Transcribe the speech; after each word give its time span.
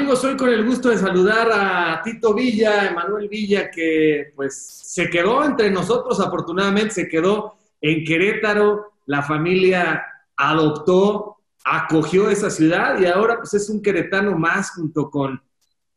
Amigos, 0.00 0.24
hoy 0.24 0.34
con 0.34 0.48
el 0.48 0.64
gusto 0.64 0.88
de 0.88 0.96
saludar 0.96 1.50
a 1.52 2.00
Tito 2.02 2.32
Villa, 2.32 2.88
Emanuel 2.88 3.28
Villa, 3.28 3.70
que 3.70 4.32
pues 4.34 4.58
se 4.82 5.10
quedó 5.10 5.44
entre 5.44 5.70
nosotros, 5.70 6.18
afortunadamente 6.20 6.94
se 6.94 7.06
quedó 7.06 7.58
en 7.82 8.02
Querétaro, 8.02 8.94
la 9.04 9.20
familia 9.20 10.02
adoptó, 10.34 11.36
acogió 11.66 12.30
esa 12.30 12.48
ciudad 12.48 12.98
y 12.98 13.04
ahora 13.04 13.36
pues 13.36 13.52
es 13.52 13.68
un 13.68 13.82
queretano 13.82 14.38
más 14.38 14.70
junto 14.70 15.10
con 15.10 15.38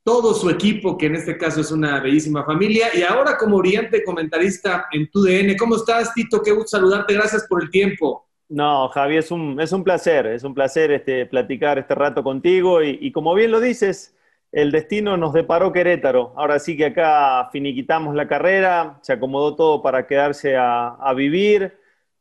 todo 0.04 0.33
su 0.33 0.49
equipo, 0.49 0.97
que 0.97 1.05
en 1.05 1.15
este 1.15 1.38
caso 1.38 1.61
es 1.61 1.71
una 1.71 2.01
bellísima 2.01 2.43
familia. 2.43 2.89
Y 2.93 3.04
ahora 3.04 3.38
como 3.38 3.55
oriente 3.55 4.04
comentarista 4.04 4.88
en 4.91 5.09
TUDN, 5.09 5.55
¿cómo 5.57 5.77
estás, 5.77 6.13
Tito? 6.13 6.41
Qué 6.41 6.51
gusto 6.51 6.75
saludarte, 6.77 7.13
gracias 7.13 7.45
por 7.47 7.63
el 7.63 7.70
tiempo. 7.70 8.27
No, 8.54 8.88
Javi, 8.89 9.17
es 9.17 9.31
un, 9.31 9.59
es 9.59 9.71
un 9.71 9.83
placer, 9.83 10.27
es 10.27 10.43
un 10.43 10.54
placer 10.54 10.91
este, 10.91 11.25
platicar 11.25 11.79
este 11.79 11.96
rato 11.96 12.21
contigo 12.21 12.83
y, 12.83 13.11
como 13.11 13.33
bien 13.33 13.50
lo 13.50 13.59
dices, 13.59 14.15
el 14.51 14.71
destino 14.71 15.18
nos 15.18 15.33
deparó 15.33 15.73
Querétaro. 15.73 16.33
Ahora 16.36 16.59
sí 16.59 16.78
que 16.78 16.86
acá 16.86 17.50
finiquitamos 17.51 18.14
la 18.14 18.28
carrera, 18.28 19.00
se 19.01 19.14
acomodó 19.14 19.55
todo 19.55 19.81
para 19.81 20.05
quedarse 20.05 20.55
a, 20.55 21.11
vivir, 21.15 21.73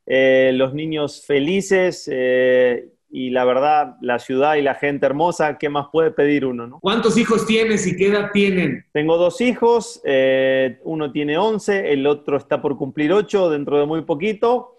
eh, 0.07 0.53
los 0.55 0.73
niños 0.73 1.23
felices 1.27 2.09
eh, 2.11 2.89
y 3.11 3.29
la 3.29 3.45
verdad, 3.45 3.97
la 4.01 4.19
ciudad 4.19 4.55
y 4.55 4.63
la 4.63 4.75
gente 4.75 5.05
hermosa, 5.05 5.59
¿qué 5.59 5.69
más 5.69 5.89
puede 5.93 6.13
pedir 6.13 6.47
uno? 6.47 6.67
¿no? 6.67 6.81
¿Cuántos 6.81 7.19
hijos 7.19 7.47
tienes 7.47 7.87
y 7.87 7.95
qué 7.95 8.07
edad 8.07 8.31
tienen? 8.33 8.87
Tengo 8.93 9.19
dos 9.19 9.43
hijos, 9.43 10.01
eh, 10.07 10.81
uno 10.85 11.13
tiene 11.13 11.37
11, 11.37 11.93
el 11.93 12.07
otro 12.07 12.39
está 12.39 12.63
por 12.63 12.79
cumplir 12.79 13.13
8 13.13 13.51
dentro 13.51 13.79
de 13.79 13.85
muy 13.85 14.01
poquito. 14.01 14.72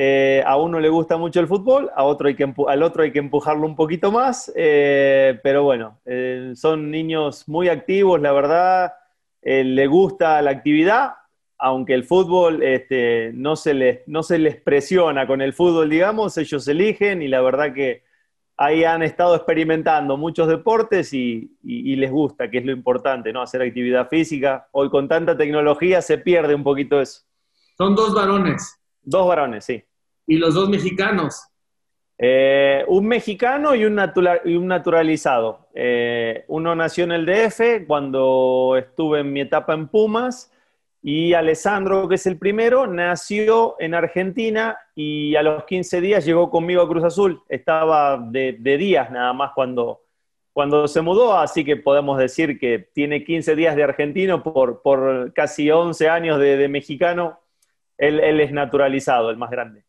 Eh, 0.00 0.44
a 0.46 0.56
uno 0.56 0.78
le 0.78 0.90
gusta 0.90 1.16
mucho 1.16 1.40
el 1.40 1.48
fútbol, 1.48 1.90
a 1.92 2.04
otro 2.04 2.28
hay 2.28 2.36
que 2.36 2.54
al 2.68 2.84
otro 2.84 3.02
hay 3.02 3.10
que 3.10 3.18
empujarlo 3.18 3.66
un 3.66 3.74
poquito 3.74 4.12
más, 4.12 4.52
eh, 4.54 5.40
pero 5.42 5.64
bueno, 5.64 5.98
eh, 6.04 6.52
son 6.54 6.88
niños 6.92 7.48
muy 7.48 7.68
activos, 7.68 8.20
la 8.20 8.30
verdad, 8.30 8.92
le 9.42 9.86
gusta 9.88 10.40
la 10.40 10.52
actividad, 10.52 11.14
aunque 11.58 11.94
el 11.94 12.04
fútbol 12.04 12.62
este, 12.62 13.32
no, 13.34 13.56
se 13.56 13.74
les, 13.74 14.06
no 14.06 14.22
se 14.22 14.38
les 14.38 14.54
presiona 14.60 15.26
con 15.26 15.42
el 15.42 15.52
fútbol, 15.52 15.90
digamos, 15.90 16.38
ellos 16.38 16.68
eligen 16.68 17.20
y 17.20 17.26
la 17.26 17.40
verdad 17.40 17.74
que 17.74 18.04
ahí 18.56 18.84
han 18.84 19.02
estado 19.02 19.34
experimentando 19.34 20.16
muchos 20.16 20.46
deportes 20.46 21.12
y, 21.12 21.56
y, 21.64 21.96
les 21.96 22.12
gusta, 22.12 22.48
que 22.48 22.58
es 22.58 22.64
lo 22.64 22.70
importante, 22.70 23.32
¿no? 23.32 23.42
Hacer 23.42 23.62
actividad 23.62 24.08
física. 24.08 24.68
Hoy 24.70 24.90
con 24.90 25.08
tanta 25.08 25.36
tecnología 25.36 26.02
se 26.02 26.18
pierde 26.18 26.54
un 26.54 26.62
poquito 26.62 27.00
eso. 27.00 27.22
Son 27.76 27.96
dos 27.96 28.14
varones. 28.14 28.80
Dos 29.02 29.26
varones, 29.26 29.64
sí. 29.64 29.82
¿Y 30.28 30.36
los 30.36 30.54
dos 30.54 30.68
mexicanos? 30.68 31.48
Eh, 32.18 32.84
un 32.86 33.06
mexicano 33.06 33.74
y 33.74 33.84
un, 33.84 33.96
naturalizado. 34.66 35.68
Eh, 35.74 36.44
uno 36.48 36.74
nació 36.74 37.04
en 37.04 37.12
el 37.12 37.26
DF 37.26 37.86
cuando 37.86 38.76
estuve 38.78 39.20
en 39.20 39.32
mi 39.32 39.40
etapa 39.40 39.72
en 39.72 39.88
Pumas 39.88 40.52
y 41.02 41.32
Alessandro, 41.32 42.08
que 42.08 42.16
es 42.16 42.26
el 42.26 42.38
primero, 42.38 42.86
nació 42.86 43.76
en 43.78 43.94
Argentina 43.94 44.76
y 44.94 45.34
a 45.34 45.42
los 45.42 45.64
15 45.64 46.00
días 46.02 46.24
llegó 46.24 46.50
conmigo 46.50 46.82
a 46.82 46.88
Cruz 46.88 47.04
Azul. 47.04 47.42
Estaba 47.48 48.18
de, 48.18 48.52
días 48.52 49.10
nada 49.10 49.32
más 49.32 49.52
cuando, 49.54 50.02
cuando 50.52 50.86
se 50.88 51.00
mudó, 51.00 51.38
así 51.38 51.64
que 51.64 51.76
podemos 51.76 52.18
decir 52.18 52.58
que 52.58 52.78
tiene 52.92 53.24
15 53.24 53.56
días 53.56 53.74
de 53.74 53.84
argentino 53.84 54.42
por, 54.42 54.82
por 54.82 55.32
casi 55.32 55.70
11 55.70 56.08
años 56.08 56.38
de 56.38 56.68
mexicano 56.68 57.40
él, 57.98 58.40
es 58.40 58.52
naturalizado, 58.52 59.30
el 59.30 59.36
más 59.36 59.50
grande. 59.50 59.84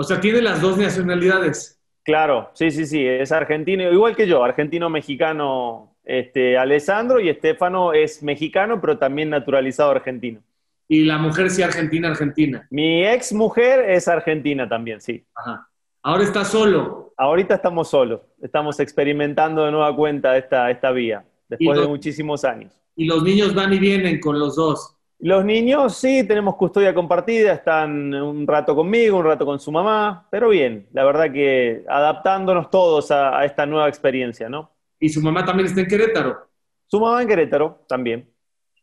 O 0.00 0.04
sea, 0.04 0.20
tiene 0.20 0.40
las 0.40 0.60
dos 0.60 0.78
nacionalidades. 0.78 1.82
Claro, 2.04 2.52
sí, 2.54 2.70
sí, 2.70 2.86
sí, 2.86 3.04
es 3.04 3.32
argentino, 3.32 3.82
igual 3.92 4.14
que 4.14 4.28
yo, 4.28 4.44
argentino-mexicano, 4.44 5.96
este, 6.04 6.56
Alessandro, 6.56 7.18
y 7.18 7.28
Estefano 7.28 7.92
es 7.92 8.22
mexicano, 8.22 8.80
pero 8.80 8.96
también 8.96 9.28
naturalizado 9.28 9.90
argentino. 9.90 10.40
¿Y 10.86 11.02
la 11.02 11.18
mujer 11.18 11.50
sí 11.50 11.62
argentina-argentina? 11.62 12.64
Mi 12.70 13.04
ex 13.04 13.32
mujer 13.32 13.90
es 13.90 14.06
argentina 14.06 14.68
también, 14.68 15.00
sí. 15.00 15.26
Ajá. 15.34 15.68
¿Ahora 16.04 16.22
está 16.22 16.44
solo? 16.44 17.12
Ahorita 17.16 17.56
estamos 17.56 17.90
solos, 17.90 18.20
estamos 18.40 18.78
experimentando 18.78 19.64
de 19.64 19.72
nueva 19.72 19.96
cuenta 19.96 20.36
esta, 20.36 20.70
esta 20.70 20.92
vía, 20.92 21.24
después 21.48 21.80
de 21.80 21.88
muchísimos 21.88 22.44
años. 22.44 22.72
¿Y 22.94 23.06
los 23.06 23.24
niños 23.24 23.52
van 23.52 23.72
y 23.72 23.80
vienen 23.80 24.20
con 24.20 24.38
los 24.38 24.54
dos? 24.54 24.96
Los 25.20 25.44
niños 25.44 25.96
sí, 25.96 26.24
tenemos 26.28 26.54
custodia 26.54 26.94
compartida, 26.94 27.52
están 27.52 28.14
un 28.14 28.46
rato 28.46 28.76
conmigo, 28.76 29.18
un 29.18 29.24
rato 29.24 29.44
con 29.44 29.58
su 29.58 29.72
mamá, 29.72 30.28
pero 30.30 30.48
bien, 30.48 30.86
la 30.92 31.04
verdad 31.04 31.32
que 31.32 31.84
adaptándonos 31.88 32.70
todos 32.70 33.10
a, 33.10 33.44
esta 33.44 33.66
nueva 33.66 33.88
experiencia, 33.88 34.48
¿no? 34.48 34.70
¿Y 35.00 35.08
su 35.08 35.20
mamá 35.20 35.44
también 35.44 35.66
está 35.66 35.80
en 35.80 35.88
Querétaro? 35.88 36.48
Su 36.86 37.00
mamá 37.00 37.20
en 37.20 37.28
Querétaro 37.28 37.84
también. 37.88 38.30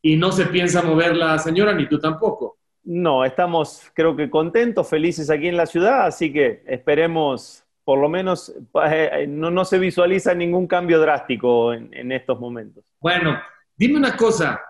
¿Y 0.02 0.18
no 0.18 0.34
se 0.34 0.48
piensa 0.48 0.82
mover 0.82 1.16
la 1.16 1.40
señora, 1.40 1.74
ni 1.74 1.88
tú 1.88 2.00
tampoco? 2.00 2.58
No, 2.84 3.24
estamos 3.24 3.90
creo 3.94 4.14
que 4.14 4.30
contentos, 4.30 4.90
felices 4.90 5.30
aquí 5.30 5.48
en 5.48 5.56
la 5.56 5.66
ciudad, 5.66 6.06
así 6.06 6.34
que 6.34 6.64
esperemos, 6.68 7.64
por 7.86 7.98
lo 7.98 8.10
menos 8.10 8.54
eh, 8.92 9.26
no, 9.30 9.64
se 9.64 9.80
visualiza 9.80 10.36
ningún 10.36 10.68
cambio 10.68 11.00
drástico 11.00 11.74
en, 11.74 11.94
en 11.94 12.12
estos 12.12 12.38
momentos. 12.42 12.84
Bueno, 13.00 13.40
dime 13.78 13.98
una 13.98 14.18
cosa, 14.18 14.62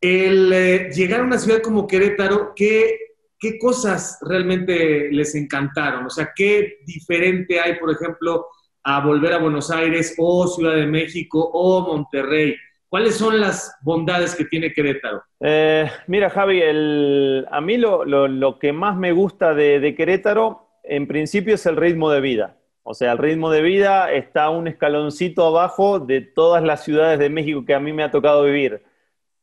el 0.00 0.52
eh, 0.52 0.90
llegar 0.90 1.20
a 1.20 1.24
una 1.24 1.38
ciudad 1.38 1.62
como 1.62 1.86
Querétaro, 1.86 2.52
¿qué, 2.54 2.98
¿qué 3.38 3.58
cosas 3.58 4.18
realmente 4.22 5.08
les 5.10 5.34
encantaron? 5.34 6.06
O 6.06 6.10
sea, 6.10 6.32
¿qué 6.34 6.78
diferente 6.86 7.60
hay, 7.60 7.78
por 7.78 7.90
ejemplo, 7.90 8.46
a 8.82 9.04
volver 9.04 9.32
a 9.32 9.38
Buenos 9.38 9.70
Aires 9.70 10.14
o 10.18 10.46
Ciudad 10.46 10.74
de 10.74 10.86
México 10.86 11.50
o 11.52 11.80
Monterrey? 11.80 12.54
¿Cuáles 12.88 13.16
son 13.16 13.40
las 13.40 13.76
bondades 13.82 14.36
que 14.36 14.44
tiene 14.44 14.72
Querétaro? 14.72 15.24
Eh, 15.40 15.90
mira, 16.06 16.30
Javi, 16.30 16.62
a 16.62 17.60
mí 17.60 17.76
lo, 17.76 18.58
que 18.60 18.72
más 18.72 18.96
me 18.96 19.10
gusta 19.10 19.52
de, 19.52 19.94
Querétaro, 19.96 20.68
en 20.84 21.08
principio, 21.08 21.56
es 21.56 21.66
el 21.66 21.76
ritmo 21.76 22.08
de 22.10 22.20
vida. 22.20 22.56
O 22.84 22.94
sea, 22.94 23.10
el 23.10 23.18
ritmo 23.18 23.50
de 23.50 23.62
vida 23.62 24.12
está 24.12 24.48
un 24.50 24.68
escaloncito 24.68 25.44
abajo 25.44 25.98
de 25.98 26.20
todas 26.20 26.62
las 26.62 26.84
ciudades 26.84 27.18
de 27.18 27.30
México 27.30 27.64
que 27.64 27.74
a 27.74 27.80
mí 27.80 27.92
me 27.92 28.04
ha 28.04 28.12
tocado 28.12 28.44
vivir 28.44 28.82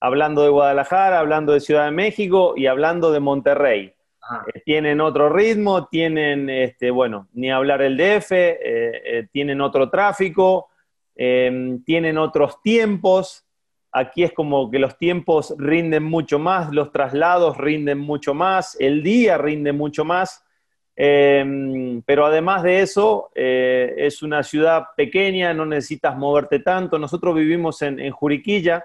hablando 0.01 0.41
de 0.41 0.49
Guadalajara, 0.49 1.19
hablando 1.19 1.53
de 1.53 1.59
Ciudad 1.61 1.85
de 1.85 1.91
México 1.91 2.55
y 2.57 2.65
hablando 2.65 3.11
de 3.11 3.19
Monterrey. 3.19 3.93
Eh, 4.53 4.61
tienen 4.65 4.99
otro 4.99 5.29
ritmo, 5.29 5.87
tienen, 5.87 6.49
este, 6.49 6.89
bueno, 6.89 7.27
ni 7.33 7.51
hablar 7.51 7.81
el 7.83 7.97
DF, 7.97 8.31
eh, 8.31 8.59
eh, 8.63 9.27
tienen 9.31 9.61
otro 9.61 9.89
tráfico, 9.89 10.69
em, 11.15 11.83
tienen 11.83 12.17
otros 12.17 12.61
tiempos. 12.63 13.45
Aquí 13.91 14.23
es 14.23 14.33
como 14.33 14.71
que 14.71 14.79
los 14.79 14.97
tiempos 14.97 15.53
rinden 15.57 16.03
mucho 16.03 16.39
más, 16.39 16.71
los 16.73 16.91
traslados 16.91 17.57
rinden 17.57 17.99
mucho 17.99 18.33
más, 18.33 18.77
el 18.79 19.03
día 19.03 19.37
rinde 19.37 19.71
mucho 19.71 20.03
más. 20.03 20.43
Em, 20.95 22.01
pero 22.03 22.25
además 22.25 22.63
de 22.63 22.81
eso, 22.81 23.31
es 23.35 24.21
una 24.23 24.43
ciudad 24.43 24.85
pequeña, 24.95 25.53
no 25.53 25.65
necesitas 25.65 26.17
moverte 26.17 26.59
tanto. 26.59 26.97
Nosotros 26.97 27.35
vivimos 27.35 27.81
en, 27.81 27.99
en 27.99 28.11
Juriquilla, 28.11 28.83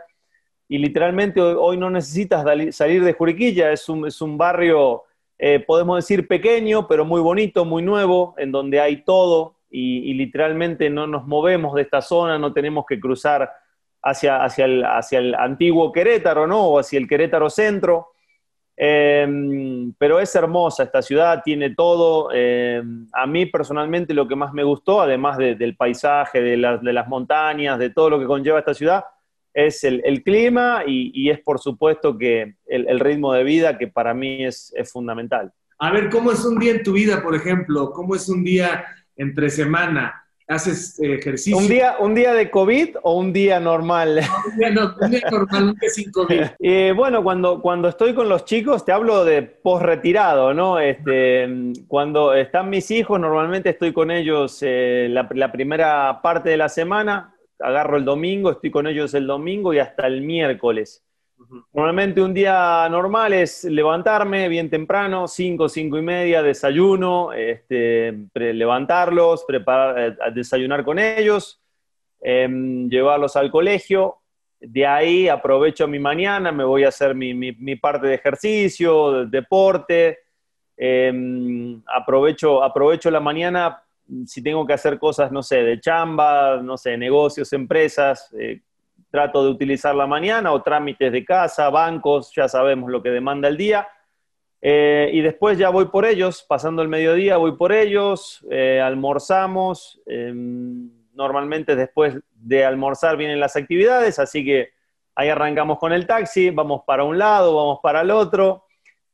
y 0.69 0.79
literalmente 0.79 1.41
hoy, 1.41 1.77
no 1.77 1.91
necesitas 1.91 2.45
salir 2.75 3.05
de 3.05 3.13
Juriquilla, 3.13 3.71
es 3.71 3.89
un, 3.89 4.07
es 4.07 4.21
un 4.21 4.37
barrio, 4.37 5.05
eh, 5.39 5.61
podemos 5.61 5.97
decir 5.97 6.27
pequeño, 6.27 6.89
pero 6.89 7.05
muy 7.05 7.21
bonito, 7.21 7.65
muy 7.65 7.83
nuevo, 7.83 8.35
en 8.39 8.51
donde 8.51 8.81
hay 8.81 9.03
todo 9.03 9.57
y, 9.71 10.15
literalmente 10.15 10.91
no 10.91 11.07
nos 11.07 11.27
movemos 11.27 11.75
de 11.75 11.83
esta 11.83 12.01
zona, 12.01 12.39
no 12.39 12.53
tenemos 12.53 12.85
que 12.87 12.99
cruzar 12.99 13.53
hacia, 14.03 14.43
hacia, 14.43 14.65
el, 14.65 14.85
hacia 14.85 15.19
el 15.19 15.35
antiguo 15.35 15.93
Querétaro, 15.93 16.47
¿no? 16.47 16.67
O 16.67 16.79
hacia 16.79 16.99
el 16.99 17.09
Querétaro 17.09 17.51
Centro. 17.51 18.09
Em, 18.79 19.93
pero 19.99 20.21
es 20.21 20.35
hermosa 20.35 20.85
esta 20.85 21.03
ciudad, 21.03 21.43
tiene 21.45 21.75
todo. 21.75 22.31
Em, 22.33 23.07
a 23.13 23.27
mí 23.27 23.47
personalmente 23.47 24.15
lo 24.15 24.27
que 24.29 24.37
más 24.37 24.53
me 24.53 24.65
gustó, 24.65 25.01
además 25.01 25.39
del 25.39 25.77
paisaje, 25.77 26.41
de, 26.41 26.79
de 26.83 26.93
las 26.93 27.09
montañas, 27.09 27.79
de 27.79 27.91
todo 27.91 28.11
lo 28.11 28.19
que 28.19 28.27
conlleva 28.27 28.59
esta 28.59 28.75
ciudad, 28.75 29.05
es 29.57 29.85
el, 29.85 30.23
clima 30.23 30.83
y, 30.87 31.31
es 31.31 31.41
por 31.41 31.59
supuesto 31.59 32.19
que 32.19 32.57
el, 32.67 33.01
ritmo 33.01 33.33
de 33.33 33.43
vida 33.43 33.79
que 33.79 33.89
para 33.89 34.13
mí 34.13 34.45
es, 34.45 34.73
fundamental. 34.93 35.51
A 35.79 35.91
ver, 35.91 36.11
¿cómo 36.11 36.31
es 36.31 36.45
un 36.45 36.59
día 36.59 36.73
en 36.73 36.83
tu 36.83 36.93
vida, 36.93 37.23
por 37.23 37.35
ejemplo? 37.35 37.91
¿Cómo 37.91 38.15
es 38.15 38.29
un 38.29 38.45
día 38.45 38.85
entre 39.17 39.49
semana? 39.49 40.23
¿Haces 40.47 41.01
eh, 41.01 41.15
ejercicio? 41.15 41.57
¿Un 41.57 41.69
día, 41.69 41.97
¿Un 41.99 42.15
día 42.15 42.35
de 42.35 42.51
COVID 42.51 42.97
o 43.03 43.17
un 43.17 43.33
día 43.33 43.59
normal? 43.59 44.21
un, 44.53 44.59
día 44.59 44.71
normal, 45.31 45.69
un 45.71 45.75
día 45.75 45.91
sin 45.91 46.11
COVID. 46.13 46.43
Eh, 46.61 46.93
bueno, 46.95 47.23
cuando, 47.23 47.63
cuando 47.63 47.89
estoy 47.89 48.15
con 48.15 48.29
los 48.29 48.45
chicos, 48.45 48.85
te 48.85 48.93
hablo 48.93 49.25
de 49.25 49.41
post-retirado, 49.41 50.53
¿no? 50.53 50.79
Este, 50.79 51.49
cuando 51.89 52.35
están 52.35 52.69
mis 52.69 52.91
hijos, 52.91 53.19
normalmente 53.19 53.71
estoy 53.71 53.95
con 53.95 54.11
ellos 54.11 54.59
eh, 54.61 55.09
la, 55.11 55.27
la 55.33 55.51
primera 55.51 56.21
parte 56.23 56.51
de 56.51 56.59
la 56.59 56.69
semana, 56.69 57.36
agarro 57.59 57.97
el 57.97 58.05
domingo, 58.05 58.51
estoy 58.51 58.71
con 58.71 58.87
ellos 58.87 59.15
el 59.15 59.27
domingo 59.27 59.73
y 59.73 59.79
hasta 59.79 60.07
el 60.07 60.21
miércoles. 60.23 61.03
Normalmente 61.73 62.23
un 62.23 62.33
día 62.33 62.89
normal 62.91 63.35
es 63.35 63.65
levantarme 63.65 64.49
bien 64.49 64.71
temprano, 64.71 65.29
5, 65.29 65.69
5 65.69 65.99
y 65.99 66.03
media, 66.03 66.43
desayuno, 66.43 67.33
este, 67.33 68.15
levantarlos, 68.35 69.45
preparar, 69.45 69.99
eh, 69.99 70.17
desayunar 70.35 70.85
con 70.85 70.99
ellos. 70.99 71.61
em, 72.19 72.89
llevarlos 72.89 73.37
al 73.37 73.51
colegio, 73.51 74.17
de 74.59 74.87
ahí 74.87 75.29
aprovecho 75.29 75.87
mi 75.87 75.99
mañana, 75.99 76.51
me 76.51 76.65
voy 76.65 76.85
a 76.85 76.89
hacer 76.89 77.15
mi, 77.15 77.35
mi, 77.35 77.77
parte 77.77 78.07
de 78.07 78.15
ejercicio, 78.15 79.27
deporte, 79.27 80.19
em, 80.77 81.83
aprovecho, 81.87 82.65
aprovecho 82.65 83.11
la 83.11 83.21
mañana 83.21 83.86
si 84.27 84.43
tengo 84.43 84.67
que 84.67 84.73
hacer 84.73 84.99
cosas, 84.99 85.33
no 85.33 85.43
sé, 85.43 85.63
de 85.63 85.81
chamba, 85.81 86.61
no 86.63 86.77
sé, 86.77 86.97
negocios, 86.97 87.53
empresas, 87.53 88.33
eh, 88.39 88.61
trato 89.11 89.45
de 89.45 89.51
utilizar 89.51 89.95
la 89.95 90.07
mañana 90.07 90.53
o 90.53 90.63
trámites 90.63 91.11
de 91.13 91.25
casa, 91.25 91.71
bancos, 91.71 92.33
ya 92.35 92.49
sabemos 92.49 92.91
lo 92.91 93.03
que 93.03 93.11
demanda 93.11 93.49
el 93.49 93.57
día. 93.57 93.89
Eh, 94.61 95.11
y 95.13 95.21
después 95.21 95.59
ya 95.59 95.69
voy 95.69 95.87
por 95.87 96.05
ellos, 96.07 96.45
pasando 96.49 96.83
el 96.83 96.89
mediodía 96.89 97.37
voy 97.37 97.57
por 97.57 97.73
ellos, 97.73 98.45
eh, 98.51 98.81
almorzamos. 98.81 100.01
Em, 100.07 100.91
normalmente 101.15 101.77
después 101.77 102.17
de 102.33 102.65
almorzar 102.65 103.17
vienen 103.17 103.41
las 103.41 103.57
actividades, 103.57 104.19
así 104.19 104.45
que 104.45 104.71
ahí 105.15 105.29
arrancamos 105.29 105.79
con 105.79 105.93
el 105.93 106.07
taxi, 106.07 106.51
vamos 106.51 106.83
para 106.87 107.05
un 107.05 107.19
lado, 107.19 107.55
vamos 107.57 107.79
para 107.83 108.03
el 108.03 108.11
otro. 108.11 108.63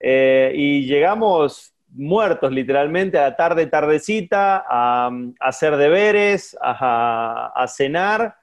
y 0.04 0.84
llegamos 0.86 1.71
muertos 1.94 2.52
literalmente 2.52 3.18
a 3.18 3.22
la 3.22 3.36
tarde, 3.36 3.66
tardecita, 3.66 4.64
a, 4.68 5.10
hacer 5.40 5.76
deberes, 5.76 6.56
a, 6.60 7.64
cenar, 7.68 8.36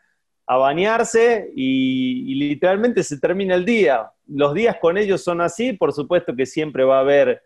a 0.46 0.58
bañarse 0.58 1.52
y, 1.56 2.36
literalmente 2.36 3.04
se 3.04 3.20
termina 3.20 3.56
el 3.56 3.66
día. 3.66 4.12
Los 4.28 4.54
días 4.54 4.78
con 4.80 4.98
ellos 4.98 5.24
son 5.24 5.42
así, 5.42 5.74
por 5.74 5.94
supuesto 5.94 6.36
que 6.36 6.46
siempre 6.46 6.84
va 6.84 6.98
a 6.98 7.02
haber 7.02 7.42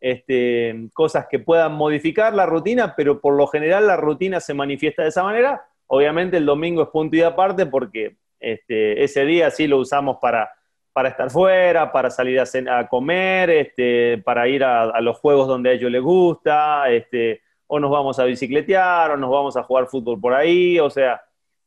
este, 0.00 0.88
cosas 0.92 1.26
que 1.30 1.38
puedan 1.38 1.72
modificar 1.72 2.34
la 2.34 2.46
rutina, 2.46 2.94
pero 2.96 3.20
por 3.20 3.34
lo 3.34 3.46
general 3.46 3.86
la 3.86 3.96
rutina 3.96 4.40
se 4.40 4.54
manifiesta 4.54 5.02
de 5.02 5.08
esa 5.08 5.22
manera. 5.22 5.64
Obviamente 5.86 6.36
el 6.36 6.46
domingo 6.46 6.82
es 6.82 6.88
punto 6.88 7.16
y 7.16 7.22
aparte 7.22 7.66
porque 7.66 8.16
este, 8.40 9.02
ese 9.02 9.24
día 9.24 9.50
sí 9.50 9.66
lo 9.66 9.78
usamos 9.78 10.18
para 10.20 10.50
para 10.94 11.08
estar 11.08 11.28
fuera, 11.28 11.90
para 11.90 12.08
salir 12.08 12.40
a, 12.40 12.88
comer, 12.88 13.50
este, 13.50 14.18
para 14.18 14.46
ir 14.46 14.62
a, 14.62 15.00
los 15.00 15.18
juegos 15.18 15.48
donde 15.48 15.70
a 15.70 15.72
ellos 15.72 15.90
les 15.90 16.00
gusta, 16.00 16.88
este, 16.88 17.42
o 17.66 17.80
nos 17.80 17.90
vamos 17.90 18.20
a 18.20 18.24
bicicletear, 18.24 19.10
o 19.10 19.16
nos 19.16 19.28
vamos 19.28 19.56
a 19.56 19.64
jugar 19.64 19.88
fútbol 19.88 20.20
por 20.20 20.32
ahí, 20.34 20.78
o 20.78 20.88
sea, 20.88 21.20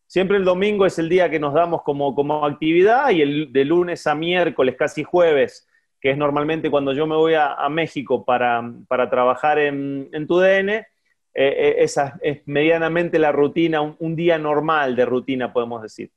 siempre 0.05 0.37
el 0.37 0.45
domingo 0.45 0.85
es 0.85 0.97
el 0.97 1.09
día 1.09 1.29
que 1.29 1.41
nos 1.41 1.53
damos 1.53 1.81
como, 1.83 2.15
como 2.15 2.45
actividad 2.45 3.09
y 3.09 3.21
el, 3.21 3.51
de 3.51 3.65
lunes 3.65 4.07
a 4.07 4.15
miércoles, 4.15 4.77
casi 4.79 5.03
jueves, 5.03 5.67
que 5.99 6.11
es 6.11 6.17
normalmente 6.17 6.71
cuando 6.71 6.93
yo 6.93 7.05
me 7.05 7.17
voy 7.17 7.33
a, 7.33 7.67
México 7.69 8.23
para, 8.23 8.63
trabajar 9.09 9.59
en, 9.59 10.07
en 10.13 10.25
TUDN, 10.25 10.69
eh, 10.69 10.85
eh, 11.33 11.75
esa 11.79 12.17
es 12.21 12.43
medianamente 12.45 13.19
la 13.19 13.33
rutina, 13.33 13.81
un, 13.81 14.15
día 14.15 14.37
normal 14.37 14.95
de 14.95 15.05
rutina, 15.05 15.51
podemos 15.51 15.81
decir. 15.81 16.13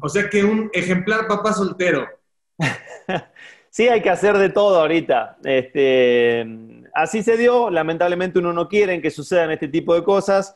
O 0.00 0.08
sea 0.08 0.30
que 0.30 0.42
un 0.42 0.70
ejemplar 0.72 1.28
papá 1.28 1.52
soltero. 1.52 2.08
sí, 3.70 3.88
hay 3.88 4.02
que 4.02 4.10
hacer 4.10 4.36
de 4.36 4.50
todo 4.50 4.80
ahorita. 4.80 5.38
Este, 5.44 6.46
así 6.94 7.22
se 7.22 7.36
dio, 7.36 7.70
lamentablemente 7.70 8.38
uno 8.38 8.52
no 8.52 8.68
quiere 8.68 9.00
que 9.00 9.10
sucedan 9.10 9.50
este 9.50 9.68
tipo 9.68 9.94
de 9.94 10.04
cosas, 10.04 10.54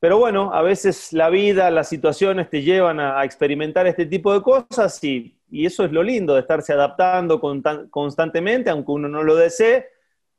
pero 0.00 0.18
bueno, 0.18 0.52
a 0.52 0.62
veces 0.62 1.12
la 1.12 1.30
vida, 1.30 1.70
las 1.70 1.88
situaciones 1.88 2.50
te 2.50 2.62
llevan 2.62 2.98
a, 2.98 3.24
experimentar 3.24 3.86
este 3.86 4.06
tipo 4.06 4.32
de 4.32 4.42
cosas 4.42 5.02
y, 5.04 5.38
eso 5.52 5.84
es 5.84 5.92
lo 5.92 6.02
lindo 6.02 6.32
de 6.32 6.40
estarse 6.40 6.72
adaptando 6.72 7.38
constantemente, 7.38 8.70
aunque 8.70 8.90
uno 8.90 9.06
no 9.06 9.22
lo 9.22 9.36
desee, 9.36 9.86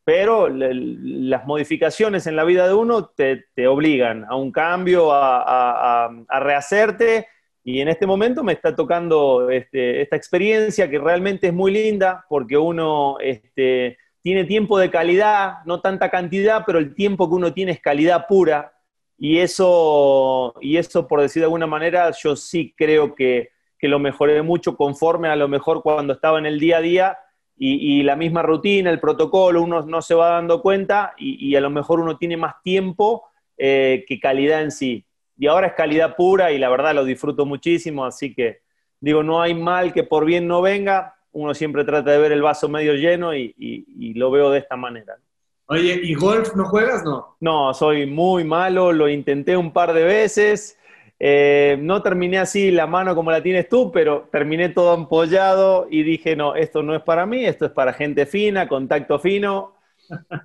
pero 0.03 0.49
las 0.49 1.45
modificaciones 1.45 2.25
en 2.25 2.35
la 2.35 2.43
vida 2.43 2.67
de 2.67 2.73
uno 2.73 3.05
te, 3.05 3.45
obligan 3.67 4.25
a 4.25 4.35
un 4.35 4.51
cambio, 4.51 5.11
a 5.13 6.09
rehacerte 6.39 7.27
y 7.63 7.79
en 7.79 7.87
este 7.87 8.05
momento 8.05 8.43
me 8.43 8.53
está 8.53 8.75
tocando 8.75 9.49
este, 9.49 10.01
esta 10.01 10.17
experiencia 10.17 10.89
que 10.89 10.99
realmente 10.99 11.47
es 11.47 11.53
muy 11.53 11.71
linda 11.71 12.25
porque 12.27 12.57
uno 12.57 13.17
este, 13.21 13.97
tiene 14.21 14.43
tiempo 14.43 14.77
de 14.77 14.91
calidad, 14.91 15.63
no 15.65 15.79
tanta 15.79 16.09
cantidad, 16.09 16.63
pero 16.65 16.77
el 16.77 16.93
tiempo 16.93 17.29
que 17.29 17.35
uno 17.35 17.53
tiene 17.53 17.71
es 17.71 17.79
calidad 17.79 18.27
pura. 18.27 18.73
Y 19.17 19.37
eso, 19.37 20.53
y 20.59 20.75
eso 20.75 21.07
por 21.07 21.21
decir 21.21 21.39
de 21.39 21.45
alguna 21.45 21.67
manera, 21.67 22.11
yo 22.11 22.35
sí 22.35 22.73
creo 22.77 23.15
que, 23.15 23.51
lo 23.85 23.99
mejoré 23.99 24.41
mucho 24.41 24.77
conforme 24.77 25.27
a 25.27 25.35
lo 25.35 25.49
mejor 25.49 25.83
cuando 25.83 26.13
estaba 26.13 26.39
en 26.39 26.45
el 26.45 26.57
día 26.57 26.77
a 26.77 26.79
día 26.79 27.17
y, 27.57 28.01
la 28.03 28.15
misma 28.15 28.41
rutina, 28.41 28.89
el 28.89 29.01
protocolo, 29.01 29.61
uno 29.61 29.81
no 29.81 30.01
se 30.01 30.15
va 30.15 30.29
dando 30.29 30.61
cuenta 30.61 31.13
y, 31.17 31.53
a 31.57 31.59
lo 31.59 31.69
mejor 31.69 31.99
uno 31.99 32.17
tiene 32.17 32.37
más 32.37 32.61
tiempo 32.63 33.25
eh, 33.57 34.05
que 34.07 34.21
calidad 34.21 34.61
en 34.61 34.71
sí 34.71 35.05
y 35.43 35.47
ahora 35.47 35.67
es 35.67 35.73
calidad 35.73 36.15
pura 36.15 36.53
y 36.53 36.57
la 36.57 36.69
verdad 36.69 36.95
lo 36.95 37.03
disfruto 37.03 37.45
muchísimo, 37.45 38.05
así 38.05 38.33
que 38.33 38.61
digo, 39.01 39.23
no 39.23 39.41
hay 39.41 39.53
mal 39.53 39.91
que 39.91 40.03
por 40.03 40.23
bien 40.23 40.47
no 40.47 40.61
venga, 40.61 41.15
uno 41.33 41.53
siempre 41.53 41.83
trata 41.83 42.11
de 42.11 42.17
ver 42.17 42.31
el 42.31 42.41
vaso 42.41 42.69
medio 42.69 42.93
lleno 42.93 43.35
y, 43.35 44.13
lo 44.15 44.31
veo 44.31 44.51
de 44.51 44.59
esta 44.59 44.77
manera. 44.77 45.17
Oye, 45.65 45.99
¿y 46.01 46.13
golf 46.13 46.55
no 46.55 46.63
juegas, 46.63 47.03
no? 47.03 47.35
No, 47.41 47.73
soy 47.73 48.05
muy 48.05 48.45
malo, 48.45 48.93
lo 48.93 49.09
intenté 49.09 49.57
un 49.57 49.73
par 49.73 49.91
de 49.91 50.05
veces, 50.05 50.79
eh, 51.19 51.75
no 51.77 52.01
terminé 52.01 52.37
así 52.39 52.71
la 52.71 52.87
mano 52.87 53.13
como 53.13 53.29
la 53.29 53.43
tienes 53.43 53.67
tú, 53.67 53.91
pero 53.91 54.29
terminé 54.31 54.69
todo 54.69 54.93
ampollado 54.93 55.87
y 55.91 56.03
dije, 56.03 56.37
no, 56.37 56.55
esto 56.55 56.83
no 56.83 56.95
es 56.95 57.01
para 57.01 57.25
mí, 57.25 57.43
esto 57.43 57.65
es 57.65 57.71
para 57.71 57.91
gente 57.91 58.25
fina, 58.25 58.69
contacto 58.69 59.19
fino, 59.19 59.73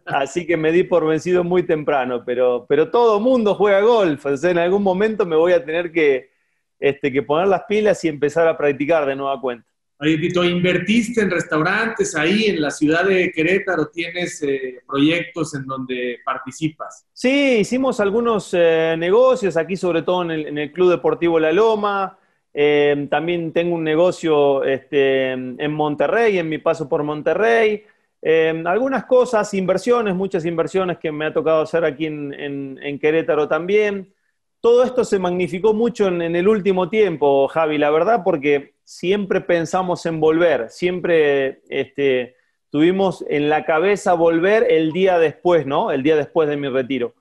Así 0.07 0.47
que 0.47 0.57
me 0.57 0.73
di 0.73 0.85
por 0.85 1.07
vencido 1.07 1.45
muy 1.45 1.63
temprano, 1.63 2.23
pero, 2.25 2.67
pero 2.69 2.91
todo 2.91 3.21
mundo 3.21 3.55
juega 3.55 3.81
golf. 3.81 4.25
en 4.45 4.59
algún 4.59 4.83
momento 4.83 5.27
me 5.27 5.37
voy 5.37 5.53
a 5.53 5.65
tener 5.65 5.93
que, 5.93 6.31
este, 6.79 7.13
que 7.13 7.23
poner 7.23 7.49
las 7.49 7.63
pilas 7.69 8.03
y 8.05 8.09
empezar 8.09 8.47
a 8.49 8.57
practicar 8.57 9.07
de 9.07 9.17
nueva 9.17 9.41
cuenta. 9.41 9.67
Oye, 10.01 10.17
Tito, 10.19 10.45
¿invertiste 10.45 11.23
en 11.23 11.31
restaurantes 11.31 12.15
ahí 12.15 12.45
en 12.45 12.61
la 12.61 12.71
ciudad 12.71 13.05
de 13.05 13.33
Querétaro? 13.33 13.89
¿Tienes 13.89 14.41
eh, 14.45 14.81
proyectos 14.87 15.57
en 15.57 15.67
donde 15.67 16.19
participas? 16.25 17.05
Sí, 17.13 17.59
hicimos 17.61 17.99
algunos 17.99 18.51
eh, 18.53 18.95
negocios 18.97 19.57
aquí, 19.57 19.77
sobre 19.77 20.03
todo 20.03 20.31
en 20.31 20.57
el, 20.57 20.71
Club 20.71 20.91
Deportivo 20.91 21.41
La 21.41 21.51
Loma. 21.51 22.17
Eh, 22.55 23.09
también 23.11 23.53
tengo 23.53 23.75
un 23.75 23.83
negocio 23.83 24.63
este, 24.63 25.33
en 25.33 25.73
Monterrey, 25.73 26.39
en 26.39 26.49
mi 26.49 26.59
paso 26.59 26.89
por 26.89 27.03
Monterrey. 27.03 27.83
Em, 28.21 28.67
algunas 28.67 29.05
cosas, 29.05 29.53
inversiones, 29.55 30.15
muchas 30.15 30.45
inversiones 30.45 30.99
que 30.99 31.13
me 31.13 31.27
ha 31.27 31.33
tocado 31.33 31.63
hacer 31.63 31.85
aquí 31.85 32.07
en, 32.07 32.99
Querétaro 33.01 33.49
también. 33.49 34.13
Todo 34.61 34.83
esto 34.83 35.05
se 35.05 35.21
magnificó 35.21 35.73
mucho 35.73 36.09
en, 36.09 36.35
el 36.35 36.49
último 36.49 36.89
tiempo, 36.89 37.47
Javi, 37.47 37.79
la 37.79 37.91
verdad, 37.91 38.23
porque 38.25 38.75
siempre 38.83 39.41
pensamos 39.41 40.05
en 40.07 40.19
volver, 40.19 40.69
siempre 40.71 41.61
este, 41.69 42.35
tuvimos 42.71 43.25
en 43.29 43.49
la 43.49 43.65
cabeza 43.65 44.15
volver 44.15 44.67
el 44.69 44.93
día 44.93 45.19
después, 45.19 45.65
¿no? 45.65 45.93
El 45.93 46.03
día 46.03 46.17
después 46.17 46.49
de 46.49 46.57
mi 46.57 46.69
retiro. 46.69 47.15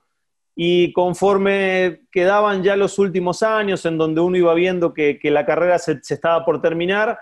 Y 0.56 0.92
conforme 0.92 2.00
quedaban 2.10 2.64
ya 2.64 2.74
los 2.74 2.98
últimos 2.98 3.44
años 3.44 3.86
en 3.86 3.96
donde 3.98 4.20
uno 4.20 4.36
iba 4.36 4.52
viendo 4.54 4.92
que, 4.92 5.20
la 5.22 5.46
carrera 5.46 5.78
se 5.78 6.00
estaba 6.08 6.44
por 6.44 6.60
terminar, 6.60 7.20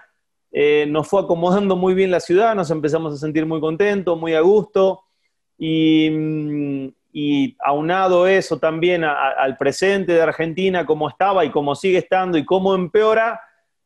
eh, 0.58 0.86
nos 0.88 1.06
fue 1.06 1.20
acomodando 1.20 1.76
muy 1.76 1.92
bien 1.92 2.10
la 2.10 2.18
ciudad, 2.18 2.54
nos 2.54 2.70
empezamos 2.70 3.12
a 3.12 3.18
sentir 3.18 3.44
muy 3.44 3.60
contentos, 3.60 4.18
muy 4.18 4.32
a 4.32 4.40
gusto, 4.40 5.02
y, 5.58 6.08
mm, 6.10 6.88
aunado 7.62 8.26
eso 8.26 8.58
también 8.58 9.04
al 9.04 9.58
presente 9.58 10.12
de 10.12 10.22
Argentina, 10.22 10.86
cómo 10.86 11.10
estaba 11.10 11.44
y 11.44 11.50
cómo 11.50 11.75
sigue 11.75 11.98
estando 11.98 12.38
y 12.38 12.46
cómo 12.46 12.75
empeora, 12.75 13.38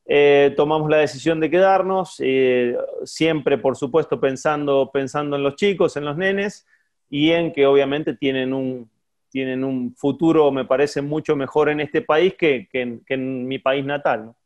eh, 0.07 0.55
tomamos 0.57 0.89
la 0.89 0.99
decisión 0.99 1.41
de 1.41 1.51
quedarnos, 1.51 2.21
eh, 2.21 2.77
siempre, 3.03 3.59
por 3.59 3.77
supuesto, 3.77 4.21
pensando, 4.21 4.91
pensando 4.93 5.35
en 5.35 5.43
los 5.43 5.57
chicos, 5.57 5.97
en 5.97 6.05
los 6.05 6.17
nenes, 6.17 6.69
y 7.09 7.33
en 7.33 7.53
que 7.53 7.67
obviamente 7.67 8.15
tienen 8.15 8.53
un, 8.53 8.89
tienen 9.29 9.65
un 9.65 9.93
futuro, 9.97 10.53
me 10.53 10.65
parece, 10.65 11.03
mucho 11.03 11.35
mejor 11.35 11.69
en 11.69 11.81
este 11.81 12.01
país 12.01 12.35
que, 12.39 12.69
en 12.73 13.49
mi 13.49 13.59
país 13.59 13.85
natal. 13.85 14.37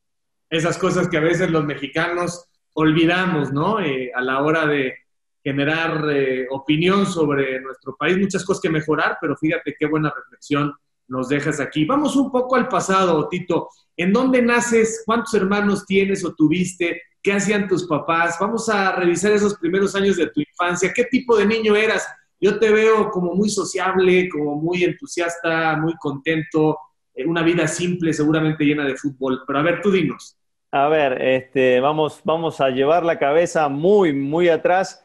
Esas 0.51 0.79
cosas 0.79 1.09
que 1.09 1.17
a 1.17 1.21
veces 1.21 1.51
los 1.51 1.65
mexicanos 1.65 2.47
olvidamos, 2.75 3.53
¿no? 3.53 3.81
Eh, 3.81 4.11
a 4.15 4.21
la 4.21 4.43
hora 4.43 4.67
de 4.67 4.95
generar 5.43 6.11
eh, 6.11 6.47
opinión 6.51 7.07
sobre 7.07 7.61
nuestro 7.61 7.95
país, 7.97 8.17
muchas 8.17 8.45
cosas 8.45 8.63
que 8.63 8.71
mejorar, 8.71 9.19
pero 9.21 9.37
fíjate 9.37 9.77
qué 9.79 9.87
buena 9.87 10.13
reflexión 10.15 10.73
nos 11.09 11.29
dejas 11.29 11.61
aquí. 11.61 11.85
Vamos 11.85 12.17
un 12.17 12.31
poco 12.31 12.57
al 12.57 12.69
pasado, 12.69 13.29
Tito. 13.29 13.69
¿En 13.97 14.13
dónde 14.13 14.41
naces? 14.41 15.03
¿Cuántos 15.05 15.35
hermanos 15.35 15.85
tienes 15.87 16.25
o 16.25 16.35
tuviste? 16.35 17.03
¿Qué 17.23 17.33
hacían 17.33 17.69
tus 17.69 17.87
papás? 17.87 18.37
Vamos 18.41 18.69
a 18.69 18.93
revisar 18.93 19.33
esos 19.33 19.55
primeros 19.59 19.95
años 19.95 20.17
de 20.17 20.29
tu 20.29 20.41
infancia. 20.41 20.93
¿Qué 20.95 21.05
tipo 21.05 21.37
de 21.37 21.47
niño 21.47 21.77
eras? 21.77 22.07
Yo 22.41 22.59
te 22.59 22.71
veo 22.71 23.11
como 23.11 23.35
muy 23.35 23.49
sociable, 23.49 24.29
como 24.29 24.57
muy 24.57 24.85
entusiasta, 24.85 25.77
muy 25.77 25.95
contento, 25.95 26.79
una 27.27 27.43
vida 27.43 27.67
simple, 27.69 28.13
seguramente 28.13 28.65
llena 28.65 28.85
de 28.85 28.97
fútbol. 28.97 29.43
Pero 29.47 29.59
a 29.59 29.63
ver, 29.63 29.81
tú 29.81 29.91
dinos. 29.91 30.37
A 30.71 30.89
ver, 30.89 31.23
este, 31.23 31.79
vamos, 31.79 32.21
vamos 32.25 32.61
a 32.61 32.69
llevar 32.69 33.05
la 33.05 33.17
cabeza 33.17 33.69
muy, 33.69 34.13
muy 34.13 34.49
atrás. 34.49 35.05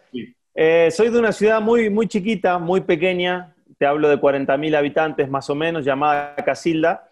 Eh, 0.56 0.90
soy 0.92 1.10
de 1.10 1.20
una 1.20 1.32
ciudad 1.32 1.62
muy, 1.62 1.92
muy 1.92 2.08
chiquita, 2.08 2.58
muy 2.58 2.82
pequeña, 2.82 3.54
te 3.78 3.86
hablo 3.86 4.10
de 4.10 4.20
40.000 4.20 4.76
habitantes 4.76 5.30
más 5.30 5.48
o 5.50 5.56
menos, 5.56 5.86
llamada 5.86 6.36
Casilda. 6.38 7.10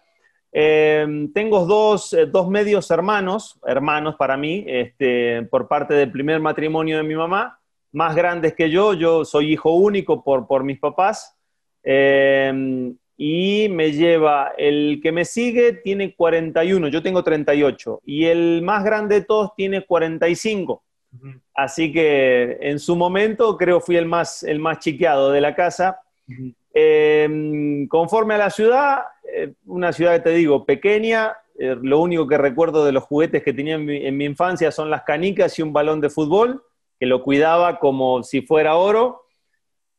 Em, 0.50 1.32
tengo 1.32 1.66
dos, 1.66 2.12
eh, 2.12 2.26
dos, 2.26 2.48
medios 2.48 2.90
hermanos, 2.90 3.60
hermanos 3.64 4.16
para 4.16 4.36
mí, 4.36 4.64
este, 4.66 5.42
por 5.44 5.68
parte 5.68 5.94
del 5.94 6.10
primer 6.10 6.40
matrimonio 6.40 6.96
de 6.96 7.04
mi 7.04 7.14
mamá, 7.14 7.60
más 7.92 8.16
grandes 8.16 8.54
que 8.54 8.70
yo, 8.70 8.92
yo 8.92 9.24
soy 9.24 9.52
hijo 9.52 9.70
único 9.70 10.24
por, 10.24 10.48
por 10.48 10.64
mis 10.64 10.80
papás, 10.80 11.36
y 13.20 13.68
me 13.68 13.90
lleva, 13.90 14.52
el 14.56 15.00
que 15.02 15.10
me 15.10 15.24
sigue 15.24 15.72
tiene 15.72 16.14
41, 16.14 16.86
yo 16.86 17.02
tengo 17.02 17.24
38, 17.24 18.02
y 18.06 18.26
el 18.26 18.62
más 18.62 18.84
grande 18.84 19.16
de 19.16 19.26
todos 19.26 19.54
tiene 19.56 19.84
45. 19.84 20.84
Así 21.52 21.92
que 21.92 22.58
en 22.60 22.78
su 22.78 22.94
momento 22.94 23.56
creo 23.56 23.80
fui 23.80 23.96
el 23.96 24.06
más, 24.06 24.44
el 24.44 24.60
más 24.60 24.78
chiqueado 24.78 25.32
de 25.32 25.40
la 25.40 25.56
casa. 25.56 26.00
Em, 26.72 27.88
conforme 27.88 28.34
a 28.34 28.38
la 28.38 28.50
ciudad, 28.50 29.00
eh, 29.34 29.54
una 29.66 29.92
ciudad 29.92 30.12
que 30.12 30.20
te 30.20 30.30
digo, 30.30 30.64
pequeña, 30.64 31.36
eh, 31.58 31.76
lo 31.82 31.98
único 31.98 32.28
que 32.28 32.38
recuerdo 32.38 32.84
de 32.84 32.92
los 32.92 33.02
juguetes 33.02 33.42
que 33.42 33.52
tenía 33.52 33.74
en 33.74 34.16
mi, 34.16 34.24
infancia 34.24 34.70
son 34.70 34.90
las 34.90 35.02
canicas 35.02 35.58
y 35.58 35.62
un 35.62 35.72
balón 35.72 36.00
de 36.00 36.10
fútbol, 36.10 36.62
que 37.00 37.06
lo 37.06 37.24
cuidaba 37.24 37.80
como 37.80 38.22
si 38.22 38.42
fuera 38.42 38.76
oro. 38.76 39.22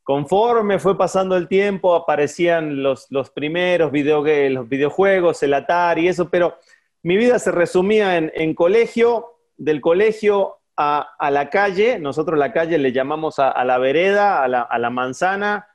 Conforme 0.10 0.80
fue 0.80 0.98
pasando 0.98 1.38
el 1.38 1.48
tiempo, 1.48 1.94
aparecían 1.94 2.82
los, 2.82 3.12
los 3.12 3.30
primeros 3.30 3.92
video, 3.92 4.24
los 4.50 4.68
videojuegos, 4.68 5.44
el 5.44 5.54
Atari 5.54 6.06
y 6.06 6.08
eso, 6.08 6.32
pero 6.32 6.58
mi 7.04 7.16
vida 7.16 7.38
se 7.38 7.52
resumía 7.52 8.18
en, 8.18 8.56
colegio, 8.56 9.38
del 9.56 9.82
colegio 9.82 10.62
a, 10.76 11.30
la 11.30 11.52
calle, 11.52 12.00
nosotros 12.00 12.40
la 12.40 12.52
calle 12.52 12.80
le 12.80 12.92
llamamos 12.92 13.38
a, 13.38 13.64
la 13.64 13.78
vereda, 13.78 14.44
a 14.44 14.48
la, 14.48 14.64
a 14.64 14.80
la 14.80 14.90
manzana, 14.90 15.68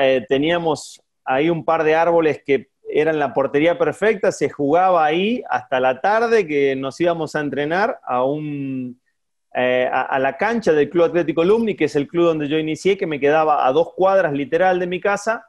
eh, 0.00 0.26
teníamos 0.28 1.00
ahí 1.24 1.48
un 1.48 1.64
par 1.64 1.84
de 1.84 1.94
árboles 1.94 2.42
que 2.44 2.72
eran 2.90 3.20
la 3.20 3.32
portería 3.32 3.78
perfecta, 3.78 4.32
se 4.32 4.50
jugaba 4.50 5.04
ahí 5.04 5.44
hasta 5.48 5.78
la 5.78 6.00
tarde 6.00 6.48
que 6.48 6.74
nos 6.74 7.00
íbamos 7.00 7.36
a 7.36 7.40
entrenar 7.40 8.00
a, 8.02 8.24
un, 8.24 9.00
eh, 9.54 9.88
a, 9.92 10.18
la 10.18 10.36
cancha 10.36 10.72
del 10.72 10.88
Club 10.88 11.04
Atlético 11.04 11.44
Lumni, 11.44 11.74
que 11.74 11.84
es 11.84 11.96
el 11.96 12.08
club 12.08 12.26
donde 12.26 12.48
yo 12.48 12.58
inicié, 12.58 12.96
que 12.96 13.06
me 13.06 13.20
quedaba 13.20 13.66
a 13.66 13.72
dos 13.72 13.92
cuadras 13.94 14.32
literal 14.32 14.78
de 14.78 14.86
mi 14.86 15.00
casa, 15.00 15.46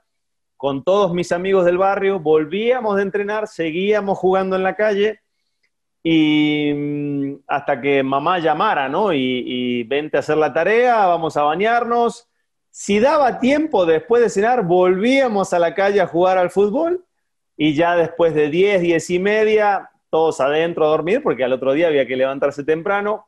con 0.57 0.83
todos 0.83 1.13
mis 1.13 1.31
amigos 1.31 1.65
del 1.65 1.77
barrio, 1.77 2.19
volvíamos 2.19 2.97
de 2.97 3.03
entrenar, 3.03 3.47
seguíamos 3.47 4.17
jugando 4.17 4.55
en 4.55 4.63
la 4.63 4.75
calle 4.75 5.21
y 6.03 6.73
mm, 6.73 7.35
hasta 7.47 7.79
que 7.79 8.03
mamá 8.03 8.39
llamara, 8.39 8.89
¿no? 8.89 9.13
Y, 9.13 9.43
y 9.45 9.83
vente 9.83 10.17
a 10.17 10.19
hacer 10.19 10.37
la 10.37 10.53
tarea, 10.53 11.05
vamos 11.05 11.37
a 11.37 11.43
bañarnos. 11.43 12.27
Si 12.69 12.99
daba 12.99 13.39
tiempo 13.39 13.85
después 13.85 14.21
de 14.21 14.29
cenar, 14.29 14.63
volvíamos 14.63 15.53
a 15.53 15.59
la 15.59 15.73
calle 15.73 16.01
a 16.01 16.07
jugar 16.07 16.37
al 16.37 16.49
fútbol 16.49 17.05
y 17.55 17.73
ya 17.73 17.95
después 17.95 18.33
de 18.33 18.49
10, 18.49 18.81
10 18.81 19.09
y 19.11 19.19
media, 19.19 19.91
todos 20.09 20.41
adentro 20.41 20.85
a 20.85 20.89
dormir, 20.89 21.21
porque 21.23 21.43
al 21.43 21.53
otro 21.53 21.73
día 21.73 21.87
había 21.87 22.05
que 22.05 22.15
levantarse 22.15 22.63
temprano. 22.63 23.27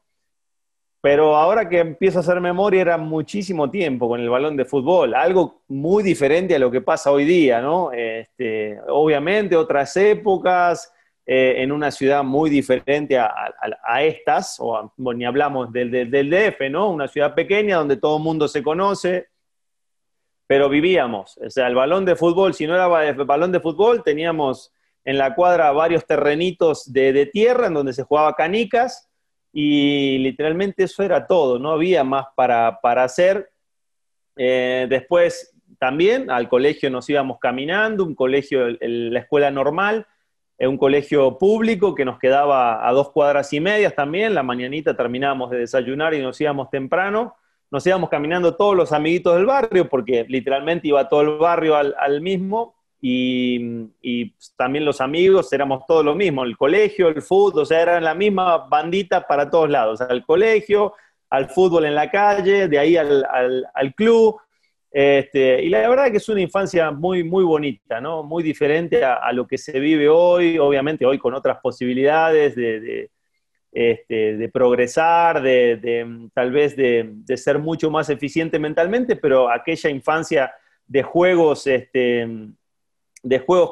Pero 1.06 1.36
ahora 1.36 1.70
que 1.70 1.78
empiezo 1.78 2.18
a 2.18 2.22
hacer 2.22 2.42
memoria, 2.42 2.82
era 2.82 2.98
muchísimo 2.98 3.70
tiempo 3.70 4.10
con 4.10 4.20
el 4.20 4.28
balón 4.28 4.58
de 4.58 4.66
fútbol, 4.66 5.14
algo 5.14 5.62
muy 5.68 6.02
diferente 6.02 6.56
a 6.56 6.58
lo 6.58 6.72
que 6.72 6.82
pasa 6.82 7.12
hoy 7.12 7.26
día, 7.26 7.62
¿no? 7.62 7.92
Este, 7.92 8.80
obviamente, 8.88 9.56
otras 9.56 9.96
épocas, 9.98 10.92
eh, 11.24 11.58
en 11.58 11.72
una 11.72 11.92
ciudad 11.92 12.24
muy 12.24 12.50
diferente 12.50 13.20
a, 13.20 13.54
estas, 14.02 14.56
o 14.60 14.92
ni 14.98 15.26
hablamos 15.26 15.72
del, 15.72 15.92
del, 15.92 16.10
del, 16.10 16.28
DF, 16.28 16.72
¿no? 16.72 16.90
Una 16.90 17.08
ciudad 17.08 17.36
pequeña 17.36 17.78
donde 17.78 17.98
todo 17.98 18.18
el 18.18 18.24
mundo 18.24 18.48
se 18.48 18.64
conoce, 18.64 19.28
pero 20.48 20.70
vivíamos. 20.70 21.38
O 21.38 21.52
sea, 21.52 21.68
el 21.68 21.76
balón 21.76 22.06
de 22.06 22.16
fútbol, 22.16 22.56
si 22.56 22.66
no 22.66 22.74
era 22.74 22.88
balón 22.88 23.52
de 23.52 23.60
fútbol, 23.60 24.02
teníamos 24.02 24.74
en 25.04 25.20
la 25.20 25.36
cuadra 25.36 25.72
varios 25.72 26.04
terrenitos 26.08 26.92
de, 26.92 27.28
tierra 27.28 27.68
en 27.68 27.76
donde 27.76 27.94
se 27.94 28.02
jugaba 28.02 28.34
canicas 28.34 29.08
y 29.58 30.18
literalmente 30.18 30.84
eso 30.84 31.02
era 31.02 31.26
todo, 31.26 31.58
no 31.58 31.72
había 31.72 32.04
más 32.04 32.26
para, 32.36 32.78
hacer. 32.84 33.50
Eh, 34.36 34.86
después 34.90 35.56
también 35.80 36.30
al 36.30 36.50
colegio 36.50 36.90
nos 36.90 37.10
íbamos 37.10 37.40
caminando, 37.40 38.04
un 38.04 38.16
colegio, 38.16 38.68
la 38.82 39.20
escuela 39.20 39.50
normal, 39.52 40.06
eh, 40.58 40.68
un 40.68 40.78
colegio 40.78 41.38
público 41.38 41.96
que 41.96 42.04
nos 42.04 42.20
quedaba 42.20 42.86
a 42.86 42.92
dos 42.92 43.12
cuadras 43.12 43.54
y 43.54 43.62
medias 43.62 43.96
también, 43.96 44.36
la 44.36 44.44
mañanita 44.44 44.98
terminábamos 44.98 45.52
de 45.52 45.60
desayunar 45.60 46.14
y 46.14 46.22
nos 46.22 46.40
íbamos 46.42 46.70
temprano 46.70 47.36
nos 47.72 47.86
íbamos 47.88 48.10
caminando 48.10 48.56
todos 48.56 48.76
los 48.76 48.92
amiguitos 48.92 49.36
del 49.36 49.46
barrio, 49.46 49.90
porque 49.90 50.26
literalmente 50.28 50.88
iba 50.88 51.10
todo 51.10 51.22
el 51.22 51.38
barrio 51.38 51.76
al, 51.76 52.22
mismo, 52.22 52.75
y, 53.08 54.34
también 54.58 54.86
los 54.86 55.02
amigos 55.02 55.52
éramos 55.54 55.86
todos 55.86 56.04
lo 56.04 56.16
mismo, 56.16 56.44
el 56.44 56.58
colegio, 56.58 57.10
el 57.10 57.22
fútbol, 57.22 57.64
o 57.64 57.66
sea, 57.66 57.82
eran 57.82 58.04
la 58.04 58.16
misma 58.16 58.68
bandita 58.68 59.28
para 59.28 59.50
todos 59.50 59.70
lados, 59.70 60.02
al 60.02 60.26
colegio, 60.26 60.94
al 61.30 61.50
fútbol 61.50 61.86
en 61.86 61.96
la 61.96 62.10
calle, 62.10 62.68
de 62.68 62.80
ahí 62.80 62.98
al, 62.98 63.94
club. 63.96 64.38
Este, 64.92 65.62
y 65.64 65.70
la 65.70 65.88
verdad 65.90 66.10
que 66.10 66.18
es 66.18 66.30
una 66.30 66.42
infancia 66.42 66.90
muy, 66.92 67.24
muy 67.24 67.44
bonita, 67.44 68.00
¿no? 68.00 68.24
Muy 68.24 68.42
diferente 68.42 69.04
a, 69.04 69.32
lo 69.34 69.46
que 69.46 69.58
se 69.58 69.80
vive 69.80 70.08
hoy, 70.08 70.58
obviamente 70.58 71.06
hoy 71.06 71.18
con 71.18 71.34
otras 71.34 71.58
posibilidades 71.62 72.56
de 72.56 73.10
este, 73.76 74.38
de 74.38 74.48
progresar, 74.48 75.42
de, 75.42 76.30
tal 76.34 76.50
vez 76.50 76.78
de, 76.78 77.14
ser 77.36 77.60
mucho 77.60 77.92
más 77.92 78.10
eficiente 78.10 78.58
mentalmente, 78.58 79.18
pero 79.18 79.52
aquella 79.52 79.90
infancia 79.90 80.54
de 80.88 81.04
juegos, 81.04 81.68
este, 81.68 82.26
de 83.25 83.39
juegos 83.39 83.72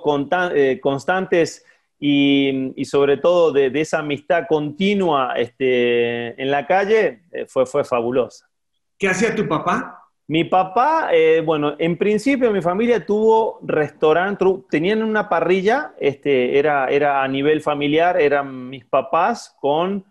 eh, 0.53 0.79
constantes 0.81 1.65
y, 2.00 2.74
sobre 2.83 3.17
todo 3.17 3.51
de, 3.53 3.72
esa 3.79 4.00
amistad 4.00 4.43
continua 4.50 5.36
este, 5.38 6.41
en 6.41 6.51
la 6.51 6.67
calle, 6.67 7.22
eh, 7.31 7.45
fue, 7.48 7.65
fue 7.65 7.86
fabulosa. 7.86 8.50
¿Qué 8.98 9.07
hacía 9.07 9.33
tu 9.33 9.48
papá? 9.48 10.00
Mi 10.27 10.45
papá, 10.45 11.10
eh, 11.12 11.41
bueno, 11.45 11.75
en 11.77 11.98
principio 11.98 12.51
mi 12.51 12.62
familia 12.62 13.05
tuvo 13.05 13.60
restaurante, 13.62 14.45
tenían 14.69 15.03
una 15.03 15.29
parrilla, 15.29 15.93
este, 16.00 16.57
era, 16.57 16.88
era 16.88 17.24
a 17.24 17.27
nivel 17.27 17.62
familiar, 17.62 18.19
eran 18.19 18.69
mis 18.69 18.86
papás 18.86 19.55
con 19.60 20.05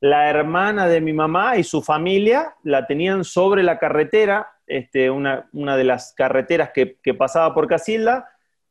la 0.00 0.30
hermana 0.30 0.88
de 0.88 1.02
mi 1.02 1.12
mamá 1.12 1.56
y 1.56 1.64
su 1.64 1.82
familia, 1.82 2.56
la 2.62 2.86
tenían 2.86 3.22
sobre 3.22 3.62
la 3.62 3.78
carretera, 3.78 4.48
este, 4.66 5.10
una, 5.10 5.46
de 5.52 5.84
las 5.84 6.14
carreteras 6.16 6.70
que, 6.72 6.96
pasaba 7.14 7.54
por 7.54 7.68
Casilda, 7.68 8.28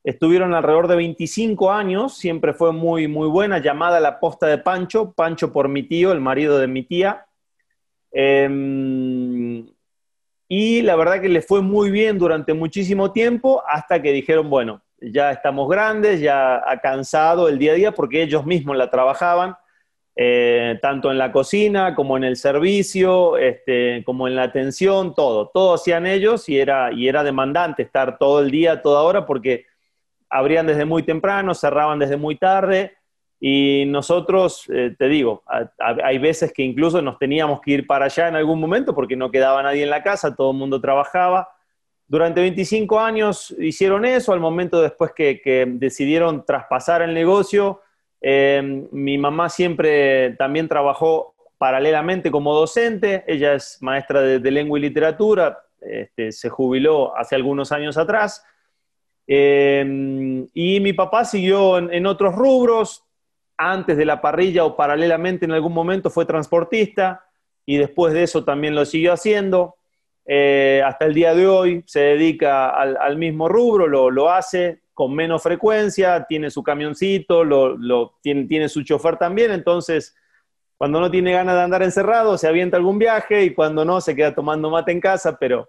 estuvieron 0.10 0.54
alrededor 0.54 0.88
de 0.88 0.96
25 0.96 1.72
años, 1.72 2.18
siempre 2.18 2.54
fue 2.54 2.74
muy, 2.74 3.08
muy 3.08 3.28
buena, 3.28 3.60
llamada 3.60 4.00
la 4.00 4.20
posta 4.20 4.48
de 4.48 4.58
Pancho, 4.58 5.13
Pancho 5.13 5.54
por 5.54 5.70
mi 5.70 5.84
tío, 5.84 6.12
el 6.12 6.20
marido 6.20 6.58
de 6.58 6.68
mi 6.68 6.84
tía. 6.84 7.25
Em, 8.12 9.68
y 10.48 10.82
la 10.82 10.96
verdad 10.96 11.22
que 11.22 11.30
le 11.30 11.42
fue 11.42 11.62
muy 11.62 11.92
bien 11.92 12.18
durante 12.18 12.54
muchísimo 12.54 13.12
tiempo 13.12 13.62
hasta 13.68 14.01
que 14.01 14.12
dijeron, 14.12 14.50
bueno, 14.50 14.82
ya 15.00 15.32
estamos 15.32 15.70
grandes, 15.70 16.20
ya 16.22 16.58
ha 16.58 16.80
cansado 16.82 17.48
el 17.48 17.60
día 17.60 17.74
a 17.74 17.75
día 17.75 17.92
porque 17.92 18.24
ellos 18.24 18.46
mismos 18.46 18.78
la 18.78 18.89
trabajaban, 18.89 19.56
eh, 20.16 20.80
tanto 20.82 21.12
en 21.12 21.18
la 21.20 21.32
cocina 21.32 21.94
como 21.94 22.18
en 22.18 22.24
el 22.24 22.36
servicio, 22.36 23.38
este, 23.38 24.04
como 24.04 24.28
en 24.28 24.36
la 24.36 24.44
atención, 24.44 25.13
todo, 25.13 25.50
todo 25.54 25.75
hacían 25.75 26.08
ellos 26.08 26.50
y 26.50 26.60
era, 26.60 26.92
y 26.92 27.08
era 27.08 27.24
demandante 27.24 27.84
estar 27.84 28.18
todo 28.18 28.42
el 28.42 28.50
día, 28.50 28.82
toda 28.82 29.04
hora, 29.04 29.25
porque 29.25 29.66
abrían 30.29 30.67
desde 30.67 30.86
muy 30.86 31.03
temprano, 31.03 31.53
cerraban 31.53 32.00
desde 32.00 32.17
muy 32.17 32.36
tarde 32.36 32.98
y 33.39 33.86
nosotros, 33.88 34.65
eh, 34.69 34.93
te 34.98 35.07
digo, 35.07 35.43
hay 36.03 36.17
veces 36.17 36.51
que 36.51 36.62
incluso 36.62 37.01
nos 37.01 37.17
teníamos 37.17 37.62
que 37.62 37.71
ir 37.71 37.88
para 37.88 38.05
allá 38.05 38.27
en 38.27 38.36
algún 38.36 38.59
momento 38.59 38.93
porque 38.93 39.15
no 39.15 39.31
quedaba 39.31 39.63
nadie 39.63 39.83
en 39.83 39.89
la 39.89 40.03
casa, 40.03 40.36
todo 40.36 40.51
el 40.51 40.57
mundo 40.57 40.81
trabajaba. 40.81 41.50
Durante 42.05 42.41
25 42.41 43.00
años 43.00 43.55
hicieron 43.57 44.03
eso, 44.03 44.33
al 44.33 44.41
momento 44.41 44.81
después 44.81 45.13
que, 45.15 45.65
decidieron 45.75 46.45
traspasar 46.45 47.01
el 47.01 47.13
negocio, 47.13 47.81
eh, 48.19 48.88
mi 48.91 49.17
mamá 49.17 49.48
siempre 49.48 50.31
también 50.31 50.67
trabajó 50.67 51.33
paralelamente 51.57 52.31
como 52.31 52.53
docente, 52.53 53.24
ella 53.25 53.53
es 53.53 53.77
maestra 53.81 54.21
de, 54.21 54.51
lengua 54.51 54.79
y 54.79 54.81
literatura, 54.81 55.59
este, 55.79 56.33
se 56.33 56.50
jubiló 56.50 57.15
hace 57.15 57.36
algunos 57.36 57.71
años 57.71 57.98
atrás, 57.98 58.43
eh, 59.31 60.48
y 60.53 60.79
mi 60.79 60.93
papá 60.93 61.24
siguió 61.24 61.77
en 61.77 62.05
otros 62.05 62.36
rubros, 62.36 63.05
antes 63.59 63.98
de 63.98 64.05
la 64.05 64.21
parrilla 64.21 64.63
o 64.63 64.77
paralelamente 64.77 65.43
en 65.43 65.51
algún 65.51 65.74
momento 65.74 66.09
fue 66.09 66.25
transportista 66.25 67.25
y 67.65 67.75
después 67.75 68.13
de 68.13 68.24
eso 68.24 68.45
también 68.45 68.74
lo 68.74 68.86
siguió 68.86 69.12
haciendo. 69.12 69.75
Eh, 70.25 70.81
hasta 70.86 71.05
el 71.05 71.13
día 71.13 71.36
de 71.36 71.45
hoy 71.45 71.83
se 71.86 72.00
dedica 72.00 72.69
al, 72.69 73.17
mismo 73.17 73.50
rubro, 73.50 73.88
lo, 73.88 74.31
hace 74.31 74.83
con 74.93 75.13
menos 75.13 75.43
frecuencia, 75.43 76.25
tiene 76.25 76.51
su 76.51 76.63
camioncito, 76.63 77.43
lo, 77.43 78.17
tiene, 78.21 78.45
tiene, 78.45 78.69
su 78.69 78.83
chofer 78.83 79.17
también, 79.17 79.51
entonces 79.51 80.15
cuando 80.77 81.01
no 81.01 81.12
tiene 81.12 81.33
ganas 81.33 81.55
de 81.55 81.62
andar 81.62 81.83
encerrado 81.83 82.38
se 82.38 82.48
avienta 82.48 82.77
algún 82.77 82.98
viaje 82.98 83.43
y 83.43 83.53
cuando 83.53 83.83
no 83.83 84.00
se 84.00 84.15
queda 84.15 84.33
tomando 84.33 84.69
mate 84.69 84.93
en 84.93 85.01
casa, 85.01 85.38
pero 85.38 85.67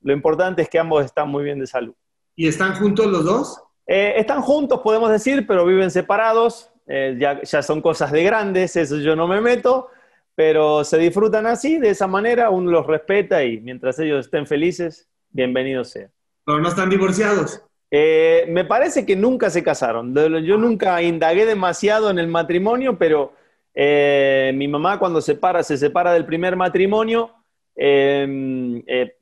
lo 0.00 0.12
importante 0.12 0.62
es 0.62 0.68
que 0.68 0.78
ambos 0.80 1.04
están 1.04 1.28
muy 1.28 1.44
bien 1.44 1.60
de 1.60 1.66
salud. 1.66 1.94
¿Y 2.40 2.48
están 2.48 2.74
juntos 2.74 3.06
los 3.06 3.22
dos? 3.26 3.62
Eh, 3.86 4.14
están 4.16 4.40
juntos, 4.40 4.80
podemos 4.82 5.10
decir, 5.10 5.46
pero 5.46 5.66
viven 5.66 5.90
separados. 5.90 6.70
Eh, 6.86 7.14
ya, 7.20 7.42
ya 7.42 7.62
son 7.62 7.82
cosas 7.82 8.10
de 8.12 8.24
grandes, 8.24 8.76
eso 8.76 8.96
yo 8.96 9.14
no 9.14 9.28
me 9.28 9.42
meto, 9.42 9.88
pero 10.34 10.82
se 10.82 10.96
disfrutan 10.96 11.44
así, 11.44 11.76
de 11.76 11.90
esa 11.90 12.06
manera, 12.06 12.48
uno 12.48 12.70
los 12.70 12.86
respeta 12.86 13.44
y 13.44 13.60
mientras 13.60 13.98
ellos 13.98 14.24
estén 14.24 14.46
felices, 14.46 15.06
bienvenidos 15.28 15.90
sea. 15.90 16.08
Pero 16.46 16.60
no 16.60 16.68
están 16.70 16.88
divorciados. 16.88 17.60
Eh, 17.90 18.46
me 18.48 18.64
parece 18.64 19.04
que 19.04 19.16
nunca 19.16 19.50
se 19.50 19.62
casaron. 19.62 20.14
Yo 20.42 20.56
nunca 20.56 21.02
indagué 21.02 21.44
demasiado 21.44 22.08
en 22.08 22.18
el 22.18 22.28
matrimonio, 22.28 22.96
pero 22.96 23.34
mi 23.74 24.66
mamá 24.66 24.98
cuando 24.98 25.20
se, 25.20 25.34
para, 25.34 25.62
se 25.62 25.76
separa 25.76 26.14
del 26.14 26.24
primer 26.24 26.56
matrimonio, 26.56 27.34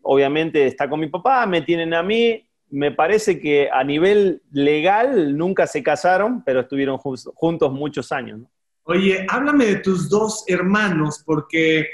obviamente 0.02 0.66
está 0.66 0.88
con 0.88 1.00
mi 1.00 1.08
papá, 1.08 1.44
me 1.46 1.62
tienen 1.62 1.94
a 1.94 2.02
mí, 2.04 2.47
me 2.70 2.92
parece 2.92 3.40
que 3.40 3.68
a 3.72 3.82
nivel 3.84 4.42
legal 4.50 5.36
nunca 5.36 5.66
se 5.66 5.82
casaron, 5.82 6.42
pero 6.44 6.60
estuvieron 6.60 6.98
juntos 6.98 7.72
muchos 7.72 8.12
años. 8.12 8.40
Oye, 8.84 9.26
háblame 9.28 9.66
de 9.66 9.76
tus 9.76 10.08
dos 10.08 10.44
hermanos, 10.46 11.22
porque 11.24 11.86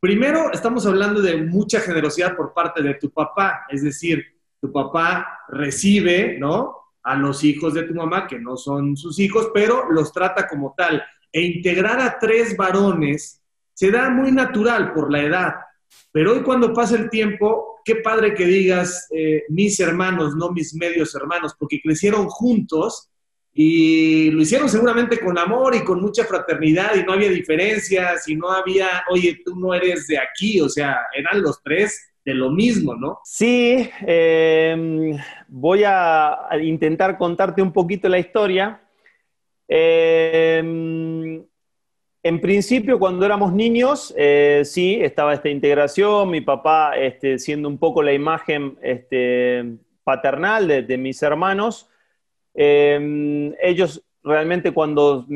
primero 0.00 0.52
estamos 0.52 0.86
hablando 0.86 1.22
de 1.22 1.36
mucha 1.36 1.80
generosidad 1.80 2.36
por 2.36 2.52
parte 2.52 2.82
de 2.82 2.94
tu 2.94 3.10
papá, 3.10 3.64
es 3.68 3.82
decir, 3.82 4.24
tu 4.60 4.72
papá 4.72 5.40
recibe, 5.48 6.36
¿no? 6.38 6.76
A 7.02 7.16
los 7.16 7.42
hijos 7.42 7.74
de 7.74 7.82
tu 7.82 7.94
mamá, 7.94 8.26
que 8.26 8.38
no 8.38 8.56
son 8.56 8.96
sus 8.96 9.18
hijos, 9.18 9.50
pero 9.52 9.90
los 9.90 10.12
trata 10.12 10.46
como 10.48 10.74
tal. 10.76 11.02
E 11.32 11.40
integrar 11.40 12.00
a 12.00 12.18
tres 12.18 12.56
varones 12.56 13.42
se 13.72 13.90
da 13.90 14.10
muy 14.10 14.30
natural 14.30 14.92
por 14.92 15.10
la 15.10 15.22
edad. 15.22 15.54
Pero 16.12 16.32
hoy 16.32 16.42
cuando 16.42 16.72
pasa 16.72 16.96
el 16.96 17.08
tiempo, 17.08 17.80
qué 17.84 17.96
padre 17.96 18.34
que 18.34 18.44
digas 18.44 19.08
eh, 19.10 19.44
mis 19.48 19.80
hermanos, 19.80 20.36
no 20.36 20.50
mis 20.50 20.74
medios 20.74 21.14
hermanos, 21.14 21.54
porque 21.58 21.80
crecieron 21.80 22.26
juntos 22.28 23.08
y 23.54 24.30
lo 24.30 24.42
hicieron 24.42 24.68
seguramente 24.68 25.20
con 25.20 25.38
amor 25.38 25.74
y 25.74 25.84
con 25.84 26.00
mucha 26.00 26.24
fraternidad 26.24 26.94
y 26.96 27.04
no 27.04 27.12
había 27.12 27.30
diferencias 27.30 28.28
y 28.28 28.36
no 28.36 28.50
había, 28.50 29.04
oye, 29.10 29.40
tú 29.44 29.56
no 29.56 29.74
eres 29.74 30.06
de 30.06 30.18
aquí, 30.18 30.60
o 30.60 30.68
sea, 30.68 30.98
eran 31.14 31.42
los 31.42 31.62
tres 31.62 32.14
de 32.24 32.34
lo 32.34 32.50
mismo, 32.50 32.94
¿no? 32.94 33.18
Sí, 33.24 33.90
em, 34.00 35.18
voy 35.48 35.82
a 35.84 36.48
intentar 36.62 37.18
contarte 37.18 37.60
un 37.60 37.72
poquito 37.72 38.08
la 38.08 38.18
historia. 38.18 38.80
Eh, 39.68 41.42
en 42.24 42.40
principio, 42.40 43.00
cuando 43.00 43.26
éramos 43.26 43.52
niños, 43.52 44.14
eh, 44.16 44.62
sí, 44.64 44.98
estaba 45.02 45.34
esta 45.34 45.48
integración, 45.48 46.30
mi 46.30 46.40
papá 46.40 46.96
este, 46.96 47.38
siendo 47.38 47.68
un 47.68 47.78
poco 47.78 48.00
la 48.00 48.12
imagen 48.12 48.78
este, 48.80 49.76
paternal 50.04 50.68
de, 50.86 50.98
mis 50.98 51.20
hermanos. 51.22 51.90
Em, 52.54 53.52
ellos 53.60 54.04
realmente 54.22 54.72
cuando 54.72 55.26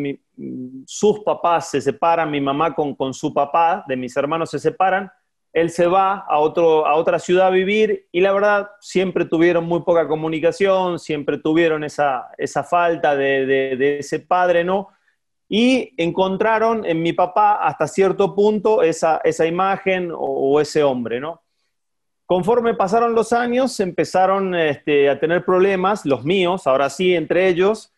sus 0.86 1.20
papás 1.20 1.70
se 1.70 1.80
separan, 1.80 2.30
mi 2.30 2.40
mamá 2.40 2.72
con, 2.72 3.12
su 3.12 3.34
papá, 3.34 3.84
de 3.88 3.96
mis 3.96 4.16
hermanos 4.16 4.50
se 4.50 4.60
separan, 4.60 5.10
él 5.52 5.70
se 5.70 5.88
va 5.88 6.18
a, 6.18 6.38
otro, 6.38 6.86
a 6.86 6.94
otra 6.94 7.18
ciudad 7.18 7.48
a 7.48 7.50
vivir 7.50 8.06
y 8.12 8.20
la 8.20 8.30
verdad 8.30 8.70
siempre 8.78 9.24
tuvieron 9.24 9.64
muy 9.64 9.80
poca 9.82 10.06
comunicación, 10.06 11.00
siempre 11.00 11.38
tuvieron 11.38 11.82
esa, 11.82 12.28
falta 12.70 13.16
de 13.16 13.98
ese 13.98 14.20
padre, 14.20 14.62
¿no? 14.62 14.90
Y 15.48 15.92
encontraron 15.96 16.84
en 16.84 17.02
mi 17.02 17.12
papá 17.12 17.54
hasta 17.54 17.86
cierto 17.86 18.34
punto 18.34 18.82
esa, 18.82 19.20
imagen 19.46 20.10
o, 20.12 20.60
ese 20.60 20.82
hombre, 20.82 21.20
¿no? 21.20 21.42
Conforme 22.24 22.74
pasaron 22.74 23.14
los 23.14 23.32
años, 23.32 23.78
empezaron 23.78 24.54
este, 24.54 25.08
a 25.08 25.20
tener 25.20 25.44
problemas, 25.44 26.04
los 26.04 26.24
míos, 26.24 26.66
ahora 26.66 26.90
sí, 26.90 27.14
entre 27.14 27.48
ellos, 27.48 27.94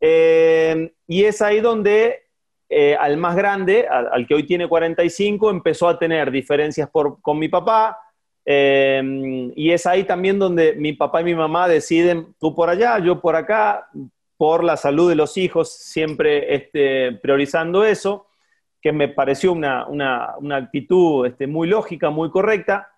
eh, 0.00 0.94
y 1.06 1.24
es 1.24 1.42
ahí 1.42 1.60
donde 1.60 2.28
eh, 2.70 2.96
al 2.98 3.18
más 3.18 3.36
grande, 3.36 3.86
al, 3.86 4.26
que 4.26 4.34
hoy 4.34 4.44
tiene 4.44 4.66
45, 4.66 5.50
empezó 5.50 5.88
a 5.88 5.98
tener 5.98 6.30
diferencias 6.30 6.88
con 6.90 7.38
mi 7.38 7.48
papá, 7.50 7.98
eh, 8.50 9.52
y 9.56 9.70
es 9.72 9.84
ahí 9.84 10.04
también 10.04 10.38
donde 10.38 10.72
mi 10.72 10.94
papá 10.94 11.20
y 11.20 11.24
mi 11.24 11.34
mamá 11.34 11.68
deciden, 11.68 12.34
tú 12.40 12.54
por 12.54 12.70
allá, 12.70 12.98
yo 12.98 13.20
por 13.20 13.36
acá, 13.36 13.90
por 14.38 14.64
la 14.64 14.76
salud 14.76 15.10
de 15.10 15.16
los 15.16 15.36
hijos, 15.36 15.70
siempre 15.70 16.54
este, 16.54 17.12
priorizando 17.12 17.84
eso, 17.84 18.28
que 18.80 18.92
me 18.92 19.08
pareció 19.08 19.52
una, 19.52 20.36
actitud 20.52 21.26
este, 21.26 21.46
muy 21.48 21.68
lógica, 21.68 22.08
muy 22.08 22.30
correcta. 22.30 22.88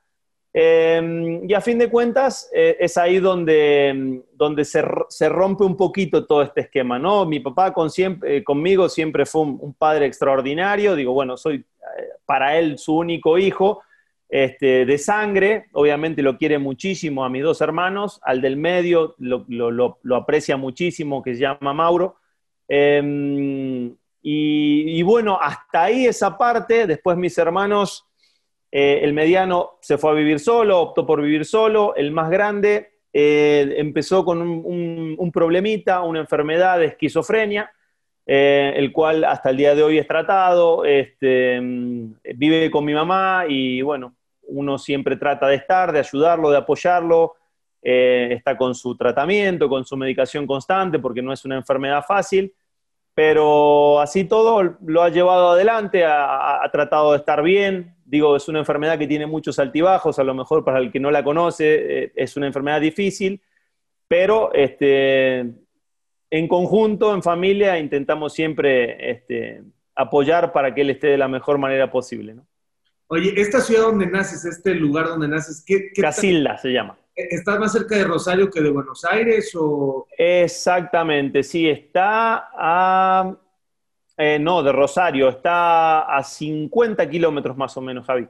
Em, 0.53 1.48
y 1.48 1.55
a 1.55 1.61
fin 1.62 1.79
de 1.79 1.88
cuentas, 1.88 2.50
eh, 2.53 2.76
es 2.79 2.98
ahí 2.98 3.20
donde, 3.20 4.22
donde 4.33 4.64
se, 4.64 4.83
rompe 5.29 5.64
un 5.64 5.76
poquito 5.76 6.26
todo 6.26 6.42
este 6.42 6.62
esquema, 6.62 6.98
¿no? 6.98 7.24
Mi 7.24 7.40
papá 7.40 7.72
con 7.72 7.88
siempre, 7.88 8.37
eh, 8.37 8.44
conmigo 8.44 8.88
siempre 8.88 9.24
fue 9.24 9.42
un, 9.42 9.74
padre 9.74 10.07
extraordinario, 10.07 10.94
digo, 10.94 11.14
bueno, 11.14 11.38
soy 11.38 11.57
eh, 11.57 12.03
para 12.26 12.59
él 12.59 12.79
su 12.79 12.96
único 12.96 13.38
hijo, 13.38 13.81
este, 14.32 14.86
de 14.86 14.96
sangre, 14.96 15.66
obviamente 15.72 16.22
lo 16.22 16.38
quiere 16.38 16.60
muchísimo 16.60 17.24
a 17.24 17.28
mis 17.28 17.42
dos 17.42 17.60
hermanos, 17.60 18.20
al 18.22 18.40
del 18.40 18.56
medio 18.56 19.16
lo, 19.18 19.98
aprecia 20.14 20.56
muchísimo, 20.56 21.20
que 21.20 21.34
se 21.34 21.40
llama 21.40 21.74
Mauro. 21.74 22.16
Em, 22.68 23.92
y, 24.22 25.02
bueno, 25.02 25.36
hasta 25.40 25.84
ahí 25.84 26.06
esa 26.06 26.38
parte, 26.38 26.86
después 26.86 27.16
mis 27.16 27.36
hermanos, 27.38 28.06
eh, 28.70 29.00
el 29.02 29.12
mediano 29.14 29.78
se 29.80 29.98
fue 29.98 30.12
a 30.12 30.14
vivir 30.14 30.38
solo, 30.38 30.78
optó 30.78 31.04
por 31.04 31.20
vivir 31.20 31.44
solo, 31.44 31.96
el 31.96 32.12
más 32.12 32.30
grande 32.30 32.92
eh, 33.12 33.74
empezó 33.78 34.24
con 34.24 34.40
un, 34.42 35.30
problemita, 35.32 36.02
una 36.02 36.20
enfermedad 36.20 36.78
de 36.78 36.86
esquizofrenia, 36.86 37.72
eh, 38.26 38.74
el 38.76 38.92
cual 38.92 39.24
hasta 39.24 39.50
el 39.50 39.56
día 39.56 39.74
de 39.74 39.82
hoy 39.82 39.98
es 39.98 40.06
tratado, 40.06 40.84
este, 40.84 41.58
vive 42.36 42.70
con 42.70 42.84
mi 42.84 42.94
mamá 42.94 43.46
y 43.48 43.82
bueno, 43.82 44.14
uno 44.50 44.78
siempre 44.78 45.16
trata 45.16 45.46
de 45.48 45.56
estar, 45.56 45.92
de 45.92 46.00
ayudarlo, 46.00 46.50
de 46.50 46.58
apoyarlo, 46.58 47.34
eh, 47.82 48.28
está 48.32 48.56
con 48.56 48.74
su 48.74 48.96
tratamiento, 48.96 49.68
con 49.68 49.84
su 49.84 49.96
medicación 49.96 50.46
constante, 50.46 50.98
porque 50.98 51.22
no 51.22 51.32
es 51.32 51.44
una 51.44 51.56
enfermedad 51.56 52.04
fácil, 52.06 52.52
pero 53.14 54.00
así 54.00 54.24
todo 54.24 54.76
lo 54.84 55.02
ha 55.02 55.08
llevado 55.08 55.50
adelante, 55.50 56.04
ha, 56.04 56.68
tratado 56.72 57.12
de 57.12 57.18
estar 57.18 57.42
bien. 57.42 57.94
Digo, 58.04 58.36
es 58.36 58.48
una 58.48 58.58
enfermedad 58.60 58.98
que 58.98 59.06
tiene 59.06 59.26
muchos 59.26 59.58
altibajos, 59.58 60.18
a 60.18 60.24
lo 60.24 60.34
mejor 60.34 60.64
para 60.64 60.78
el 60.78 60.90
que 60.92 61.00
no 61.00 61.10
la 61.10 61.24
conoce 61.24 62.04
eh, 62.04 62.12
es 62.14 62.36
una 62.36 62.46
enfermedad 62.46 62.80
difícil, 62.80 63.40
pero 64.08 64.52
este, 64.52 65.40
en 66.30 66.48
conjunto, 66.48 67.14
en 67.14 67.22
familia, 67.22 67.78
intentamos 67.78 68.32
siempre 68.32 69.10
este, 69.10 69.62
apoyar 69.94 70.52
para 70.52 70.74
que 70.74 70.82
él 70.82 70.90
esté 70.90 71.08
de 71.08 71.18
la 71.18 71.28
mejor 71.28 71.58
manera 71.58 71.90
posible. 71.90 72.34
¿no? 72.34 72.46
Oye, 73.12 73.32
esta 73.36 73.60
ciudad 73.60 73.82
donde 73.82 74.06
naces, 74.06 74.44
este 74.44 74.72
lugar 74.72 75.08
donde 75.08 75.26
naces, 75.26 75.64
¿qué, 75.66 75.90
Casilda 76.00 76.56
se 76.58 76.72
llama. 76.72 76.96
¿Estás 77.16 77.58
más 77.58 77.72
cerca 77.72 77.96
de 77.96 78.04
Rosario 78.04 78.48
que 78.48 78.60
de 78.60 78.70
Buenos 78.70 79.04
Aires 79.04 79.52
o...? 79.58 80.06
Exactamente, 80.16 81.42
sí, 81.42 81.68
está 81.68 82.50
a... 82.54 83.36
Eh, 84.16 84.38
no, 84.38 84.62
de 84.62 84.70
Rosario, 84.70 85.28
está 85.28 86.02
a 86.02 86.22
50 86.22 87.10
kilómetros 87.10 87.56
más 87.56 87.76
o 87.76 87.80
menos, 87.80 88.06
Javi. 88.06 88.28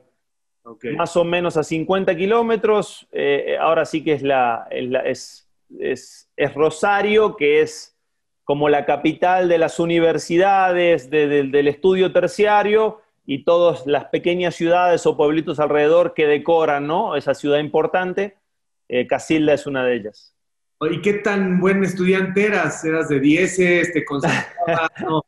Más 0.96 1.14
o 1.14 1.24
menos 1.24 1.58
a 1.58 1.62
50 1.62 2.16
kilómetros. 2.16 3.06
Eh, 3.12 3.58
ahora 3.60 3.84
sí 3.84 4.02
que 4.02 4.14
es, 4.14 4.22
la, 4.22 4.66
es, 4.70 5.46
es, 5.78 6.30
es, 6.36 6.54
Rosario, 6.54 7.36
que 7.36 7.60
es 7.60 7.98
como 8.44 8.70
la 8.70 8.86
capital 8.86 9.46
de 9.50 9.58
las 9.58 9.78
universidades, 9.78 11.10
del 11.10 11.68
estudio 11.68 12.12
terciario, 12.12 13.02
y 13.24 13.44
todas 13.44 13.86
las 13.86 14.06
pequeñas 14.06 14.54
ciudades 14.54 15.06
o 15.06 15.16
pueblitos 15.16 15.60
alrededor 15.60 16.14
que 16.14 16.26
decoran 16.26 16.86
¿no? 16.86 17.16
esa 17.16 17.34
ciudad 17.34 17.58
importante. 17.58 18.38
Eh, 18.88 19.06
Casilda 19.06 19.54
es 19.54 19.66
una 19.66 19.84
de 19.84 19.94
ellas. 19.94 20.34
¿Y 20.90 21.02
qué 21.02 21.14
tan 21.14 21.60
buen 21.60 21.84
estudiante 21.84 22.46
eras? 22.46 22.84
¿Eras 22.84 23.08
de 23.08 23.20
10? 23.20 23.56
¿Te 23.56 24.04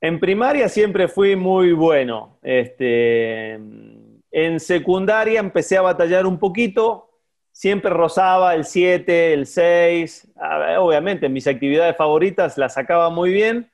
En 0.00 0.18
primaria 0.18 0.68
siempre 0.68 1.06
fui 1.06 1.36
muy 1.36 1.72
bueno. 1.72 2.38
Este, 2.42 3.52
en 3.52 4.58
secundaria 4.58 5.38
empecé 5.38 5.76
a 5.76 5.82
batallar 5.82 6.26
un 6.26 6.38
poquito. 6.38 7.10
Siempre 7.52 7.90
rozaba 7.90 8.54
el 8.54 8.64
7, 8.64 9.34
el 9.34 9.46
6. 9.46 10.32
Obviamente, 10.78 11.28
mis 11.28 11.46
actividades 11.46 11.96
favoritas 11.96 12.58
las 12.58 12.74
sacaba 12.74 13.10
muy 13.10 13.30
bien 13.32 13.70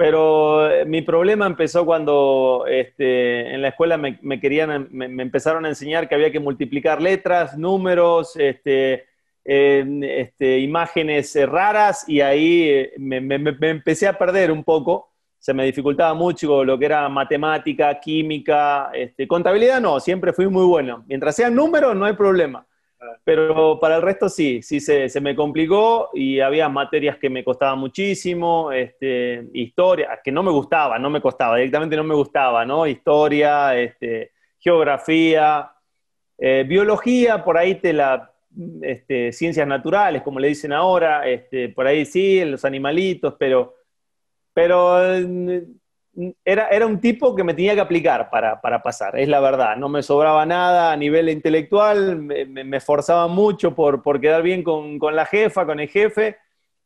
pero 0.00 0.70
eh, 0.70 0.86
mi 0.86 1.02
problema 1.02 1.44
empezó 1.44 1.84
cuando 1.84 2.64
este, 2.66 3.52
en 3.54 3.60
la 3.60 3.68
escuela 3.68 3.98
me, 3.98 4.40
querían, 4.40 4.88
me, 4.90 5.04
empezaron 5.22 5.66
a 5.66 5.68
enseñar 5.68 6.08
que 6.08 6.14
había 6.14 6.32
que 6.32 6.40
multiplicar 6.40 7.02
letras, 7.02 7.58
números, 7.58 8.34
este, 8.36 9.04
este, 9.44 10.58
imágenes 10.60 11.36
eh, 11.36 11.44
raras 11.44 12.08
y 12.08 12.22
ahí 12.22 12.62
eh, 12.62 12.94
me, 12.96 13.18
empecé 13.18 14.08
a 14.08 14.16
perder 14.16 14.50
un 14.50 14.64
poco. 14.64 15.10
Se 15.38 15.52
me 15.52 15.66
dificultaba 15.66 16.14
mucho 16.14 16.64
lo 16.64 16.78
que 16.78 16.86
era 16.86 17.06
matemática, 17.10 18.00
química, 18.00 18.92
este, 18.94 19.28
contabilidad 19.28 19.82
no, 19.82 20.00
siempre 20.00 20.32
fui 20.32 20.48
muy 20.48 20.64
bueno. 20.64 21.04
Mientras 21.08 21.36
sean 21.36 21.54
números 21.54 21.94
no 21.94 22.06
hay 22.06 22.14
problema. 22.14 22.66
Pero 23.24 23.78
para 23.80 23.96
el 23.96 24.02
resto 24.02 24.28
sí, 24.28 24.62
sí 24.62 24.80
se, 24.80 25.08
se, 25.08 25.20
me 25.20 25.34
complicó 25.34 26.10
y 26.12 26.40
había 26.40 26.68
materias 26.68 27.16
que 27.16 27.30
me 27.30 27.42
costaban 27.42 27.78
muchísimo, 27.78 28.72
este, 28.72 29.48
historia, 29.54 30.20
que 30.22 30.30
no 30.30 30.42
me 30.42 30.50
gustaba, 30.50 30.98
no 30.98 31.08
me 31.08 31.20
costaba, 31.20 31.56
directamente 31.56 31.96
no 31.96 32.04
me 32.04 32.14
gustaba, 32.14 32.64
¿no? 32.64 32.86
Historia, 32.86 33.76
este, 33.78 34.32
geografía, 34.58 35.72
eh, 36.36 36.64
biología, 36.68 37.42
por 37.42 37.56
ahí 37.56 37.76
te 37.76 37.92
la, 37.92 38.32
este, 38.82 39.32
ciencias 39.32 39.66
naturales, 39.66 40.22
como 40.22 40.40
le 40.40 40.48
dicen 40.48 40.72
ahora, 40.72 41.26
este, 41.28 41.68
por 41.70 41.86
ahí 41.86 42.04
sí, 42.04 42.44
los 42.44 42.64
animalitos, 42.64 43.34
pero, 43.38 43.76
pero 44.52 44.98
era, 46.44 46.68
era 46.68 46.86
un 46.86 47.00
tipo 47.00 47.34
que 47.34 47.44
me 47.44 47.54
tenía 47.54 47.74
que 47.74 47.80
aplicar 47.80 48.30
para, 48.30 48.60
para, 48.60 48.82
pasar, 48.82 49.18
es 49.18 49.28
la 49.28 49.40
verdad. 49.40 49.76
No 49.76 49.88
me 49.88 50.02
sobraba 50.02 50.44
nada 50.44 50.92
a 50.92 50.96
nivel 50.96 51.28
intelectual, 51.28 52.16
me, 52.16 52.44
me 52.46 52.76
esforzaba 52.76 53.28
mucho 53.28 53.74
por, 53.74 54.02
por 54.02 54.20
quedar 54.20 54.42
bien 54.42 54.62
con, 54.62 54.98
con, 54.98 55.14
la 55.14 55.26
jefa, 55.26 55.66
con 55.66 55.80
el 55.80 55.88
jefe 55.88 56.36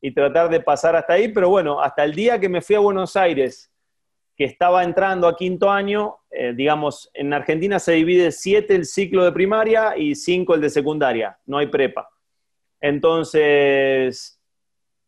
y 0.00 0.12
tratar 0.12 0.50
de 0.50 0.60
pasar 0.60 0.96
hasta 0.96 1.14
ahí. 1.14 1.28
Pero 1.28 1.48
bueno, 1.48 1.80
hasta 1.80 2.04
el 2.04 2.14
día 2.14 2.38
que 2.38 2.48
me 2.48 2.60
fui 2.60 2.76
a 2.76 2.80
Buenos 2.80 3.16
Aires, 3.16 3.72
que 4.36 4.44
estaba 4.44 4.82
entrando 4.82 5.28
a 5.28 5.36
quinto 5.36 5.70
año, 5.70 6.16
eh, 6.30 6.52
digamos, 6.54 7.10
en 7.14 7.32
Argentina 7.32 7.78
se 7.78 7.92
divide 7.92 8.32
siete 8.32 8.74
el 8.74 8.84
ciclo 8.84 9.24
de 9.24 9.32
primaria 9.32 9.96
y 9.96 10.14
cinco 10.14 10.54
el 10.54 10.60
de 10.60 10.70
secundaria, 10.70 11.38
no 11.46 11.58
hay 11.58 11.68
prepa. 11.68 12.08
Entonces, 12.80 14.40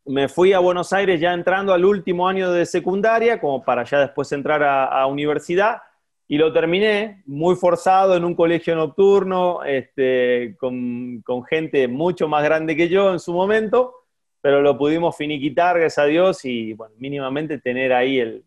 me 0.07 0.29
fui 0.29 0.53
a 0.53 0.61
Buenos 0.61 0.93
Aires 0.93 1.21
ya 1.21 1.33
entrando 1.33 1.73
al 1.73 1.85
último 1.85 2.29
año 2.29 2.53
de 2.53 2.65
secundaria, 2.65 3.41
como 3.41 3.65
para 3.65 3.85
ya 3.85 4.01
después 4.01 4.31
entrar 4.33 4.63
a, 4.63 5.07
universidad, 5.07 5.83
y 6.29 6.39
lo 6.39 6.53
terminé 6.53 7.23
muy 7.27 7.57
forzado 7.57 8.17
en 8.17 8.25
un 8.25 8.35
colegio 8.35 8.75
nocturno, 8.77 9.65
este, 9.65 10.57
con, 10.59 11.23
gente 11.49 11.89
mucho 11.89 12.29
más 12.29 12.45
grande 12.45 12.77
que 12.77 12.89
yo 12.89 13.13
en 13.13 13.21
su 13.21 13.33
momento, 13.33 13.95
pero 14.41 14.63
lo 14.63 14.79
pudimos 14.79 15.17
finiquitar, 15.17 15.79
gracias 15.79 16.05
a 16.05 16.07
Dios, 16.07 16.45
y 16.45 16.77
mínimamente 16.99 17.59
tener 17.59 17.93
ahí 17.93 18.21
el, 18.21 18.45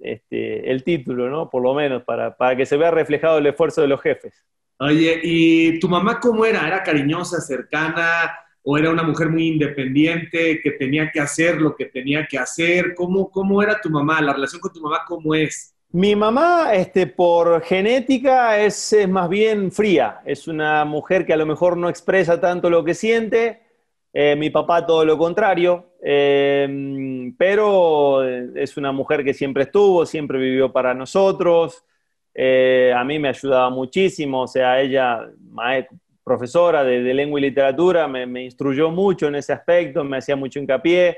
este, 0.00 0.70
el 0.70 0.84
título, 0.84 1.28
¿no? 1.28 1.50
Por 1.50 1.62
lo 1.62 1.74
menos, 1.74 2.02
para, 2.02 2.36
para 2.36 2.56
que 2.56 2.66
se 2.66 2.76
vea 2.76 2.90
reflejado 2.90 3.38
el 3.38 3.46
esfuerzo 3.46 3.82
de 3.82 3.88
los 3.88 4.00
jefes. 4.00 4.42
Oye, 4.80 5.20
¿y 5.22 5.80
tu 5.80 5.88
mamá 5.88 6.20
cómo 6.20 6.46
era? 6.46 6.66
¿Era 6.66 6.82
cariñosa, 6.82 7.40
cercana? 7.40 8.32
O 8.70 8.76
era 8.76 8.90
una 8.90 9.02
mujer 9.02 9.30
muy 9.30 9.48
independiente 9.48 10.60
que 10.60 10.72
tenía 10.72 11.10
que 11.10 11.20
hacer 11.20 11.58
lo 11.58 11.74
que 11.74 11.86
tenía 11.86 12.26
que 12.26 12.36
hacer? 12.36 12.94
¿Cómo, 12.94 13.30
cómo 13.30 13.62
era 13.62 13.80
tu 13.80 13.88
mamá? 13.88 14.20
¿La 14.20 14.34
relación 14.34 14.60
con 14.60 14.70
tu 14.70 14.82
mamá 14.82 14.98
cómo 15.06 15.34
es? 15.34 15.74
Mi 15.90 16.14
mamá, 16.14 16.74
este, 16.74 17.06
por 17.06 17.62
genética, 17.62 18.58
es, 18.60 18.94
más 19.08 19.30
bien 19.30 19.72
fría. 19.72 20.20
Es 20.26 20.48
una 20.48 20.84
mujer 20.84 21.24
que 21.24 21.32
a 21.32 21.38
lo 21.38 21.46
mejor 21.46 21.78
no 21.78 21.88
expresa 21.88 22.38
tanto 22.42 22.68
lo 22.68 22.84
que 22.84 22.92
siente. 22.92 23.62
Eh, 24.12 24.36
mi 24.36 24.50
papá 24.50 24.84
todo 24.84 25.02
lo 25.02 25.16
contrario. 25.16 25.94
Eh, 26.02 27.32
pero 27.38 28.22
es 28.22 28.76
una 28.76 28.92
mujer 28.92 29.24
que 29.24 29.32
siempre 29.32 29.62
estuvo, 29.62 30.04
siempre 30.04 30.38
vivió 30.38 30.70
para 30.70 30.92
nosotros. 30.92 31.86
Eh, 32.34 32.92
a 32.94 33.02
mí 33.02 33.18
me 33.18 33.30
ayudaba 33.30 33.70
muchísimo. 33.70 34.42
O 34.42 34.46
sea, 34.46 34.78
ella, 34.78 35.26
profesora 36.28 36.84
de, 36.84 37.14
lengua 37.14 37.40
y 37.40 37.44
literatura, 37.44 38.06
me, 38.06 38.44
instruyó 38.44 38.90
mucho 38.90 39.28
en 39.28 39.36
ese 39.36 39.54
aspecto, 39.54 40.04
me 40.04 40.18
hacía 40.18 40.36
mucho 40.36 40.58
hincapié, 40.58 41.16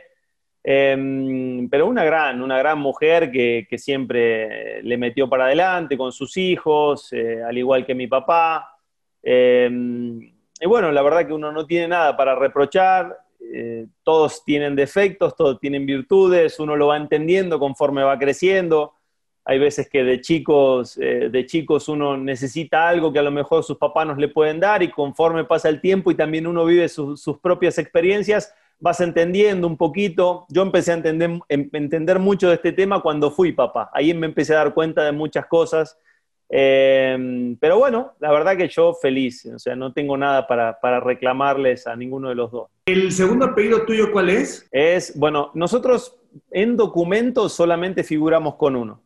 em, 0.62 1.68
pero 1.68 1.88
una 1.88 2.04
gran, 2.04 2.40
una 2.40 2.56
gran 2.58 2.78
mujer 2.78 3.32
que, 3.32 3.66
siempre 3.76 4.80
le 4.84 4.96
metió 4.96 5.28
para 5.28 5.46
adelante 5.46 5.98
con 5.98 6.12
sus 6.12 6.36
hijos, 6.36 7.12
eh, 7.12 7.42
al 7.42 7.58
igual 7.58 7.84
que 7.84 7.94
mi 7.94 8.06
papá. 8.06 8.72
Em, 9.20 10.20
y 10.60 10.66
bueno, 10.66 10.92
la 10.92 11.02
verdad 11.02 11.26
que 11.26 11.32
uno 11.32 11.50
no 11.50 11.66
tiene 11.66 11.88
nada 11.88 12.16
para 12.16 12.36
reprochar, 12.36 13.18
eh, 13.52 13.86
todos 14.04 14.44
tienen 14.44 14.76
defectos, 14.76 15.34
todos 15.34 15.58
tienen 15.58 15.86
virtudes, 15.86 16.60
uno 16.60 16.76
lo 16.76 16.86
va 16.86 16.96
entendiendo 16.96 17.58
conforme 17.58 18.04
va 18.04 18.16
creciendo 18.16 18.99
hay 19.44 19.58
veces 19.58 19.88
que 19.88 20.04
de 20.04 20.20
chicos, 20.20 20.98
eh, 20.98 21.28
de 21.30 21.46
chicos 21.46 21.88
uno 21.88 22.16
necesita 22.16 22.88
algo 22.88 23.12
que 23.12 23.18
a 23.18 23.22
lo 23.22 23.30
mejor 23.30 23.64
sus 23.64 23.78
papás 23.78 24.06
nos 24.06 24.18
le 24.18 24.28
pueden 24.28 24.60
dar 24.60 24.82
y 24.82 24.90
conforme 24.90 25.44
pasa 25.44 25.68
el 25.68 25.80
tiempo 25.80 26.10
y 26.10 26.14
también 26.14 26.46
uno 26.46 26.64
vive 26.64 26.88
sus 26.88 27.38
propias 27.42 27.78
experiencias, 27.78 28.54
vas 28.78 29.00
entendiendo 29.00 29.66
un 29.66 29.76
poquito. 29.76 30.46
Yo 30.48 30.62
empecé 30.62 30.92
a 30.92 30.94
entender, 30.94 31.30
em, 31.48 31.68
entender 31.72 32.18
mucho 32.18 32.48
de 32.48 32.54
este 32.54 32.72
tema 32.72 33.00
cuando 33.00 33.30
fui 33.30 33.52
papá. 33.52 33.90
Ahí 33.92 34.12
me 34.14 34.26
empecé 34.26 34.54
a 34.54 34.58
dar 34.58 34.74
cuenta 34.74 35.04
de 35.04 35.12
muchas 35.12 35.46
cosas. 35.46 35.98
Em, 36.48 37.56
pero 37.56 37.78
bueno, 37.78 38.14
la 38.18 38.32
verdad 38.32 38.56
que 38.56 38.68
yo 38.68 38.92
feliz, 38.92 39.46
o 39.46 39.58
sea, 39.58 39.76
no 39.76 39.92
tengo 39.92 40.16
nada 40.16 40.48
para, 40.48 40.80
para 40.80 40.98
reclamarles 40.98 41.86
a 41.86 41.94
ninguno 41.94 42.28
de 42.28 42.34
los 42.34 42.50
dos. 42.50 42.68
¿El 42.86 43.12
segundo 43.12 43.44
apellido 43.44 43.86
tuyo 43.86 44.10
cuál 44.10 44.30
es? 44.30 44.66
Es, 44.72 45.16
bueno, 45.16 45.52
nosotros 45.54 46.16
en 46.50 46.76
documentos 46.76 47.52
solamente 47.52 48.02
figuramos 48.02 48.56
con 48.56 48.74
uno. 48.74 49.00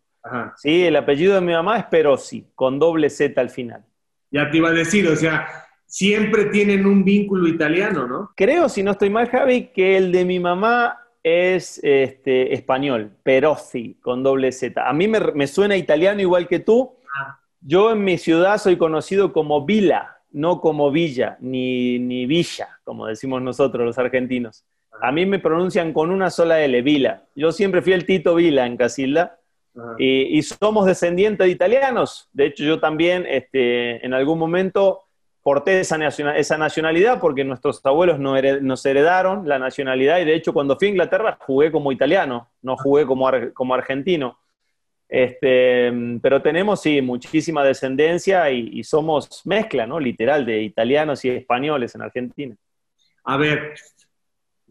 Sí, 0.57 0.85
el 0.85 0.97
apellido 0.97 1.35
de 1.35 1.41
mi 1.41 1.53
mamá 1.53 1.79
es 1.79 1.85
Perosi, 1.87 2.47
con 2.55 2.79
doble 2.79 3.11
Z 3.11 3.39
al 3.41 3.51
final. 3.51 3.85
Ya 4.31 4.51
te 4.51 4.57
iba 4.57 4.71
a 4.71 4.73
decir, 4.73 5.07
o 5.09 5.17
sea, 5.17 5.47
siempre 5.87 6.47
tienen 6.47 6.87
un 6.87 7.05
vínculo 7.05 7.47
italiano, 7.47 8.07
¿no? 8.07 8.33
Creo, 8.35 8.69
si 8.69 8.83
no 8.83 8.93
estoy 8.93 9.11
mal, 9.11 9.29
Javi, 9.29 9.67
que 9.67 9.97
el 9.97 10.13
de 10.13 10.25
mi 10.25 10.41
mamá 10.41 10.99
es 11.23 11.79
este, 11.83 12.55
español, 12.55 13.13
Perosi, 13.23 13.99
con 14.01 14.23
doble 14.23 14.51
Z. 14.53 14.89
A 14.89 14.93
mí 14.93 15.09
me, 15.09 15.47
suena 15.47 15.77
italiano 15.77 16.21
igual 16.21 16.49
que 16.49 16.59
tú. 16.59 16.97
Ah. 17.19 17.39
Yo 17.61 17.93
en 17.93 18.03
mi 18.05 18.19
ciudad 18.19 18.59
soy 18.59 18.77
conocido 18.77 19.33
como 19.33 19.65
Vila, 19.65 20.19
no 20.33 20.61
como 20.61 20.91
Villa, 20.91 21.37
ni, 21.41 21.99
ni 21.99 22.27
Villa, 22.27 22.81
como 22.85 23.07
decimos 23.07 23.41
nosotros 23.43 23.87
los 23.87 23.99
argentinos. 23.99 24.65
A 25.01 25.13
mí 25.13 25.27
me 25.27 25.39
pronuncian 25.39 25.93
con 25.93 26.11
una 26.11 26.31
sola 26.31 26.63
L, 26.63 26.81
Vila. 26.83 27.25
Yo 27.35 27.53
siempre 27.53 27.83
fui 27.83 27.93
el 27.93 28.07
Tito 28.07 28.35
Vila 28.35 28.67
en 28.67 28.77
Casilda 28.77 29.39
y, 29.99 30.43
somos 30.43 30.87
descendientes 30.87 31.47
de 31.47 31.53
italianos. 31.53 32.29
De 32.33 32.47
hecho, 32.47 32.65
yo 32.65 32.81
también 32.81 33.27
este, 33.29 34.05
en 34.05 34.15
algún 34.15 34.39
momento 34.39 35.03
porté 35.43 35.81
esa, 35.81 35.97
esa 36.07 36.59
nacionalidad 36.59 37.21
porque 37.21 37.45
nuestros 37.45 37.85
abuelos 37.85 38.19
no 38.19 38.41
nos 38.63 38.87
heredaron 38.87 39.47
la 39.47 39.59
nacionalidad 39.59 40.19
y 40.19 40.25
de 40.25 40.35
hecho 40.35 40.55
cuando 40.55 40.79
fui 40.79 40.89
a 40.89 40.91
Inglaterra 40.93 41.37
jugué 41.39 41.71
como 41.71 41.93
italiano, 41.93 42.49
no 42.63 42.77
jugué 42.77 43.05
como, 43.05 43.31
como 43.53 43.75
argentino. 43.75 44.39
Este, 45.07 45.93
pero 46.23 46.41
tenemos, 46.41 46.81
sí, 46.81 47.03
muchísima 47.03 47.63
descendencia 47.63 48.51
y, 48.51 48.71
y, 48.73 48.85
somos 48.85 49.43
mezcla, 49.45 49.87
¿no? 49.87 50.01
Literal, 50.01 50.47
de 50.47 50.63
italianos 50.63 51.25
y 51.25 51.29
españoles 51.29 51.95
en 51.95 52.03
Argentina. 52.03 52.57
A 53.25 53.37
ver, 53.37 53.75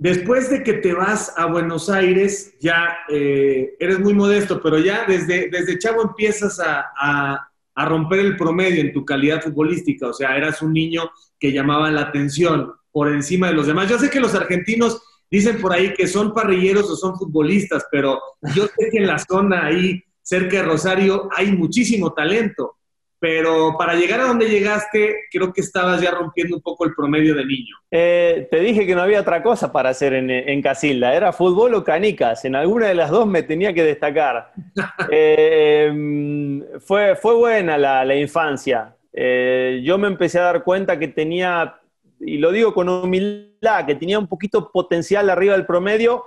Después 0.04 0.50
de 0.50 0.64
que 0.64 0.74
te 0.74 0.94
vas 0.94 1.32
a 1.38 1.46
Buenos 1.46 1.90
Aires, 1.90 2.56
ya 2.60 2.94
eh, 3.08 3.74
eres 3.80 4.02
muy 4.02 4.14
modesto, 4.14 4.62
pero 4.62 4.78
ya 4.78 5.06
desde, 5.08 5.48
desde 5.50 5.80
chavo 5.80 6.02
empiezas 6.02 6.60
a, 6.60 7.50
romper 7.74 8.20
el 8.20 8.36
promedio 8.36 8.82
en 8.82 8.92
tu 8.92 9.06
calidad 9.06 9.42
futbolística. 9.42 10.08
O 10.08 10.14
sea, 10.14 10.36
eras 10.36 10.62
un 10.62 10.74
niño 10.74 11.10
que 11.40 11.54
llamaba 11.54 11.90
la 11.90 12.02
atención 12.02 12.74
por 12.92 13.14
encima 13.14 13.48
de 13.48 13.54
los 13.54 13.66
demás. 13.66 13.90
Yo 13.90 13.98
sé 13.98 14.10
que 14.10 14.20
los 14.20 14.36
argentinos 14.36 15.02
dicen 15.32 15.62
por 15.62 15.72
ahí 15.72 15.94
que 15.94 16.06
son 16.06 16.34
parrilleros 16.34 16.90
o 16.90 16.98
son 16.98 17.16
futbolistas, 17.18 17.86
pero 17.90 18.20
yo 18.54 18.64
sé 18.66 18.90
que 18.92 18.98
en 18.98 19.08
la 19.08 19.20
zona 19.20 19.68
ahí, 19.68 20.04
cerca 20.22 20.58
de 20.58 20.64
Rosario, 20.64 21.30
hay 21.34 21.54
muchísimo 21.54 22.12
talento 22.12 22.76
pero 23.24 23.78
para 23.78 23.96
llegar 23.96 24.20
a 24.20 24.26
donde 24.26 24.50
llegaste, 24.50 25.16
creo 25.32 25.54
que 25.54 25.62
estabas 25.62 26.02
ya 26.02 26.12
rompiendo 26.12 26.58
un 26.58 26.62
poco 26.62 26.84
el 26.84 26.94
promedio 26.94 27.34
de 27.34 27.46
niño. 27.46 27.78
Eh, 27.90 28.50
te 28.52 28.60
dije 28.60 28.86
que 28.86 28.96
no 28.96 29.02
había 29.02 29.22
otra 29.22 29.42
cosa 29.42 29.72
para 29.72 29.92
hacer 29.92 30.14
en, 30.14 30.62
Casilda, 30.62 31.16
era 31.16 31.32
fútbol 31.32 31.74
o 31.74 31.86
canicas, 31.86 32.44
en 32.44 32.54
alguna 32.54 32.88
de 32.88 32.96
las 32.96 33.10
dos 33.10 33.26
me 33.26 33.42
tenía 33.42 33.74
que 33.74 33.84
destacar. 33.84 34.52
Eh, 35.10 35.92
fue, 36.80 37.16
fue 37.16 37.36
buena 37.36 37.78
la, 37.78 38.16
infancia, 38.16 38.96
eh, 39.14 39.82
yo 39.84 39.98
me 39.98 40.08
empecé 40.08 40.40
a 40.40 40.44
dar 40.44 40.64
cuenta 40.64 41.00
que 41.00 41.08
tenía, 41.08 41.76
y 42.20 42.38
lo 42.40 42.52
digo 42.52 42.74
con 42.74 42.90
humildad, 42.90 43.86
que 43.86 43.96
tenía 43.96 44.20
un 44.20 44.28
poquito 44.28 44.70
potencial 44.72 45.30
arriba 45.30 45.54
del 45.54 45.66
promedio, 45.66 46.26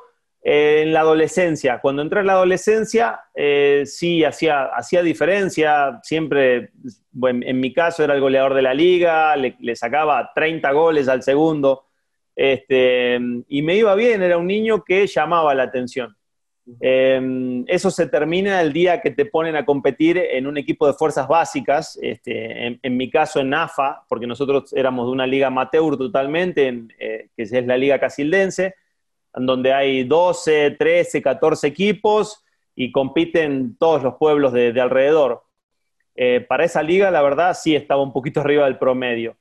en 0.49 0.93
la 0.93 1.01
adolescencia, 1.01 1.81
cuando 1.81 2.03
entré 2.03 2.21
en 2.21 2.29
la 2.29 2.35
adolescencia, 2.35 3.19
eh, 3.35 3.83
sí 3.85 4.23
hacía, 4.23 4.67
hacía 4.67 5.03
diferencia, 5.03 5.99
siempre, 6.05 6.71
en 7.21 7.59
mi 7.59 7.73
caso 7.73 8.05
era 8.05 8.15
el 8.15 8.21
goleador 8.21 8.55
de 8.55 8.63
la 8.63 8.73
liga, 8.73 9.35
le, 9.35 9.75
sacaba 9.75 10.31
30 10.33 10.71
goles 10.71 11.09
al 11.09 11.25
segundo, 11.25 11.87
este, 12.37 13.19
y 13.49 13.63
me 13.63 13.75
iba 13.75 13.93
bien, 13.97 14.23
era 14.23 14.39
un 14.39 14.47
niño 14.47 14.85
que 14.85 15.09
llamaba 15.09 15.53
la 15.53 15.65
atención. 15.65 16.17
Em, 16.79 17.65
eso 17.67 17.91
se 17.91 18.07
termina 18.07 18.61
el 18.61 18.73
día 18.73 19.01
que 19.01 19.11
te 19.11 19.25
ponen 19.25 19.57
a 19.57 19.65
competir 19.65 20.17
en 20.17 20.47
un 20.47 20.59
equipo 20.59 20.87
de 20.87 20.93
fuerzas 20.93 21.27
básicas, 21.27 21.99
este, 22.01 22.79
en, 22.81 22.97
mi 22.97 23.11
caso 23.11 23.41
en 23.41 23.53
AFA, 23.53 24.05
porque 24.09 24.29
nosotros 24.29 24.73
éramos 24.75 25.07
de 25.07 25.13
una 25.13 25.27
liga 25.27 25.49
amateur 25.49 25.97
totalmente, 25.97 26.85
eh, 27.01 27.31
que 27.37 27.43
es 27.43 27.51
la 27.51 27.77
liga 27.77 27.99
casildense, 27.99 28.77
en 29.37 29.45
donde 29.45 29.73
hay 29.73 30.05
12, 30.05 30.73
13, 30.73 31.23
14 31.23 31.67
equipos 31.67 32.43
y 32.75 32.91
compiten 32.91 33.77
todos 33.77 34.03
los 34.03 34.15
pueblos 34.15 34.53
de, 34.53 34.79
alrededor. 34.81 35.45
Eh, 36.15 36.45
para 36.49 36.65
esa 36.65 36.83
liga, 36.83 37.11
la 37.11 37.23
verdad, 37.23 37.55
sí 37.55 37.77
estaba 37.77 38.03
un 38.03 38.15
poquito 38.15 38.41
arriba 38.41 38.65
del 38.65 38.79
promedio. 38.79 39.37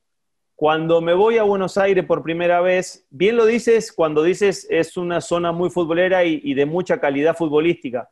Cuando 0.54 1.00
me 1.00 1.14
voy 1.14 1.38
a 1.38 1.42
Buenos 1.42 1.76
Aires 1.78 2.04
por 2.04 2.22
primera 2.22 2.60
vez, 2.60 3.06
bien 3.10 3.36
lo 3.36 3.44
dices 3.44 3.92
cuando 3.92 4.22
dices 4.22 4.66
es 4.70 4.96
una 4.96 5.20
zona 5.20 5.52
muy 5.52 5.70
futbolera 5.70 6.24
y, 6.24 6.54
de 6.54 6.66
mucha 6.66 6.98
calidad 6.98 7.36
futbolística. 7.36 8.10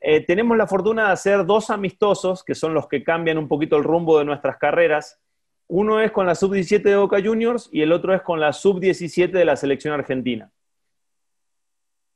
Eh, 0.00 0.20
tenemos 0.20 0.56
la 0.56 0.66
fortuna 0.66 1.06
de 1.06 1.12
hacer 1.12 1.46
dos 1.46 1.70
amistosos, 1.70 2.44
que 2.44 2.54
son 2.54 2.74
los 2.74 2.88
que 2.88 3.02
cambian 3.02 3.38
un 3.38 3.48
poquito 3.48 3.76
el 3.76 3.84
rumbo 3.84 4.18
de 4.18 4.24
nuestras 4.24 4.58
carreras. 4.58 5.20
Uno 5.66 6.00
es 6.00 6.12
con 6.12 6.26
la 6.26 6.34
sub-17 6.34 6.82
de 6.82 6.96
Boca 6.96 7.20
Juniors 7.22 7.68
y 7.72 7.82
el 7.82 7.92
otro 7.92 8.14
es 8.14 8.22
con 8.22 8.38
la 8.38 8.52
sub-17 8.52 9.30
de 9.30 9.44
la 9.44 9.56
selección 9.56 9.94
argentina. 9.94 10.52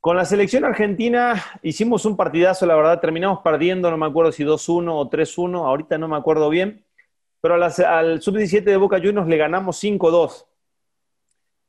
Con 0.09 0.17
la 0.17 0.25
selección 0.25 0.65
argentina 0.65 1.45
hicimos 1.63 2.07
un 2.07 2.17
partidazo, 2.17 2.65
la 2.65 2.75
verdad, 2.75 2.99
terminamos 2.99 3.41
perdiendo, 3.41 3.91
no 3.91 3.99
me 3.99 4.07
acuerdo 4.07 4.33
si 4.33 4.43
2-1 4.43 4.91
o 4.91 5.11
3-1, 5.11 5.67
ahorita 5.67 5.99
no 5.99 6.09
me 6.09 6.17
acuerdo 6.17 6.49
bien, 6.49 6.83
pero 7.43 7.63
al 7.63 8.23
sub-17 8.23 8.65
de 8.65 8.79
Boca 8.79 8.97
Juniors 8.97 9.29
le 9.29 9.37
ganamos 9.37 9.85
5-2. 9.85 10.47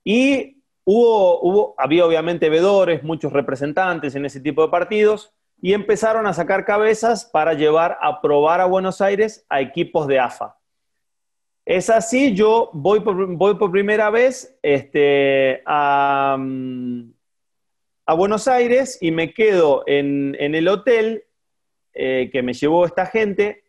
Y 0.06 0.64
hubo, 0.86 1.42
hubo, 1.42 1.76
había 1.78 2.06
obviamente 2.06 2.48
vedores, 2.48 3.04
muchos 3.04 3.34
representantes 3.34 4.16
en 4.16 4.26
ese 4.26 4.40
tipo 4.40 4.62
de 4.62 4.70
partidos, 4.70 5.34
y 5.62 5.74
empezaron 5.74 6.26
a 6.26 6.32
sacar 6.32 6.64
cabezas 6.64 7.26
para 7.26 7.56
llevar 7.56 7.98
a 8.02 8.22
probar 8.22 8.62
a 8.62 8.68
Buenos 8.68 9.02
Aires 9.02 9.46
a 9.50 9.60
equipos 9.60 10.08
de 10.08 10.18
AFA. 10.18 10.58
Es 11.66 11.90
así, 11.90 12.34
yo 12.34 12.70
voy 12.72 13.02
por, 13.02 13.36
voy 13.36 13.56
por 13.56 13.70
primera 13.70 14.10
vez 14.10 14.58
este, 14.62 15.62
a, 15.66 16.38
a, 18.10 18.14
Buenos 18.14 18.48
Aires 18.48 18.98
y 19.02 19.12
me 19.12 19.34
quedo 19.34 19.84
en, 19.88 20.36
en 20.40 20.56
el 20.56 20.68
hotel 20.68 21.24
eh, 21.94 22.30
que 22.32 22.44
me 22.44 22.54
llevó 22.54 22.86
esta 22.86 23.06
gente 23.06 23.64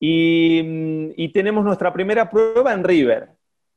Mm, 0.00 1.10
y, 1.16 1.28
tenemos 1.32 1.64
nuestra 1.64 1.92
primera 1.92 2.30
prueba 2.30 2.72
en 2.72 2.84
River. 2.84 3.30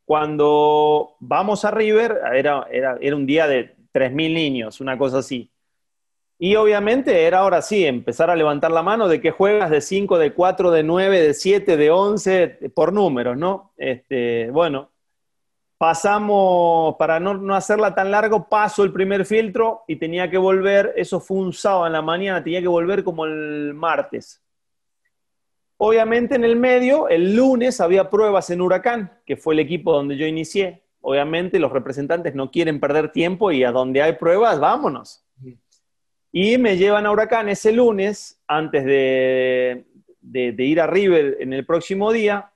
Cuando 0.06 1.16
vamos 1.20 1.66
a 1.66 1.72
River, 1.72 2.20
era, 2.34 2.68
era, 2.72 2.98
era 3.00 3.16
un 3.16 3.26
día 3.26 3.48
de 3.48 3.76
3.000 3.94 4.34
niños, 4.34 4.82
una 4.82 4.98
cosa 4.98 5.20
así. 5.20 5.52
Y 6.40 6.56
obviamente 6.56 7.26
era 7.26 7.40
ahora 7.40 7.62
sí, 7.62 7.86
empezar 7.86 8.30
a 8.30 8.36
levantar 8.36 8.72
la 8.72 8.82
mano 8.82 9.08
de 9.08 9.22
que 9.22 9.32
juegas 9.32 9.70
de 9.70 9.82
5, 9.82 10.18
de 10.18 10.34
4, 10.34 10.72
de 10.72 10.84
9, 10.84 11.22
de 11.22 11.34
7, 11.34 11.78
de 11.78 11.92
11, 11.92 12.48
por 12.74 12.94
números, 12.94 13.38
¿no? 13.38 13.74
Este, 13.78 14.50
bueno, 14.52 14.90
pasamos, 15.80 16.96
para 16.98 17.20
no, 17.20 17.34
no, 17.34 17.56
hacerla 17.56 17.96
tan 17.96 18.12
largo, 18.12 18.48
paso 18.48 18.84
el 18.84 18.92
primer 18.92 19.26
filtro 19.26 19.86
y 19.88 19.96
tenía 19.96 20.30
que 20.30 20.38
volver, 20.38 20.94
eso 20.98 21.20
fue 21.20 21.38
un 21.38 21.54
sábado 21.54 21.88
en 21.88 21.94
la 21.94 22.02
mañana, 22.02 22.44
tenía 22.44 22.62
que 22.62 22.68
volver 22.68 23.04
como 23.04 23.26
el 23.26 23.74
martes. 23.74 24.44
Obviamente 25.78 26.36
en 26.36 26.44
el 26.44 26.58
medio, 26.58 27.08
el 27.08 27.34
lunes 27.34 27.80
había 27.80 28.10
pruebas 28.10 28.50
en 28.50 28.60
Huracán, 28.60 29.20
que 29.26 29.38
fue 29.38 29.54
el 29.54 29.62
equipo 29.62 29.94
donde 29.94 30.18
yo 30.18 30.28
inicié. 30.28 30.84
Obviamente 31.00 31.58
los 31.58 31.72
representantes 31.72 32.36
no 32.36 32.52
quieren 32.52 32.82
perder 32.82 33.14
tiempo 33.14 33.50
y 33.54 33.64
a 33.64 33.72
donde 33.72 34.02
hay 34.02 34.14
pruebas, 34.14 34.60
vámonos. 34.60 35.26
Y 36.34 36.58
me 36.58 36.76
llevan 36.76 37.06
a 37.06 37.12
Huracán 37.12 37.48
ese 37.48 37.72
lunes, 37.72 38.42
antes 38.46 38.84
de, 38.84 39.86
ir 40.22 40.82
a 40.82 40.88
River 40.88 41.38
en 41.40 41.54
el 41.54 41.66
próximo 41.66 42.12
día. 42.12 42.52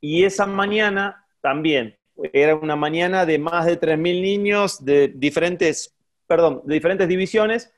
Y 0.00 0.22
esa 0.22 0.46
mañana 0.46 1.26
también, 1.40 1.97
era 2.32 2.54
una 2.56 2.76
mañana 2.76 3.26
de 3.26 3.38
más 3.38 3.66
de 3.66 3.78
3.000 3.78 3.98
niños 4.22 4.84
de 4.84 5.08
diferentes, 5.08 5.94
perdón, 6.26 6.62
de 6.64 6.74
diferentes 6.74 7.08
divisiones 7.08 7.72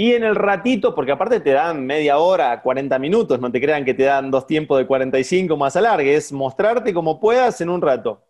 y 0.00 0.12
en 0.12 0.22
el 0.22 0.36
ratito, 0.36 0.94
porque 0.94 1.10
aparte 1.10 1.40
te 1.40 1.50
dan 1.50 1.84
media 1.84 2.18
hora, 2.18 2.62
40 2.62 3.00
minutos, 3.00 3.40
no 3.40 3.50
te 3.50 3.60
crean 3.60 3.84
que 3.84 3.94
te 3.94 4.04
dan 4.04 4.30
dos 4.30 4.46
tiempos 4.46 4.78
de 4.78 4.86
45 4.86 5.56
más 5.56 5.74
alargue, 5.74 6.14
es 6.14 6.30
mostrarte 6.30 6.94
como 6.94 7.18
puedas 7.18 7.60
en 7.60 7.68
un 7.68 7.82
rato. 7.82 8.24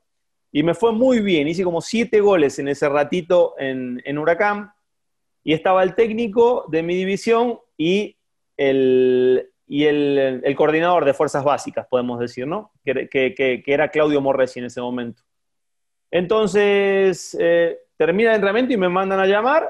Y 0.50 0.62
me 0.62 0.72
fue 0.72 0.92
muy 0.92 1.20
bien, 1.20 1.46
hice 1.46 1.64
como 1.64 1.82
siete 1.82 2.22
goles 2.22 2.58
en 2.58 2.68
ese 2.68 2.88
ratito 2.88 3.54
en, 3.58 4.16
Huracán, 4.16 4.72
y 5.44 5.52
estaba 5.52 5.82
el 5.82 5.94
técnico 5.94 6.64
de 6.68 6.82
mi 6.82 6.94
división 6.94 7.58
y 7.76 8.16
el, 8.56 9.50
y 9.66 9.84
el, 9.84 10.54
coordinador 10.56 11.04
de 11.04 11.12
fuerzas 11.12 11.44
básicas, 11.44 11.86
podemos 11.86 12.18
decir, 12.18 12.46
¿no? 12.46 12.72
Que, 12.82 13.62
era 13.66 13.90
Claudio 13.90 14.22
Morresi 14.22 14.60
en 14.60 14.64
ese 14.64 14.80
momento. 14.80 15.22
Entonces, 16.10 17.36
eh, 17.38 17.78
termina 17.96 18.30
el 18.30 18.36
entrenamiento 18.36 18.72
y 18.72 18.76
me 18.76 18.88
mandan 18.88 19.20
a 19.20 19.26
llamar 19.26 19.68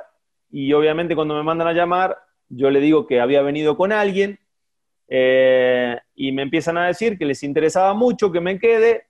y 0.51 0.73
obviamente 0.73 1.15
cuando 1.15 1.35
me 1.35 1.43
mandan 1.43 1.69
a 1.69 1.73
llamar, 1.73 2.17
yo 2.49 2.71
le 2.71 2.81
digo 2.81 3.07
que 3.07 3.21
había 3.21 3.43
venido 3.43 3.77
con 3.77 3.93
alguien 3.93 4.39
eh, 5.09 5.99
y 6.15 6.33
me 6.33 6.43
empiezan 6.43 6.77
a 6.79 6.87
decir 6.87 7.19
que 7.19 7.25
les 7.25 7.43
interesaba 7.43 7.95
mucho 7.95 8.31
que 8.31 8.41
me 8.41 8.59
quede, 8.59 9.07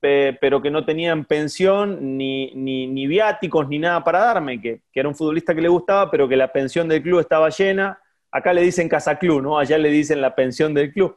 pero 0.00 0.62
que 0.62 0.70
no 0.70 0.84
tenían 0.84 1.24
pensión 1.24 2.16
ni, 2.16 2.52
ni, 2.54 3.06
viáticos 3.08 3.68
ni 3.68 3.80
nada 3.80 4.04
para 4.04 4.20
darme, 4.20 4.60
que, 4.60 4.82
era 4.94 5.08
un 5.08 5.16
futbolista 5.16 5.52
que 5.52 5.60
le 5.60 5.68
gustaba, 5.68 6.10
pero 6.10 6.28
que 6.28 6.36
la 6.36 6.52
pensión 6.52 6.86
del 6.86 7.02
club 7.02 7.20
estaba 7.20 7.48
llena. 7.48 7.98
Acá 8.30 8.52
le 8.52 8.62
dicen 8.62 8.88
casa 8.88 9.18
club, 9.18 9.42
¿no? 9.42 9.58
Allá 9.58 9.78
le 9.78 9.90
dicen 9.90 10.20
la 10.20 10.34
pensión 10.34 10.74
del 10.74 10.92
club. 10.92 11.16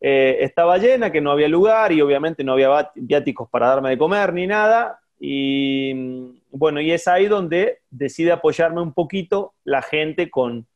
Eh, 0.00 0.38
estaba 0.40 0.78
llena, 0.78 1.10
que 1.10 1.20
no 1.20 1.30
había 1.30 1.48
lugar 1.48 1.92
y 1.92 2.00
obviamente 2.00 2.44
no 2.44 2.52
había 2.52 2.90
viáticos 2.94 3.48
para 3.48 3.68
darme 3.68 3.90
de 3.90 3.98
comer 3.98 4.32
ni 4.32 4.46
nada. 4.46 5.00
Y 5.18 6.36
bueno, 6.50 6.80
y 6.80 6.92
es 6.92 7.08
ahí 7.08 7.26
donde 7.26 7.80
decide 7.90 8.32
apoyarme 8.32 8.80
un 8.80 8.92
poquito 8.92 9.54
la 9.64 9.82
gente 9.82 10.30
con, 10.30 10.66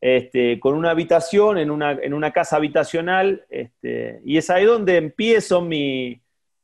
este, 0.00 0.58
con 0.58 0.74
una 0.74 0.90
habitación, 0.90 1.58
en 1.58 1.70
una, 1.70 1.92
en 1.92 2.14
una 2.14 2.32
casa 2.32 2.56
habitacional, 2.56 3.44
este, 3.50 4.20
y 4.24 4.38
es 4.38 4.48
ahí 4.50 4.64
donde 4.64 4.96
empiezo 4.96 5.60
mi, 5.60 6.22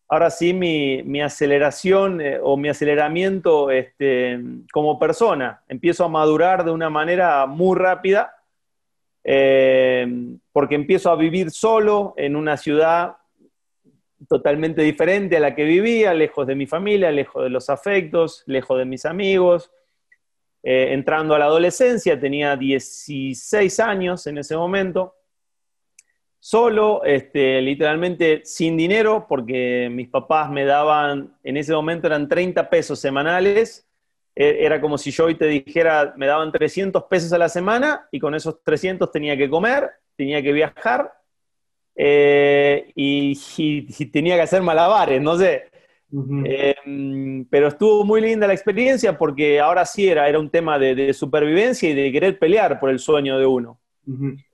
ahora 0.09 0.31
sí, 0.31 0.55
mi, 0.55 1.21
aceleración 1.21 2.21
eh, 2.21 2.39
o 2.43 2.57
mi 2.57 2.69
aceleramiento 2.69 3.71
este, 3.71 4.41
como 4.73 4.99
persona. 4.99 5.63
Empiezo 5.69 6.05
a 6.05 6.09
madurar 6.09 6.65
de 6.65 6.71
una 6.71 6.91
manera 6.91 7.47
muy 7.47 7.79
rápida, 7.79 8.35
eh, 9.25 10.07
porque 10.53 10.75
empiezo 10.75 11.11
a 11.11 11.17
vivir 11.17 11.51
solo 11.51 12.15
en 12.17 12.37
una 12.37 12.57
ciudad 12.57 13.17
totalmente 14.29 14.83
diferente 14.83 15.37
a 15.37 15.41
la 15.41 15.55
que 15.55 15.65
vivía, 15.65 16.13
lejos 16.15 16.47
de 16.47 16.55
mi 16.55 16.67
familia, 16.67 17.11
lejos 17.11 17.45
de 17.45 17.51
los 17.51 17.71
afectos, 17.71 18.43
lejos 18.47 18.79
de 18.79 18.85
mis 18.85 19.05
amigos. 19.05 19.71
Eh, 20.63 20.93
entrando 20.93 21.35
a 21.35 21.39
la 21.39 21.45
adolescencia, 21.45 22.19
tenía 22.19 22.57
16 22.57 23.81
años 23.81 24.27
en 24.27 24.39
ese 24.39 24.57
momento, 24.57 25.15
solo, 26.41 27.05
este, 27.05 27.63
literalmente 27.63 28.43
sin 28.45 28.77
dinero, 28.77 29.27
porque 29.29 29.89
mis 29.91 30.09
papás 30.09 30.51
me 30.51 30.65
daban, 30.65 31.37
en 31.45 31.57
ese 31.57 31.73
momento 31.73 32.07
eran 32.07 32.29
30 32.29 32.69
pesos 32.69 32.99
semanales, 32.99 33.88
era 34.41 34.81
como 34.81 34.97
si 34.97 35.11
yo 35.11 35.25
hoy 35.25 35.35
te 35.35 35.47
dijera, 35.47 36.15
me 36.17 36.27
daban 36.27 36.53
300 36.53 37.05
pesos 37.05 37.33
a 37.33 37.39
la 37.39 37.49
semana 37.49 38.09
y 38.13 38.21
con 38.21 38.37
esos 38.37 38.63
300 38.63 39.11
tenía 39.11 39.37
que 39.37 39.51
comer, 39.51 39.91
tenía 40.15 40.41
que 40.41 40.53
viajar 40.53 41.13
eh, 41.97 42.93
y, 42.95 43.35
tenía 44.13 44.37
que 44.37 44.43
hacer 44.43 44.63
malabares, 44.63 45.21
no 45.21 45.37
sé. 45.37 45.65
Em, 46.13 47.45
pero 47.51 47.67
estuvo 47.67 48.05
muy 48.05 48.21
linda 48.21 48.47
la 48.47 48.55
experiencia 48.55 49.19
porque 49.19 49.59
ahora 49.59 49.85
sí 49.85 50.09
era, 50.09 50.29
era 50.29 50.39
un 50.39 50.49
tema 50.49 50.79
de, 50.79 51.13
supervivencia 51.13 51.91
y 51.91 51.95
de 51.95 52.13
querer 52.13 52.39
pelear 52.39 52.79
por 52.79 52.91
el 52.91 53.01
sueño 53.01 53.39
de 53.39 53.47
uno. 53.47 53.81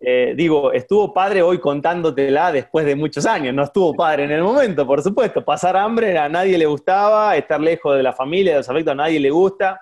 Eh, 0.01 0.35
digo, 0.37 0.73
estuvo 0.73 1.15
padre 1.15 1.41
hoy 1.41 1.61
contándotela 1.61 2.51
después 2.51 2.85
de 2.85 2.97
muchos 2.97 3.25
años, 3.25 3.55
no 3.55 3.63
estuvo 3.63 3.95
padre 3.95 4.25
en 4.25 4.33
el 4.33 4.43
momento, 4.43 4.87
por 4.87 5.01
supuesto. 5.03 5.45
Pasar 5.45 5.77
hambre 5.77 6.19
a 6.19 6.29
nadie 6.29 6.59
le 6.59 6.67
gustaba, 6.67 7.37
estar 7.37 7.61
lejos 7.61 7.97
de 7.97 8.03
la 8.03 8.13
familia, 8.13 8.53
de 8.53 8.59
los 8.59 8.69
afectos 8.69 8.93
a 8.93 8.97
nadie 8.97 9.21
le 9.21 9.31
gusta, 9.31 9.81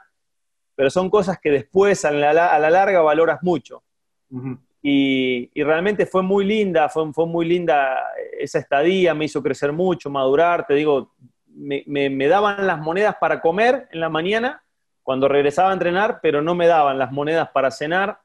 pero 0.75 0.91
son 0.91 1.09
cosas 1.09 1.39
que 1.41 1.51
después 1.51 2.05
a 2.05 2.11
la, 2.11 2.33
larga 2.71 3.01
valoras 3.01 3.39
mucho. 3.43 3.83
Y, 4.83 5.51
realmente 5.63 6.07
fue 6.07 6.23
muy 6.23 6.45
linda, 6.45 6.89
fue, 6.89 7.11
fue, 7.13 7.27
muy 7.27 7.47
linda 7.47 7.99
esa 8.39 8.59
estadía, 8.59 9.15
me 9.15 9.25
hizo 9.25 9.43
crecer 9.43 9.73
mucho, 9.73 10.11
madurar, 10.11 10.67
te 10.67 10.75
digo, 10.75 11.13
me, 11.55 11.85
me, 11.87 12.29
daban 12.29 12.67
las 12.67 12.79
monedas 12.79 13.17
para 13.21 13.41
comer 13.41 13.89
en 13.93 14.01
la 14.01 14.09
mañana 14.09 14.63
cuando 15.03 15.29
regresaba 15.29 15.71
a 15.71 15.75
entrenar, 15.75 16.21
pero 16.23 16.43
no 16.43 16.55
me 16.55 16.67
daban 16.67 16.99
las 16.99 17.13
monedas 17.13 17.49
para 17.51 17.71
cenar. 17.71 18.19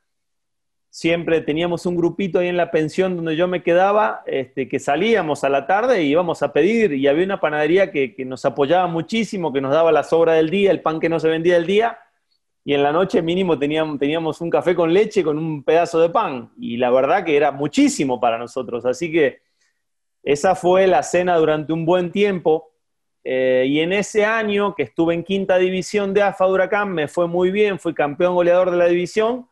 Siempre 0.98 1.42
teníamos 1.42 1.86
un 1.86 1.96
grupito 1.96 2.40
ahí 2.40 2.48
en 2.48 2.58
la 2.58 2.72
pensión 2.72 3.16
donde 3.16 3.36
yo 3.36 3.48
me 3.48 3.62
quedaba, 3.62 4.24
este, 4.26 4.68
que 4.68 4.80
salíamos 4.80 5.44
a 5.44 5.50
la 5.50 5.68
tarde 5.68 6.02
y 6.02 6.10
íbamos 6.10 6.42
a 6.42 6.52
pedir, 6.52 6.92
y 6.92 7.06
había 7.06 7.24
una 7.24 7.40
panadería 7.40 7.92
que, 7.92 8.16
nos 8.26 8.44
apoyaba 8.46 8.88
muchísimo, 8.88 9.54
que 9.54 9.62
nos 9.62 9.72
daba 9.72 9.92
la 9.92 10.02
sobra 10.02 10.34
del 10.34 10.50
día, 10.50 10.72
el 10.72 10.82
pan 10.82 11.00
que 11.00 11.08
no 11.08 11.20
se 11.20 11.30
vendía 11.30 11.54
del 11.54 11.68
día, 11.68 12.00
y 12.66 12.74
en 12.74 12.82
la 12.82 12.92
noche 12.92 13.22
mínimo 13.22 13.60
teníamos, 13.60 14.00
teníamos 14.00 14.42
un 14.42 14.50
café 14.50 14.74
con 14.74 14.92
leche 14.92 15.24
con 15.24 15.38
un 15.38 15.64
pedazo 15.64 16.00
de 16.00 16.10
pan. 16.10 16.52
Y 16.58 16.78
la 16.78 16.90
verdad 16.90 17.24
que 17.24 17.38
era 17.38 17.52
muchísimo 17.52 18.20
para 18.20 18.40
nosotros. 18.40 18.84
Así 18.84 19.12
que 19.12 19.42
esa 20.24 20.56
fue 20.56 20.88
la 20.88 21.04
cena 21.04 21.38
durante 21.38 21.74
un 21.74 21.86
buen 21.86 22.12
tiempo. 22.12 22.72
Eh, 23.24 23.66
y 23.68 23.82
en 23.82 23.94
ese 23.94 24.26
año 24.26 24.74
que 24.74 24.82
estuve 24.82 25.14
en 25.14 25.24
quinta 25.24 25.60
división 25.60 26.12
de 26.16 26.24
AFA 26.24 26.48
Huracán, 26.48 26.92
me 26.92 27.08
fue 27.08 27.28
muy 27.28 27.52
bien, 27.52 27.78
fui 27.78 27.94
campeón 27.94 28.34
goleador 28.34 28.72
de 28.72 28.78
la 28.78 28.88
división. 28.88 29.48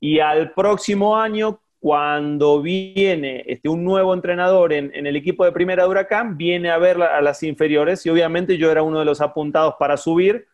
Y 0.00 0.18
al 0.18 0.52
próximo 0.52 1.16
año 1.16 1.60
cuando 1.80 2.60
viene 2.60 3.42
este, 3.46 3.68
un 3.70 3.82
nuevo 3.82 4.12
entrenador 4.12 4.72
en, 4.74 4.94
el 4.94 5.16
equipo 5.16 5.46
de 5.46 5.52
primera 5.52 5.84
de 5.84 5.88
Huracán, 5.88 6.36
viene 6.36 6.70
a 6.70 6.76
ver 6.76 7.02
a 7.02 7.22
las 7.22 7.42
inferiores 7.42 8.04
y 8.04 8.10
obviamente 8.10 8.58
yo 8.58 8.70
era 8.70 8.82
uno 8.82 8.98
de 8.98 9.06
los 9.06 9.22
apuntados 9.22 9.74
para 9.78 9.96
subir 9.96 10.46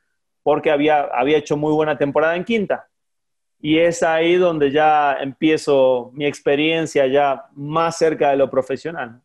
porque 0.44 0.70
había, 0.70 1.00
había 1.12 1.38
hecho 1.38 1.56
muy 1.56 1.72
buena 1.72 1.98
temporada 1.98 2.37
en 2.37 2.44
quinta. 2.44 2.88
Y 3.61 3.78
es 3.78 4.04
ahí 4.04 4.37
donde 4.37 4.70
ya 4.70 5.14
empiezo 5.14 6.12
mi 6.14 6.26
experiencia 6.26 7.09
ya 7.09 7.46
más 7.54 7.98
cerca 7.98 8.30
de 8.30 8.37
lo 8.37 8.48
profesional. 8.48 9.20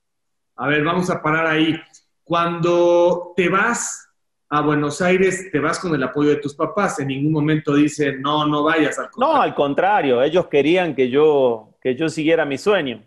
A 0.56 0.68
ver, 0.68 0.84
vamos 0.84 1.12
a 1.12 1.22
parar 1.22 1.46
ahí. 1.46 1.80
Cuando 2.24 3.34
te 3.36 3.50
vas 3.50 4.11
a 4.54 4.60
Buenos 4.60 5.02
Aires, 5.02 5.50
te 5.50 5.60
vas 5.60 5.80
con 5.80 5.96
el 5.96 6.04
apoyo 6.04 6.30
de 6.32 6.36
tus 6.36 6.54
papás. 6.54 7.00
En 7.00 7.08
ningún 7.08 7.32
momento 7.32 7.74
dicen, 7.74 8.22
no, 8.22 8.46
no 8.46 8.64
vayas 8.64 9.00
al 9.00 9.10
contrario. 9.10 9.34
No, 9.34 9.42
al 9.42 9.56
contrario, 9.56 10.22
ellos 10.22 10.48
querían 10.48 10.94
que 10.94 11.10
yo, 11.10 11.70
que 11.82 11.96
yo 11.96 12.10
siguiera 12.10 12.44
mi 12.44 12.58
sueño. 12.58 13.02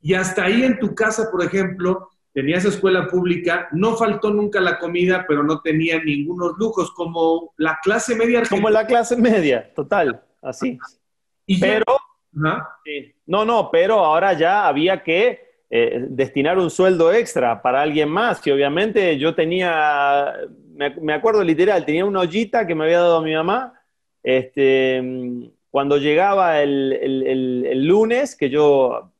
Y 0.00 0.14
hasta 0.14 0.44
ahí 0.44 0.62
en 0.62 0.78
tu 0.78 0.94
casa, 0.94 1.32
por 1.32 1.44
ejemplo, 1.44 2.10
tenías 2.32 2.64
escuela 2.64 3.08
pública, 3.08 3.66
no 3.72 3.96
faltó 3.96 4.30
nunca 4.30 4.60
la 4.60 4.78
comida, 4.78 5.24
pero 5.26 5.42
no 5.42 5.60
tenía 5.62 6.00
ningunos 6.00 6.52
lujos, 6.58 6.92
como 6.92 7.52
la 7.56 7.80
clase 7.82 8.14
media 8.14 8.42
Como 8.48 8.70
la 8.70 8.86
clase 8.86 9.16
media, 9.16 9.74
total, 9.74 10.22
así. 10.42 10.78
pero, 11.60 11.84
no, 13.26 13.44
no, 13.44 13.68
pero 13.72 13.98
ahora 13.98 14.32
ya 14.34 14.68
había 14.68 15.02
que 15.02 15.44
eh, 15.70 16.06
destinar 16.08 16.56
un 16.56 16.70
sueldo 16.70 17.12
extra 17.12 17.60
para 17.60 17.82
alguien 17.82 18.08
más. 18.08 18.46
Y 18.46 18.52
obviamente 18.52 19.18
yo 19.18 19.34
tenía, 19.34 20.32
me, 20.74 21.12
acuerdo 21.12 21.42
literal, 21.42 21.84
tenía 21.84 22.04
una 22.04 22.20
ollita 22.20 22.66
que 22.66 22.74
me 22.74 22.84
había 22.84 23.00
dado 23.00 23.22
mi 23.22 23.34
mamá. 23.34 23.80
Este, 24.22 25.02
cuando 25.70 25.98
llegaba 25.98 26.60
el, 26.62 27.86
lunes, 27.86 28.36
que 28.36 28.50
yo 28.50 29.12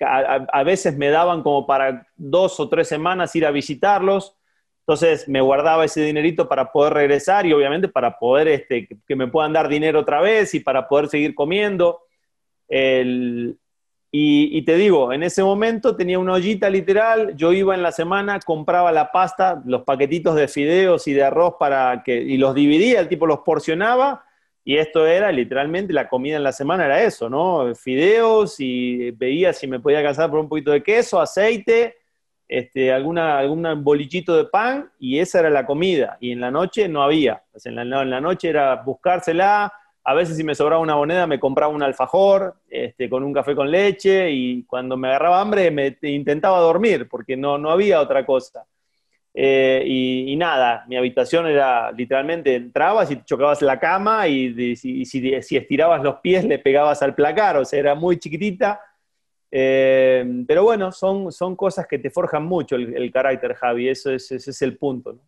a, 0.00 0.62
veces 0.64 0.96
me 0.96 1.10
daban 1.10 1.42
como 1.42 1.66
para 1.66 2.06
dos 2.16 2.58
o 2.60 2.68
tres 2.68 2.88
semanas 2.88 3.34
ir 3.36 3.44
a 3.44 3.50
visitarlos. 3.50 4.34
Entonces 4.80 5.28
me 5.28 5.42
guardaba 5.42 5.84
ese 5.84 6.02
dinerito 6.02 6.48
para 6.48 6.72
poder 6.72 6.94
regresar 6.94 7.44
y 7.44 7.52
obviamente 7.52 7.88
para 7.88 8.18
poder 8.18 8.48
este, 8.48 8.88
que 9.06 9.16
me 9.16 9.26
puedan 9.26 9.52
dar 9.52 9.68
dinero 9.68 10.00
otra 10.00 10.22
vez 10.22 10.54
y 10.54 10.60
para 10.60 10.88
poder 10.88 11.08
seguir 11.08 11.34
comiendo. 11.34 12.00
El, 12.68 13.58
y, 14.10 14.62
te 14.62 14.76
digo, 14.76 15.12
en 15.12 15.22
ese 15.22 15.42
momento 15.42 15.94
tenía 15.94 16.18
una 16.18 16.32
ollita 16.32 16.70
literal, 16.70 17.36
yo 17.36 17.52
iba 17.52 17.74
en 17.74 17.82
la 17.82 17.92
semana, 17.92 18.40
compraba 18.40 18.90
la 18.90 19.12
pasta, 19.12 19.62
los 19.66 19.82
paquetitos 19.82 20.34
de 20.34 20.48
fideos 20.48 21.06
y 21.06 21.12
de 21.12 21.24
arroz 21.24 21.56
para 21.58 22.02
que, 22.02 22.16
y 22.16 22.38
los 22.38 22.54
dividía, 22.54 23.00
el 23.00 23.08
tipo 23.08 23.26
los 23.26 23.40
porcionaba, 23.40 24.24
y 24.64 24.78
esto 24.78 25.06
era 25.06 25.30
literalmente 25.30 25.92
la 25.92 26.08
comida 26.08 26.36
en 26.36 26.42
la 26.42 26.52
semana, 26.52 26.86
era 26.86 27.02
eso, 27.02 27.28
¿no? 27.28 27.74
Fideos 27.74 28.56
y 28.60 29.10
veía 29.10 29.52
si 29.52 29.66
me 29.66 29.78
podía 29.78 29.98
alcanzar 29.98 30.30
por 30.30 30.40
un 30.40 30.48
poquito 30.48 30.70
de 30.70 30.82
queso, 30.82 31.20
aceite, 31.20 31.96
este, 32.48 32.90
alguna, 32.90 33.38
algún 33.38 33.84
bolichito 33.84 34.34
de 34.38 34.46
pan, 34.46 34.90
y 34.98 35.18
esa 35.18 35.40
era 35.40 35.50
la 35.50 35.66
comida, 35.66 36.16
y 36.18 36.32
en 36.32 36.40
la 36.40 36.50
noche 36.50 36.88
no 36.88 37.02
había, 37.02 37.42
en 37.62 37.74
la, 37.74 37.82
en 37.82 38.10
la 38.10 38.20
noche 38.22 38.48
era 38.48 38.74
buscársela, 38.76 39.70
a 40.08 40.14
veces 40.14 40.38
si 40.38 40.42
me 40.42 40.54
sobraba 40.54 40.80
una 40.80 40.96
moneda 40.96 41.26
me 41.26 41.38
compraba 41.38 41.70
un 41.70 41.82
alfajor 41.82 42.54
este, 42.70 43.10
con 43.10 43.22
un 43.22 43.34
café 43.34 43.54
con 43.54 43.70
leche 43.70 44.30
y 44.30 44.62
cuando 44.62 44.96
me 44.96 45.08
agarraba 45.08 45.38
hambre 45.38 45.70
me 45.70 45.98
intentaba 46.00 46.60
dormir 46.60 47.06
porque 47.10 47.36
no, 47.36 47.58
no 47.58 47.70
había 47.70 48.00
otra 48.00 48.24
cosa. 48.24 48.64
Eh, 49.34 49.84
y, 49.86 50.34
nada, 50.36 50.84
mi 50.88 50.96
habitación 50.96 51.46
era 51.46 51.92
literalmente, 51.92 52.54
entrabas 52.54 53.10
y 53.10 53.22
chocabas 53.22 53.60
la 53.60 53.78
cama 53.78 54.26
y, 54.26 54.74
si, 54.76 55.04
si, 55.04 55.34
estirabas 55.34 56.02
los 56.02 56.16
pies 56.16 56.44
le 56.44 56.58
pegabas 56.58 57.02
al 57.02 57.14
placar, 57.14 57.58
o 57.58 57.64
sea, 57.66 57.78
era 57.78 57.94
muy 57.94 58.18
chiquitita. 58.18 58.80
Eh, 59.50 60.42
pero 60.46 60.64
bueno, 60.64 60.90
son, 60.90 61.30
son 61.30 61.54
cosas 61.54 61.86
que 61.86 61.98
te 61.98 62.10
forjan 62.10 62.46
mucho 62.46 62.76
el, 62.76 63.12
carácter, 63.12 63.54
Javi, 63.54 63.90
eso 63.90 64.10
es, 64.10 64.32
ese 64.32 64.50
es 64.50 64.62
el 64.62 64.78
punto. 64.78 65.18